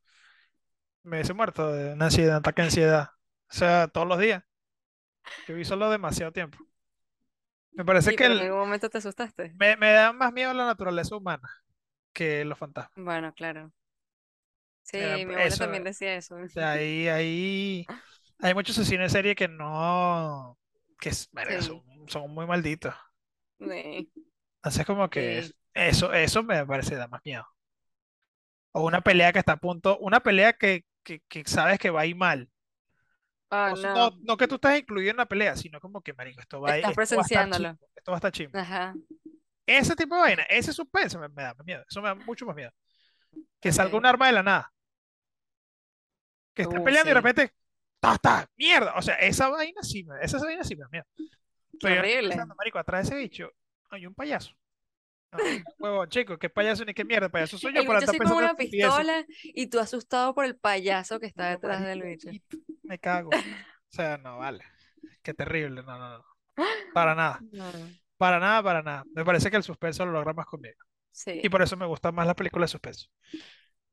Me 1.04 1.16
hubiese 1.16 1.34
muerto 1.34 1.72
de 1.72 1.92
una 1.94 2.06
ansiedad, 2.06 2.36
un 2.36 2.40
ataque 2.40 2.62
de 2.62 2.66
ansiedad. 2.66 3.10
O 3.50 3.54
sea, 3.54 3.88
todos 3.88 4.06
los 4.06 4.18
días. 4.18 4.44
Yo 5.46 5.54
viví 5.54 5.64
solo 5.64 5.90
demasiado 5.90 6.32
tiempo. 6.32 6.58
Me 7.72 7.84
parece 7.84 8.14
que 8.14 8.26
en 8.26 8.40
algún 8.40 8.58
momento 8.60 8.88
te 8.90 8.98
asustaste. 8.98 9.56
me, 9.58 9.76
me 9.76 9.92
da 9.92 10.12
más 10.12 10.32
miedo 10.32 10.52
la 10.54 10.66
naturaleza 10.66 11.16
humana 11.16 11.48
que 12.12 12.44
los 12.44 12.58
fantasmas. 12.58 12.92
Bueno, 12.96 13.34
claro. 13.34 13.70
Sí, 14.82 14.98
Eh, 14.98 15.18
mi 15.26 15.34
abuela 15.34 15.56
Eso, 15.56 15.58
también 15.58 15.82
decía 15.84 16.14
eso. 16.16 16.36
ahí, 16.56 17.08
ahí, 17.08 17.88
hay 18.40 18.54
muchos 18.54 18.78
asesinos 18.78 19.04
en 19.06 19.10
serie 19.10 19.34
que 19.36 19.48
no, 19.48 20.58
que 21.00 21.12
son, 21.60 21.82
son 22.08 22.30
muy 22.34 22.46
malditos. 22.46 22.94
sí, 23.58 24.10
Entonces 24.58 24.86
como 24.86 25.10
que 25.10 25.50
eso, 25.74 26.12
eso 26.12 26.42
me 26.42 26.64
parece 26.66 26.96
da 26.96 27.08
más 27.08 27.20
miedo. 27.24 27.46
O 28.72 28.80
una 28.86 29.00
pelea 29.02 29.32
que 29.32 29.38
está 29.40 29.52
a 29.54 29.56
punto, 29.66 29.98
una 29.98 30.20
pelea 30.20 30.52
que, 30.54 30.84
que, 31.04 31.20
que 31.28 31.42
sabes 31.46 31.78
que 31.78 31.90
va 31.90 32.02
a 32.02 32.06
ir 32.06 32.16
mal. 32.16 32.50
Oh, 33.54 33.76
No, 33.76 33.94
no, 33.94 34.10
no. 34.10 34.18
no 34.22 34.36
que 34.38 34.48
tú 34.48 34.54
estás 34.56 34.78
incluido 34.78 35.10
en 35.10 35.18
la 35.18 35.26
pelea, 35.26 35.56
sino 35.56 35.78
como 35.80 36.00
que, 36.00 36.14
marico, 36.14 36.40
esto 36.40 36.60
va, 36.60 36.72
a- 36.72 36.76
Estás 36.76 36.96
esto 36.98 37.16
va 37.16 37.22
a 37.22 37.26
estar 37.26 37.48
presenciándolo. 37.48 37.68
chimbo, 37.70 37.88
esto 37.96 38.10
va 38.12 38.16
a 38.16 38.18
estar 38.18 38.32
chimbo. 38.32 38.58
Ajá, 38.58 38.94
Ese 39.66 39.94
tipo 39.96 40.14
de 40.16 40.20
vaina, 40.22 40.42
ese 40.44 40.72
suspenso 40.72 41.18
me, 41.20 41.28
me 41.28 41.42
da 41.42 41.54
más 41.54 41.66
miedo. 41.66 41.84
Eso 41.88 42.02
me 42.02 42.08
da 42.08 42.14
mucho 42.14 42.46
más 42.46 42.56
miedo. 42.56 42.70
Que 43.60 43.72
salga 43.72 43.96
un 43.98 44.06
arma 44.06 44.26
de 44.26 44.32
la 44.32 44.42
nada. 44.42 44.72
Que 46.54 46.62
estén 46.62 46.80
Uh, 46.80 46.84
peleando 46.84 47.10
y 47.10 47.14
de 47.14 47.20
sí. 47.20 47.24
repente, 47.26 47.54
¡ta, 48.00 48.18
ta! 48.18 48.46
¡Mierda! 48.56 48.94
O 48.96 49.02
sea, 49.02 49.14
esa 49.16 49.48
vaina 49.48 49.82
sí 49.82 50.04
me, 50.04 50.16
esa 50.22 50.38
vaina 50.38 50.64
sí 50.64 50.76
me 50.76 50.82
da 50.82 50.88
miedo. 50.90 51.04
Pero 51.80 51.94
yo 51.94 52.00
horrible. 52.00 52.28
pensando, 52.30 52.54
marico, 52.56 52.78
atrás 52.78 53.08
de 53.08 53.16
ese 53.16 53.22
bicho 53.22 53.50
hay 53.90 54.06
un 54.06 54.14
payaso. 54.14 54.52
No, 55.32 55.38
huevo, 55.78 56.06
chico, 56.06 56.38
¿qué 56.38 56.50
payaso 56.50 56.84
ni 56.84 56.92
qué 56.94 57.04
mierda? 57.04 57.28
Payaso 57.30 57.56
soy 57.58 57.72
yo 57.74 57.80
estar 57.82 57.96
así 58.04 58.18
con 58.18 58.32
una 58.32 58.54
pistola 58.54 59.24
y 59.42 59.66
tú 59.68 59.78
asustado 59.80 60.34
por 60.34 60.44
el 60.44 60.56
payaso 60.58 61.18
que 61.20 61.26
está 61.26 61.48
Yo, 61.48 61.56
detrás 61.56 61.82
del 61.82 62.02
bicho. 62.02 62.28
y 62.30 62.42
me 62.88 62.98
cago. 62.98 63.40
O 63.90 63.94
sea, 63.94 64.18
no, 64.18 64.38
vale. 64.38 64.64
Qué 65.22 65.34
terrible. 65.34 65.82
No, 65.84 65.98
no, 65.98 66.18
no. 66.18 66.24
Para 66.92 67.14
nada. 67.14 67.44
No, 67.52 67.70
Para 68.18 68.40
nada, 68.40 68.62
para 68.62 68.82
nada. 68.82 69.06
Me 69.14 69.24
parece 69.24 69.50
que 69.50 69.58
el 69.58 69.64
suspenso 69.64 70.06
lo 70.06 70.12
logra 70.12 70.34
más 70.34 70.46
conmigo. 70.46 70.78
Y 71.42 71.48
sí. 71.48 71.50
por 71.50 71.62
eso 71.62 71.76
me 71.76 71.86
gustan 71.86 72.14
más 72.14 72.26
las 72.26 72.36
películas 72.36 72.70
de 72.70 72.72
suspenso. 72.72 73.08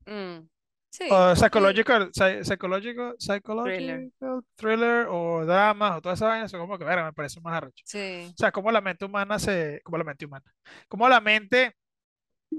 Mm. 0.06 0.48
Sí, 0.90 1.06
O 1.08 1.34
psychological, 1.36 2.10
psy- 2.12 2.42
psychological, 2.44 3.16
thriller. 3.62 4.10
thriller 4.56 5.06
o 5.10 5.44
dramas 5.46 5.96
o 5.98 6.00
todas 6.00 6.18
esas 6.18 6.28
vainas 6.28 6.52
como 6.52 6.78
que, 6.78 6.84
verga, 6.84 7.04
me 7.04 7.12
parece 7.12 7.40
más 7.40 7.54
arrecho. 7.56 7.84
Sí, 7.84 8.34
O 8.34 8.38
sea, 8.38 8.52
cómo 8.52 8.70
la 8.72 8.80
mente 8.80 9.04
humana 9.04 9.38
se, 9.38 9.80
como 9.84 9.98
la 9.98 10.04
mente 10.04 10.26
humana, 10.26 10.52
cómo 10.88 11.08
la 11.08 11.20
mente 11.20 11.76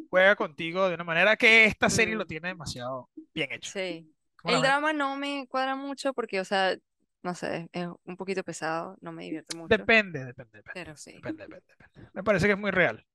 juega 0.09 0.35
contigo 0.35 0.87
de 0.89 0.95
una 0.95 1.03
manera 1.05 1.37
que 1.37 1.65
esta 1.65 1.89
serie 1.89 2.15
lo 2.15 2.25
mm, 2.25 2.27
tiene 2.27 2.49
demasiado 2.49 3.09
bien 3.33 3.51
hecho. 3.53 3.73
sí. 3.73 4.10
El 4.45 4.61
drama 4.61 4.93
no 4.93 5.15
me 5.17 5.47
cuadra 5.47 5.75
mucho 5.75 6.13
porque, 6.13 6.39
o 6.39 6.45
sea, 6.45 6.75
no 7.23 7.35
sé, 7.35 7.69
es 7.73 7.87
un 8.05 8.17
poquito 8.17 8.43
pesado, 8.43 8.97
no 9.01 9.11
me 9.11 9.23
divierte 9.23 9.55
mucho, 9.55 9.75
Depende, 9.75 10.25
depende, 10.25 10.57
depende, 10.59 10.73
pero 10.73 10.95
sí, 10.97 11.13
depende, 11.15 11.43
depende, 11.43 11.73
depende. 11.77 12.09
Me 12.13 12.23
parece 12.23 12.47
que 12.47 12.53
es 12.53 12.59
muy 12.59 12.71
real. 12.71 13.05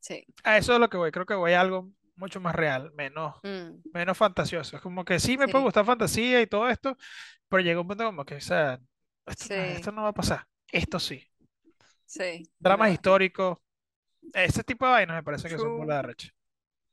sí. 0.00 0.24
A 0.44 0.56
eso 0.58 0.72
es 0.74 0.80
lo 0.80 0.88
que 0.88 0.96
voy, 0.96 1.10
creo 1.10 1.26
que 1.26 1.34
voy 1.34 1.52
a 1.52 1.60
algo 1.60 1.90
mucho 2.16 2.40
más 2.40 2.54
real, 2.54 2.92
menos, 2.94 3.34
mm, 3.44 3.82
menos 3.92 4.16
fantasioso. 4.16 4.76
Es 4.76 4.82
como 4.82 5.04
que 5.04 5.20
sí 5.20 5.36
me 5.38 5.48
puede 5.48 5.64
sí, 5.64 5.64
gustar 5.64 5.84
fantasía 5.84 6.40
y 6.40 6.46
todo 6.46 6.68
esto, 6.68 6.96
pero 7.48 7.62
llega 7.62 7.80
un 7.80 7.88
punto 7.88 8.04
como 8.04 8.24
que, 8.24 8.36
o 8.36 8.40
sea, 8.40 8.80
esto 9.26 9.46
sí, 9.48 9.54
esto 9.66 9.92
no 9.92 10.02
va 10.04 10.08
a 10.10 10.14
pasar. 10.14 10.46
Esto 10.72 10.98
sí. 11.00 11.24
sí, 12.06 12.50
Dramas 12.60 12.90
verdad. 12.90 12.92
históricos, 12.92 13.58
ese 14.34 14.64
tipo 14.64 14.86
de 14.86 14.92
vainas 14.92 15.16
me 15.16 15.22
parece 15.24 15.48
que 15.50 15.58
son 15.58 15.76
burda 15.76 16.02
de 16.02 16.14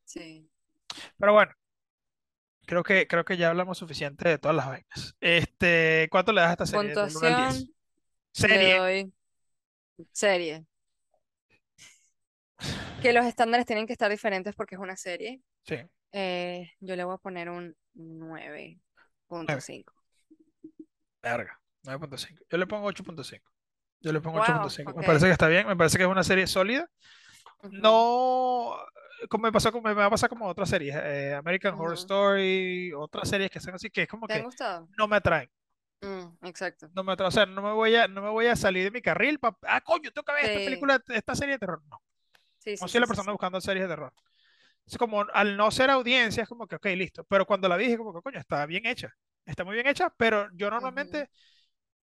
sí. 0.06 0.50
Pero 1.18 1.34
bueno, 1.34 1.52
creo 2.66 2.84
que, 2.84 3.08
creo 3.08 3.24
que 3.26 3.38
ya 3.38 3.50
hablamos 3.50 3.78
suficiente 3.78 4.28
de 4.30 4.38
todas 4.38 4.56
las 4.58 4.68
vainas. 4.68 5.16
Este, 5.20 6.08
¿cuánto 6.12 6.32
le 6.34 6.42
das 6.42 6.50
a 6.50 6.54
esta 6.54 6.66
serie 6.66 6.98
del 6.98 7.16
1 7.18 7.28
al 7.28 7.36
10? 7.36 7.70
Puntuación 8.34 8.34
Serie, 8.34 8.78
doy 8.80 9.14
serie. 10.14 10.66
Que 13.02 13.14
los 13.14 13.26
estándares 13.26 13.66
tienen 13.66 13.88
que 13.88 13.94
estar 13.94 14.12
diferentes 14.12 14.54
porque 14.56 14.76
es 14.76 14.82
una 14.82 14.98
serie. 14.98 15.42
sí, 15.68 15.76
Eh, 16.14 16.72
yo 16.80 16.96
le 16.96 17.04
voy 17.04 17.16
a 17.16 17.20
poner 17.20 17.50
un 17.50 17.76
9.5. 17.94 19.94
verga, 21.22 21.60
9.5. 21.84 22.44
Yo 22.50 22.58
le 22.58 22.68
pongo 22.68 22.88
8.5. 22.88 23.52
Yo 24.02 24.12
le 24.14 24.22
pongo 24.22 24.38
Wow, 24.38 24.40
8.5. 24.40 24.94
Me 24.94 25.00
ok. 25.00 25.04
parece 25.04 25.26
que 25.28 25.32
está 25.32 25.48
bien, 25.48 25.68
me 25.68 25.76
parece 25.76 25.98
que 25.98 26.04
es 26.04 26.10
una 26.10 26.24
serie 26.24 26.48
sólida. 26.48 26.90
Ujú, 27.64 27.74
No, 27.82 28.78
como 29.30 29.44
me 29.44 29.52
pasó, 29.52 29.72
como 29.72 29.88
me 29.90 29.94
va 29.94 30.06
a 30.06 30.10
pasar 30.10 30.30
como 30.30 30.48
otras 30.48 30.70
series, 30.70 30.96
eh, 30.96 31.34
American 31.36 31.74
Horror 31.76 31.94
ujú. 31.94 31.96
Story, 31.96 32.94
otras 32.94 33.30
series 33.30 33.52
que 33.52 33.60
son 33.60 33.76
así, 33.76 33.90
que 33.90 34.04
es 34.04 34.08
como 34.10 34.28
¿Te 34.28 34.34
han 34.34 34.44
que 34.44 34.44
gustado? 34.44 34.90
no 34.98 35.08
me 35.08 35.18
atraen. 35.18 35.50
Mm, 36.02 36.38
exacto. 36.44 36.92
No 36.94 37.04
me 37.04 37.12
atraen, 37.14 37.28
o 37.28 37.32
sea, 37.32 37.46
no 37.46 37.62
me 37.62 37.74
voy 37.74 37.96
a, 37.96 38.08
no 38.08 38.22
me 38.22 38.30
voy 38.30 38.48
a 38.48 38.56
salir 38.56 38.84
de 38.86 38.92
mi 38.92 39.02
carril 39.02 39.38
para, 39.40 39.58
ah, 39.64 39.82
coño, 39.82 40.12
tengo 40.12 40.24
que 40.26 40.34
ver 40.34 40.46
esta 40.46 40.62
Sí, 40.62 40.62
película, 40.62 41.02
esta 41.10 41.36
serie 41.36 41.56
de 41.56 41.60
terror. 41.60 41.82
No, 41.90 42.02
sí, 42.60 42.78
no 42.80 42.88
sí, 42.88 42.90
soy 42.90 43.02
sí, 43.02 43.02
la 43.02 43.08
persona 43.08 43.32
buscando 43.34 43.62
series 43.62 43.84
de 43.86 43.90
terror. 43.90 44.14
Es 44.86 44.98
como, 44.98 45.26
al 45.34 45.58
no 45.58 45.72
ser 45.72 45.90
audiencia, 45.92 46.44
es 46.44 46.50
como 46.50 46.68
que, 46.68 46.78
ok, 46.78 46.86
listo. 46.98 47.24
Pero 47.26 47.46
cuando 47.46 47.70
la 47.70 47.78
vi, 47.78 47.86
dije 47.86 47.98
como 47.98 48.14
que, 48.14 48.22
coño, 48.22 48.40
está 48.40 48.66
bien 48.68 48.86
hecha. 48.88 49.14
Está 49.46 49.64
muy 49.66 49.76
bien 49.76 49.88
hecha, 49.88 50.12
pero 50.18 50.50
yo 50.56 50.70
normalmente 50.72 51.30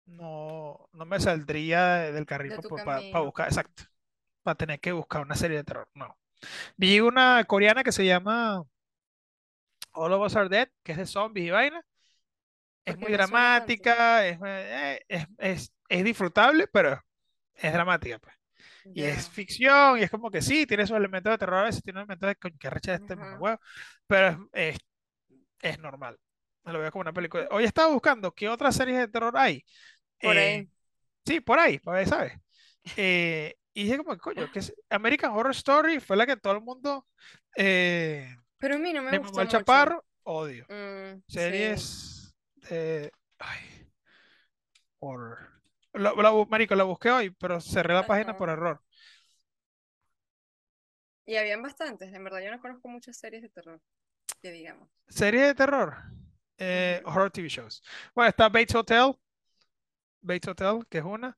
no, 0.06 0.90
no 0.94 1.06
me 1.06 1.20
saldría 1.20 1.86
de- 1.98 2.14
del 2.14 2.26
carril 2.28 2.52
De 2.52 2.60
para 2.60 2.74
camino. 2.86 3.26
buscar, 3.26 3.48
exacto, 3.50 3.84
para 4.44 4.56
tener 4.58 4.80
que 4.82 4.92
buscar 4.94 5.22
una 5.24 5.36
serie 5.36 5.58
de 5.60 5.64
terror. 5.66 5.90
No. 5.96 6.18
Vi 6.78 7.00
una 7.02 7.44
coreana 7.46 7.84
que 7.84 7.92
se 7.92 8.06
llama 8.06 8.64
All 9.94 10.14
of 10.14 10.22
Us 10.24 10.36
Are 10.36 10.50
Dead, 10.50 10.68
que 10.84 10.94
es 10.94 10.98
de 10.98 11.06
zombies 11.06 11.48
y 11.48 11.52
vaina. 11.52 11.86
Es 12.86 12.98
Porque 12.98 12.98
muy 12.98 13.12
dramática, 13.12 14.26
es, 14.28 14.40
eh, 14.44 15.02
es, 15.08 15.28
es, 15.38 15.74
es 15.90 16.04
disfrutable, 16.04 16.68
pero 16.68 17.00
es 17.56 17.74
dramática, 17.74 18.20
pues. 18.20 18.36
Y 18.94 19.04
es 19.04 19.30
ficción, 19.30 20.00
y 20.00 20.04
es 20.04 20.12
como 20.12 20.32
que 20.32 20.42
sí, 20.42 20.66
tiene 20.68 20.88
sus 20.88 20.98
elementos 20.98 21.32
de 21.32 21.38
terror, 21.40 21.60
a 21.62 21.64
veces 21.66 21.84
tiene 21.84 22.02
elementos 22.02 22.30
de 22.30 22.36
que 22.60 22.70
recha 22.70 22.96
este 22.96 23.16
Ujú. 23.16 23.18
mamahuevo, 23.18 23.60
pero 24.08 24.50
es, 24.54 24.76
es, 24.76 24.80
es 25.62 25.80
normal. 25.80 26.20
Me 26.64 26.74
lo 26.74 26.80
veo 26.80 26.92
como 26.92 27.02
una 27.04 27.14
película. 27.14 27.48
Hoy 27.52 27.66
estaba 27.66 27.94
buscando 27.94 28.34
qué 28.34 28.50
otras 28.50 28.76
series 28.76 28.98
de 29.00 29.08
terror 29.10 29.38
hay. 29.38 29.66
Por 30.22 30.38
Eh, 30.38 30.38
ahí. 30.38 30.70
sí, 31.26 31.42
por 31.42 31.60
ahí, 31.60 31.80
por 31.80 31.96
ahí, 31.96 32.06
¿sabes? 32.08 32.34
Eh, 32.96 33.56
y 33.80 33.84
dije 33.84 33.98
como, 33.98 34.18
coño, 34.18 34.52
que 34.52 34.60
es 34.60 34.74
American 34.90 35.32
Horror 35.32 35.52
Story 35.54 36.00
fue 36.00 36.18
la 36.18 36.26
que 36.26 36.38
todo 36.38 36.54
el 36.54 36.62
mundo 36.62 37.08
eh, 37.56 38.36
Pero 38.58 38.76
a 38.76 38.80
mí 38.80 38.94
no 38.94 39.02
me 39.04 39.12
mamó 39.12 39.24
gustó 39.24 39.42
el 39.42 39.48
chaparro, 39.48 40.06
odio. 40.24 40.70
Mm, 40.70 41.22
sí. 41.28 41.40
Series 41.40 42.36
de... 42.56 43.12
Ay, 43.40 43.60
horror. 45.00 45.40
La, 45.94 46.14
la 46.14 46.46
marico, 46.48 46.76
la 46.76 46.84
busqué 46.84 47.10
hoy, 47.12 47.30
pero 47.32 47.60
cerré 47.62 47.94
la 47.94 48.06
página 48.06 48.36
por 48.38 48.50
error. 48.50 48.82
Y 51.26 51.36
habían 51.38 51.62
bastantes. 51.62 52.14
En 52.14 52.24
verdad, 52.24 52.42
yo 52.42 52.52
no 52.52 52.60
conozco 52.60 52.88
muchas 52.90 53.18
series 53.18 53.42
de 53.44 53.50
terror, 53.50 53.82
que 54.42 54.52
digamos. 54.52 54.90
Series 55.08 55.48
de 55.48 55.56
terror. 55.56 55.96
eh, 56.58 57.02
horror 57.06 57.32
TV 57.32 57.48
shows. 57.50 57.82
Bueno, 58.14 58.30
está 58.30 58.50
Bates 58.50 58.76
Hotel. 58.76 59.16
Bates 60.22 60.48
Hotel, 60.50 60.86
que 60.90 60.98
es 61.00 61.04
una. 61.04 61.30
No 61.30 61.38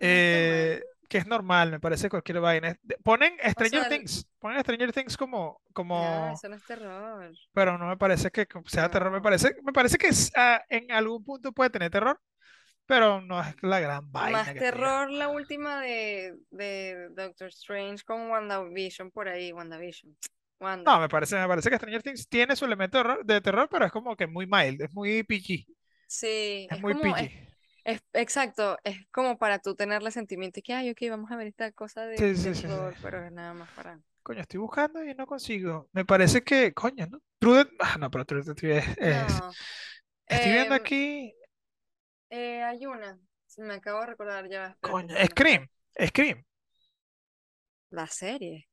eh. 0.00 0.82
Que 1.08 1.18
es 1.18 1.26
normal, 1.26 1.70
me 1.70 1.80
parece 1.80 2.08
cualquier 2.10 2.40
vaina. 2.40 2.76
Ponen 3.02 3.34
O 3.42 3.50
Stranger 3.50 3.80
sea, 3.80 3.88
Things. 3.88 4.26
Ponen 4.38 4.60
Stranger 4.60 4.92
Things 4.92 5.16
como, 5.16 5.60
como, 5.72 6.34
eso 6.34 6.48
no 6.48 6.56
es 6.56 6.64
terror. 6.64 7.32
pero 7.52 7.78
no 7.78 7.86
me 7.88 7.96
parece 7.96 8.30
que 8.30 8.46
sea 8.66 8.88
terror. 8.90 9.10
Me 9.12 9.20
No. 9.20 9.22
parece, 9.22 9.56
me 9.62 9.72
parece 9.72 9.98
que 9.98 10.08
es, 10.08 10.30
ah, 10.36 10.62
en 10.68 10.90
algún 10.92 11.24
punto 11.24 11.52
puede 11.52 11.70
tener 11.70 11.90
terror, 11.90 12.20
pero 12.86 13.20
no 13.22 13.40
es 13.42 13.54
la 13.62 13.80
gran 13.80 14.10
vaina 14.12 14.44
Más 14.44 14.52
que 14.52 14.60
terror 14.60 15.10
la 15.10 15.28
última 15.28 15.80
de, 15.82 16.36
de 16.50 17.08
Doctor 17.10 17.48
Strange 17.48 18.04
con 18.04 18.30
WandaVision 18.30 19.10
por 19.10 19.28
ahí. 19.28 19.52
WandaVision. 19.52 20.16
No, 20.84 20.98
Wanda. 20.98 20.98
me 21.00 21.08
parece, 21.08 21.36
me 21.36 21.46
parece 21.46 21.70
que 21.70 21.76
Stranger 21.76 22.02
Things 22.02 22.28
tiene 22.28 22.56
su 22.56 22.64
elemento 22.64 22.98
de 22.98 23.04
terror, 23.04 23.24
de 23.26 23.40
terror, 23.40 23.68
pero 23.70 23.84
es 23.86 23.92
como 23.92 24.16
que 24.16 24.26
muy 24.26 24.46
mild, 24.46 24.82
es 24.82 24.92
muy 24.92 25.22
PG, 25.22 25.66
Sí, 26.06 26.66
es 26.70 26.78
es 26.78 26.80
muy 26.80 26.94
como, 26.94 27.14
PG. 27.14 27.24
es- 27.24 27.47
exacto, 28.12 28.78
es 28.84 29.06
como 29.10 29.38
para 29.38 29.58
tú 29.58 29.74
tenerle 29.74 30.10
sentimiento 30.10 30.60
y 30.60 30.62
que, 30.62 30.74
ay, 30.74 30.90
ok, 30.90 30.98
vamos 31.10 31.30
a 31.30 31.36
ver 31.36 31.46
esta 31.46 31.72
cosa 31.72 32.06
de 32.06 32.16
Sí, 32.16 32.52
pero 33.02 33.24
es 33.24 33.32
nada 33.32 33.54
más 33.54 33.70
para... 33.70 34.00
Coño, 34.22 34.40
estoy 34.42 34.60
buscando 34.60 35.02
y 35.02 35.14
no 35.14 35.26
consigo. 35.26 35.88
Me 35.92 36.04
parece 36.04 36.42
que, 36.42 36.74
coño, 36.74 37.06
¿no? 37.06 37.22
True 37.38 37.66
Ah, 37.80 37.96
no, 37.98 38.10
pero 38.10 38.24
True 38.26 38.42
Detective 38.42 38.78
es, 38.78 38.88
es- 38.98 39.28
No, 39.40 39.50
Estoy 40.26 40.52
viendo 40.52 40.74
em, 40.74 40.80
aquí. 40.80 41.34
eh, 42.28 42.62
hay 42.62 42.84
una, 42.84 43.18
me 43.56 43.74
acabo 43.74 44.00
de 44.00 44.06
recordar 44.06 44.48
ya, 44.48 44.76
Coño, 44.80 45.14
Scream. 45.26 45.66
Scream. 46.06 46.44
La 47.90 48.06
serie. 48.06 48.68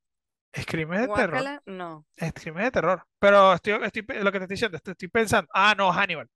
Scream 0.54 0.92
es 0.92 1.00
de 1.02 1.08
terror. 1.08 1.62
No. 1.66 2.04
Scream 2.18 2.58
es 2.58 2.64
de 2.64 2.70
terror. 2.70 3.06
Pero 3.18 3.54
estoy, 3.54 3.72
estoy, 3.82 4.02
lo 4.22 4.32
que 4.32 4.38
te 4.38 4.44
estoy 4.44 4.54
diciendo, 4.54 4.76
estoy, 4.76 4.92
estoy 4.92 5.08
pensando. 5.08 5.48
Ah, 5.54 5.74
no, 5.76 5.90
Hannibal. 5.90 6.28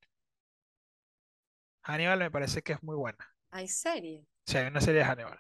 Hannibal 1.83 2.18
me 2.18 2.31
parece 2.31 2.62
que 2.62 2.72
es 2.74 2.83
muy 2.83 2.97
buena. 2.97 3.18
¿Hay 3.51 3.68
serie? 3.68 4.26
Sí, 4.47 4.57
hay 4.57 4.66
una 4.66 4.81
serie 4.81 5.01
de 5.01 5.07
Hannibal. 5.07 5.39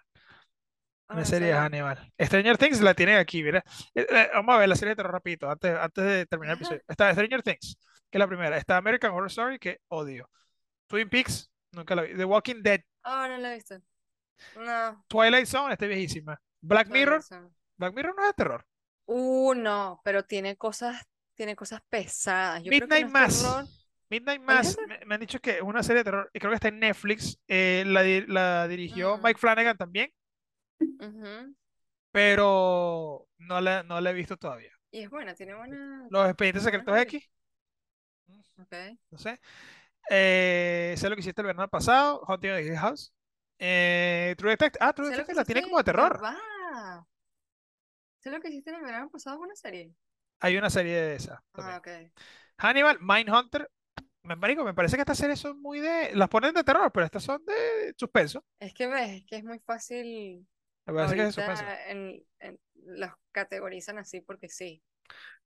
Ah, 1.08 1.14
Una 1.14 1.24
serie 1.24 1.48
de. 1.48 1.54
Hannibal. 1.54 2.12
Stranger 2.20 2.56
Things 2.56 2.80
la 2.80 2.94
tienen 2.94 3.16
aquí, 3.16 3.42
mira. 3.42 3.64
Eh, 3.94 4.06
eh, 4.08 4.30
vamos 4.34 4.54
a 4.54 4.58
ver 4.58 4.68
la 4.68 4.76
serie 4.76 4.90
de 4.90 4.96
terror 4.96 5.12
rapidito, 5.12 5.50
antes, 5.50 5.76
antes 5.76 6.04
de 6.04 6.26
terminar 6.26 6.54
el 6.56 6.58
episodio. 6.58 6.82
Está 6.86 7.12
Stranger 7.12 7.42
Things, 7.42 7.76
que 8.10 8.18
es 8.18 8.20
la 8.20 8.28
primera. 8.28 8.56
Está 8.56 8.76
American 8.76 9.12
Horror 9.12 9.26
Story, 9.28 9.58
que 9.58 9.78
odio. 9.88 10.28
Twin 10.86 11.08
Peaks, 11.08 11.50
nunca 11.72 11.94
la 11.94 12.02
vi. 12.02 12.16
The 12.16 12.24
Walking 12.24 12.62
Dead. 12.62 12.80
Ah, 13.02 13.26
no 13.28 13.38
la 13.38 13.52
he 13.52 13.54
visto. 13.54 13.76
No, 14.56 15.04
Twilight 15.08 15.46
Zone, 15.46 15.72
está 15.72 15.86
viejísima. 15.86 16.40
Black 16.60 16.88
Mirror. 16.88 17.22
Zone. 17.22 17.50
Black 17.76 17.94
Mirror 17.94 18.14
no 18.16 18.22
es 18.22 18.28
de 18.28 18.34
terror. 18.34 18.64
Uh, 19.06 19.54
no, 19.54 20.00
pero 20.04 20.24
tiene 20.24 20.56
cosas, 20.56 21.02
tiene 21.34 21.56
cosas 21.56 21.80
pesadas. 21.88 22.62
Yo 22.62 22.70
creo 22.70 22.80
que 22.80 22.86
Midnight 22.86 23.12
no 23.12 23.18
es 23.24 23.42
Mass. 23.42 23.79
Midnight 24.10 24.42
¿Cuál 24.44 24.58
es 24.58 24.76
Mass, 24.76 24.78
me, 24.88 24.98
me 25.06 25.14
han 25.14 25.20
dicho 25.20 25.38
que 25.40 25.56
es 25.58 25.62
una 25.62 25.82
serie 25.82 26.00
de 26.00 26.04
terror, 26.04 26.30
y 26.34 26.38
creo 26.40 26.50
que 26.50 26.56
está 26.56 26.68
en 26.68 26.80
Netflix. 26.80 27.38
eh, 27.48 27.84
la, 27.86 28.02
di- 28.02 28.26
la 28.26 28.66
dirigió 28.68 29.16
Mm, 29.16 29.22
Mike 29.22 29.38
Flanagan 29.38 29.76
también, 29.76 30.12
pero 32.12 33.28
no 33.38 33.60
la, 33.60 33.82
no 33.82 34.00
la 34.00 34.10
he 34.10 34.14
visto 34.14 34.36
todavía. 34.36 34.72
Y 34.90 35.02
es 35.02 35.10
buena, 35.10 35.34
tiene 35.34 35.54
buena, 35.54 36.06
Los 36.10 36.26
Expedientes 36.26 36.64
Secretos. 36.64 36.98
X, 36.98 37.30
Ok. 38.58 38.74
no 39.10 39.18
sé. 39.18 39.40
Eh, 40.10 40.94
sé 40.96 41.08
lo 41.08 41.14
que 41.14 41.20
hiciste 41.20 41.40
el 41.42 41.46
verano 41.46 41.68
pasado, 41.68 42.24
Haunting 42.26 42.50
of 42.52 42.60
Hill 42.60 42.76
House. 42.78 43.12
Eh, 43.58 44.34
True 44.38 44.50
Detective, 44.52 44.78
ah, 44.84 44.92
True 44.92 45.10
Detective 45.10 45.36
la 45.36 45.44
tiene 45.44 45.62
como 45.62 45.78
de 45.78 45.84
terror. 45.84 46.20
va. 46.22 47.06
Sé 48.18 48.30
lo 48.30 48.40
que 48.40 48.48
hiciste 48.48 48.70
en 48.70 48.76
el 48.76 48.82
verano 48.82 49.08
pasado 49.10 49.38
con 49.38 49.46
una 49.46 49.56
serie. 49.56 49.94
Hay 50.40 50.56
una 50.56 50.70
serie 50.70 50.94
de 50.94 51.14
esa 51.16 51.42
Ah, 51.54 51.76
ok. 51.78 51.88
Hannibal, 52.58 52.98
Mindhunter. 53.00 53.70
Me, 54.22 54.36
marico, 54.36 54.64
me 54.64 54.74
parece 54.74 54.96
que 54.96 55.02
estas 55.02 55.18
series 55.18 55.40
son 55.40 55.60
muy 55.60 55.80
de. 55.80 56.10
Las 56.14 56.28
ponen 56.28 56.54
de 56.54 56.64
terror, 56.64 56.90
pero 56.92 57.06
estas 57.06 57.22
son 57.24 57.44
de 57.44 57.94
suspenso. 57.96 58.44
Es 58.58 58.74
que 58.74 58.86
ves, 58.86 59.10
es 59.10 59.24
que 59.26 59.36
es 59.36 59.44
muy 59.44 59.58
fácil 59.60 60.46
Me 60.86 60.92
parece 60.94 61.14
que 61.14 61.20
es 61.22 61.26
de 61.28 61.32
suspenso. 61.32 61.64
en, 61.88 62.22
en- 62.40 62.58
los 62.86 63.10
categorizan 63.32 63.98
así 63.98 64.20
porque 64.20 64.48
sí. 64.48 64.82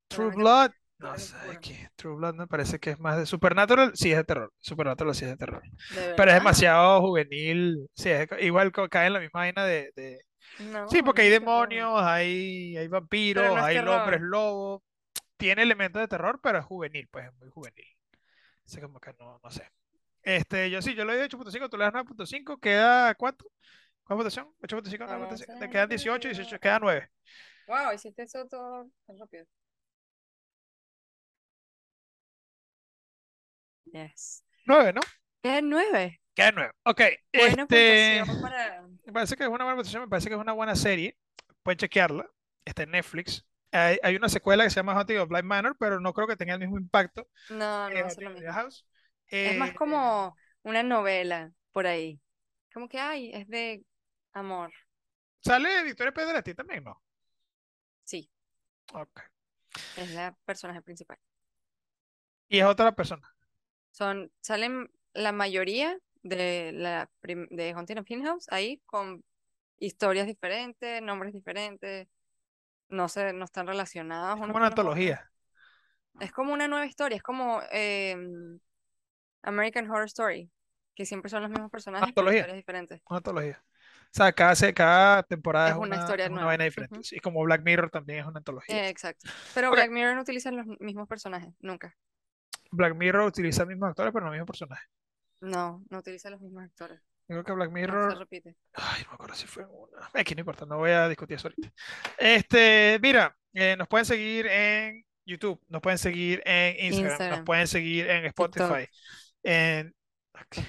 True 0.09 0.31
Blood, 0.31 0.71
no 0.99 1.19
sé 1.19 1.35
qué. 1.61 1.89
True 1.97 2.17
Blood 2.17 2.35
me 2.35 2.47
parece 2.47 2.79
que 2.79 2.91
es 2.91 3.01
más 3.01 3.17
de 3.19 3.27
Supernatural, 3.27 3.93
sí 3.95 4.11
es 4.13 4.17
de 4.19 4.25
terror. 4.25 4.53
Supernatural 4.61 5.15
sí 5.15 5.25
es 5.25 5.31
de 5.33 5.37
terror. 5.37 5.63
De 5.89 6.15
Pero 6.17 6.31
es 6.31 6.35
demasiado 6.39 7.01
juvenil. 7.01 7.89
Sí, 7.95 8.11
es 8.11 8.29
igual 8.41 8.73
cae 8.91 9.07
en 9.09 9.13
la 9.15 9.21
misma 9.21 9.41
vaina 9.41 9.65
de, 9.65 9.93
de- 9.97 10.21
Sí, 10.57 10.65
No, 10.65 10.87
porque 11.03 11.23
no 11.23 11.27
hay 11.27 11.31
demonios, 11.31 12.03
hay, 12.03 12.77
hay 12.77 12.89
vampiros, 12.89 13.45
no 13.55 13.65
hay 13.65 13.79
hombres 13.79 14.21
lobos. 14.21 14.83
tiene 15.39 15.63
elementos 15.63 16.01
de 16.03 16.09
terror, 16.09 16.41
pero 16.43 16.59
es 16.61 16.65
juvenil, 16.67 17.09
pues 17.11 17.27
es 17.29 17.35
muy 17.41 17.51
juvenil. 17.51 17.87
Así 18.65 18.81
como 18.81 19.01
que 19.01 19.13
no, 19.19 19.41
no 19.43 19.51
sé. 19.51 19.71
Este, 20.23 20.71
yo 20.71 20.81
sí, 20.81 20.95
yo 20.95 21.05
le 21.05 21.17
doy 21.17 21.29
8.5, 21.29 21.69
tú 21.69 21.77
le 21.77 21.85
das 21.85 21.93
9.5, 21.93 22.59
queda 22.59 23.15
¿cuánto? 23.15 23.45
¿Cuál 24.05 24.19
votación? 24.19 24.55
8.5, 24.63 24.99
Vamos 25.07 25.41
a 25.41 25.47
9.5, 25.47 25.59
te 25.59 25.71
quedan 25.71 25.89
18, 25.89 26.29
18, 26.29 26.59
queda 26.59 26.79
9. 26.79 27.11
Wow, 27.67 27.93
hiciste 27.95 28.23
eso 28.23 28.47
todo 28.47 28.91
tan 29.07 29.19
rápido. 29.19 29.47
Yes. 33.87 34.45
9, 34.67 34.93
¿no? 34.95 35.01
¿Qué 35.43 35.61
nueve? 35.63 36.21
Queda 36.35 36.53
9. 36.53 36.73
Ok, 36.85 37.01
Buena 37.33 37.63
este, 37.63 38.23
puntuación 38.25 38.43
para... 38.43 38.83
me 38.83 39.13
parece 39.13 39.37
que 39.37 39.43
es 39.45 39.49
una 39.49 39.65
buena 39.65 39.75
votación, 39.75 40.03
me 40.03 40.09
parece 40.09 40.29
que 40.29 40.35
es 40.35 40.41
una 40.41 40.53
buena 40.53 40.75
serie. 40.75 41.17
Pueden 41.63 41.79
chequearla, 41.79 42.29
está 42.65 42.83
en 42.83 42.91
Netflix. 42.93 43.45
Hay, 43.75 43.99
hay 44.03 44.17
una 44.17 44.29
secuela 44.29 44.65
que 44.65 44.71
se 44.71 44.77
llama 44.77 44.95
Haunting 44.95 45.19
of 45.19 45.29
Bly 45.29 45.43
Manor, 45.43 45.77
pero 45.79 46.01
no 46.01 46.13
creo 46.15 46.27
que 46.29 46.37
tenga 46.37 46.55
el 46.55 46.61
mismo 46.61 46.79
impacto 46.79 47.29
No, 47.49 47.91
no 47.91 48.15
lo 48.19 48.31
mismo. 48.31 48.55
House. 48.55 48.87
Es 49.43 49.55
más 49.55 49.73
Eh, 49.73 49.75
como 49.75 50.39
una 50.63 50.83
novela 50.83 51.53
por 51.73 51.87
ahí. 51.87 52.21
Como 52.73 52.89
que, 52.89 52.99
ay, 53.01 53.33
es 53.35 53.49
de 53.49 53.85
amor. 54.33 54.73
¿Sale 55.45 55.85
Victoria 55.85 56.13
Pedretti 56.13 56.55
también? 56.55 56.83
No. 56.85 57.01
Sí, 58.05 58.31
Ok. 58.95 59.21
es 59.97 60.09
la 60.09 60.37
personaje 60.45 60.83
principal. 60.83 61.19
Y 62.49 62.59
es 62.59 62.65
otra 62.65 62.95
persona. 62.97 63.35
Son, 63.93 64.31
salen 64.41 64.91
la 65.15 65.33
mayoría 65.33 65.99
de 66.23 66.73
la 66.73 67.11
de 67.23 67.73
Haunting 67.75 67.99
of 67.99 68.11
Hill 68.11 68.23
House 68.25 68.47
ahí 68.51 68.81
con 68.87 69.25
historias 69.79 70.27
diferentes, 70.27 71.03
nombres 71.03 71.35
diferentes. 71.35 72.09
No 72.95 73.09
se, 73.09 73.33
no 73.33 73.45
están 73.45 73.67
relacionados 73.67 74.37
Es 74.37 74.41
como 74.47 74.57
una 74.57 74.67
antología. 74.69 75.31
Es 76.21 76.33
como 76.33 76.53
una 76.53 76.69
nueva 76.69 76.87
historia, 76.87 77.17
es 77.17 77.23
como 77.23 77.61
em, 77.71 78.59
American 79.43 79.91
Horror 79.91 80.07
Story, 80.07 80.51
que 80.95 81.05
siempre 81.07 81.29
son 81.31 81.43
los 81.43 81.51
mismos 81.51 81.71
personajes, 81.71 82.13
pero 82.15 82.29
Antología. 82.29 82.41
historias 82.41 82.57
diferentes. 82.57 83.03
Una 83.09 83.17
antología. 83.19 83.65
O 83.67 84.17
sea, 84.17 84.33
cada, 84.33 84.55
cada 84.73 85.23
temporada 85.25 85.71
Es 85.71 85.73
es 85.73 85.79
una 85.79 85.87
una, 85.89 85.97
historia 85.97 86.27
una 86.27 86.35
nueva. 86.35 86.47
vaina 86.47 86.65
diferente. 86.65 87.03
Sí, 87.03 87.19
como 87.19 87.43
Black 87.43 87.63
Mirror 87.65 87.91
también 87.91 88.21
es 88.21 88.27
una 88.27 88.39
antología. 88.39 88.87
Eh, 88.87 88.89
exacto. 88.89 89.29
Pero. 89.55 89.71
Black 89.73 89.91
Mirror 89.91 90.15
no 90.15 90.23
utiliza 90.23 90.53
los 90.53 90.67
mismos 90.81 91.09
personajes, 91.09 91.53
nunca. 91.61 91.97
Black 92.71 92.95
Mirror 92.95 93.27
utiliza 93.27 93.63
los 93.63 93.69
mismos 93.71 93.91
actores, 93.91 94.13
pero 94.13 94.25
no 94.25 94.31
los 94.31 94.35
mismos 94.37 94.47
personajes. 94.47 94.89
No, 95.41 95.85
no 95.91 95.99
utiliza 95.99 96.31
los 96.31 96.41
mismos 96.41 96.65
actores. 96.65 97.01
Creo 97.27 97.43
que 97.43 97.53
Black 97.53 97.71
No 97.71 97.75
se 97.75 97.81
Mirror. 97.81 98.19
repite. 98.19 98.57
Ay, 98.75 99.03
no 99.05 99.11
me 99.11 99.15
acuerdo 99.15 99.35
si 99.35 99.47
fue 99.47 99.65
una. 99.65 100.11
Es 100.13 100.25
que 100.25 100.35
no 100.35 100.41
importa, 100.41 100.67
no 100.67 100.77
voy 100.79 100.91
a 100.91 101.09
discutir 101.09 101.37
eso 101.37 101.49
ahorita. 101.49 101.73
Este, 102.19 102.99
mira, 103.01 103.35
eh, 103.55 103.77
nos 103.79 103.89
pueden 103.89 104.05
seguir 104.05 104.47
en 104.47 105.05
YouTube, 105.25 105.61
nos 105.69 105.81
pueden 105.81 105.99
seguir 105.99 106.43
en 106.45 106.77
Instagram, 106.85 107.03
nos 107.05 107.11
Instagram, 107.13 107.45
pueden 107.45 107.67
seguir 107.67 108.11
en 108.11 108.25
Spotify, 108.27 108.87
en, 109.43 109.95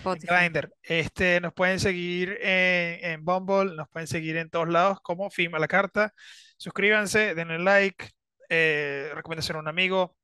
en. 0.04 0.20
Grindr, 0.22 0.72
este, 0.82 1.42
nos 1.42 1.54
pueden 1.54 1.80
seguir 1.80 2.38
en, 2.42 3.04
en 3.04 3.26
Bumble, 3.26 3.76
nos 3.76 3.90
pueden 3.90 4.08
seguir 4.08 4.38
en 4.38 4.50
todos 4.50 4.70
lados 4.70 5.00
como 5.02 5.30
Film 5.30 5.56
a 5.56 5.60
la 5.60 5.68
Carta. 5.68 6.14
Suscríbanse, 6.58 7.36
denle 7.36 7.60
like, 7.60 8.08
eh, 8.50 9.12
recomendación 9.14 9.58
a 9.58 9.60
un 9.60 9.68
amigo. 9.68 10.16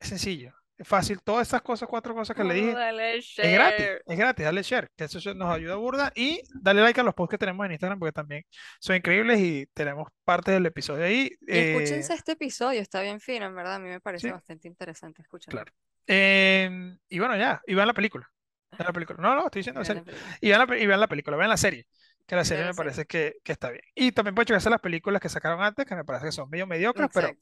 Es 0.00 0.08
sencillo, 0.08 0.54
fácil. 0.84 1.20
Todas 1.22 1.46
estas 1.48 1.62
cosas, 1.62 1.88
cuatro 1.88 2.14
cosas 2.14 2.36
que 2.36 2.44
le 2.44 2.54
dije, 2.54 2.72
Dale 2.72 3.16
es 3.18 3.34
gratis, 3.36 3.86
es 4.06 4.18
gratis, 4.18 4.44
dale 4.44 4.62
share, 4.62 4.90
que 4.96 5.04
eso 5.04 5.34
nos 5.34 5.54
ayuda 5.54 5.76
burda 5.76 6.12
y 6.14 6.40
dale 6.60 6.82
like 6.82 7.00
a 7.00 7.04
los 7.04 7.14
posts 7.14 7.32
que 7.32 7.38
tenemos 7.38 7.64
en 7.66 7.72
Instagram 7.72 7.98
porque 7.98 8.12
también 8.12 8.44
son 8.80 8.96
increíbles 8.96 9.40
y 9.40 9.66
tenemos 9.74 10.08
parte 10.24 10.52
del 10.52 10.66
episodio 10.66 11.04
ahí. 11.04 11.30
Y 11.40 11.56
eh, 11.56 11.72
escúchense 11.76 12.14
este 12.14 12.32
episodio, 12.32 12.80
está 12.80 13.00
bien 13.02 13.20
fino, 13.20 13.46
en 13.46 13.54
verdad. 13.54 13.76
A 13.76 13.78
mí 13.78 13.88
me 13.88 14.00
parece 14.00 14.28
sí, 14.28 14.32
bastante 14.32 14.68
interesante. 14.68 15.22
Escúchenlo. 15.22 15.62
claro. 15.62 15.72
Em, 16.06 16.98
y 17.08 17.18
bueno, 17.18 17.36
ya, 17.36 17.60
y 17.66 17.74
vean 17.74 17.86
la 17.86 17.94
película. 17.94 18.30
Vean 18.78 18.86
la 18.86 18.92
película. 18.92 19.18
No, 19.20 19.34
no, 19.34 19.46
estoy 19.46 19.60
diciendo 19.60 19.80
Vean 19.80 19.86
serie. 19.86 20.02
película. 20.02 20.38
Y 20.40 20.48
vean 20.48 20.66
la, 20.68 20.78
y 20.78 20.86
vean 20.86 21.00
la 21.00 21.06
película, 21.08 21.36
vean 21.36 21.50
la 21.50 21.56
serie. 21.56 21.86
Que 22.26 22.36
la 22.36 22.44
serie 22.44 22.64
me 22.64 22.74
parece 22.74 23.06
que, 23.06 23.36
que 23.42 23.52
está 23.52 23.70
bien. 23.70 23.82
Y 23.94 24.12
también 24.12 24.34
pueden 24.34 24.46
checarse 24.46 24.68
las 24.70 24.80
películas 24.80 25.20
que 25.20 25.28
sacaron 25.30 25.62
antes, 25.62 25.86
que 25.86 25.96
me 25.96 26.04
parece 26.04 26.26
que 26.26 26.32
son 26.32 26.48
medio 26.50 26.66
mediocres, 26.66 27.08
pero. 27.12 27.34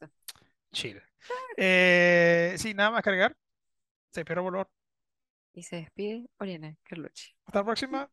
Chill. 0.77 1.03
Eh, 1.57 2.55
sí, 2.59 2.75
nada 2.75 2.91
más 2.91 3.03
cargar. 3.03 3.35
Se 4.11 4.21
espera 4.21 4.43
volver. 4.43 4.67
Y 5.55 5.63
se 5.63 5.77
despide 5.77 6.27
Oriana 6.39 6.77
Carlucci. 6.83 7.33
Hasta 7.47 7.61
la 7.61 7.65
próxima. 7.65 8.11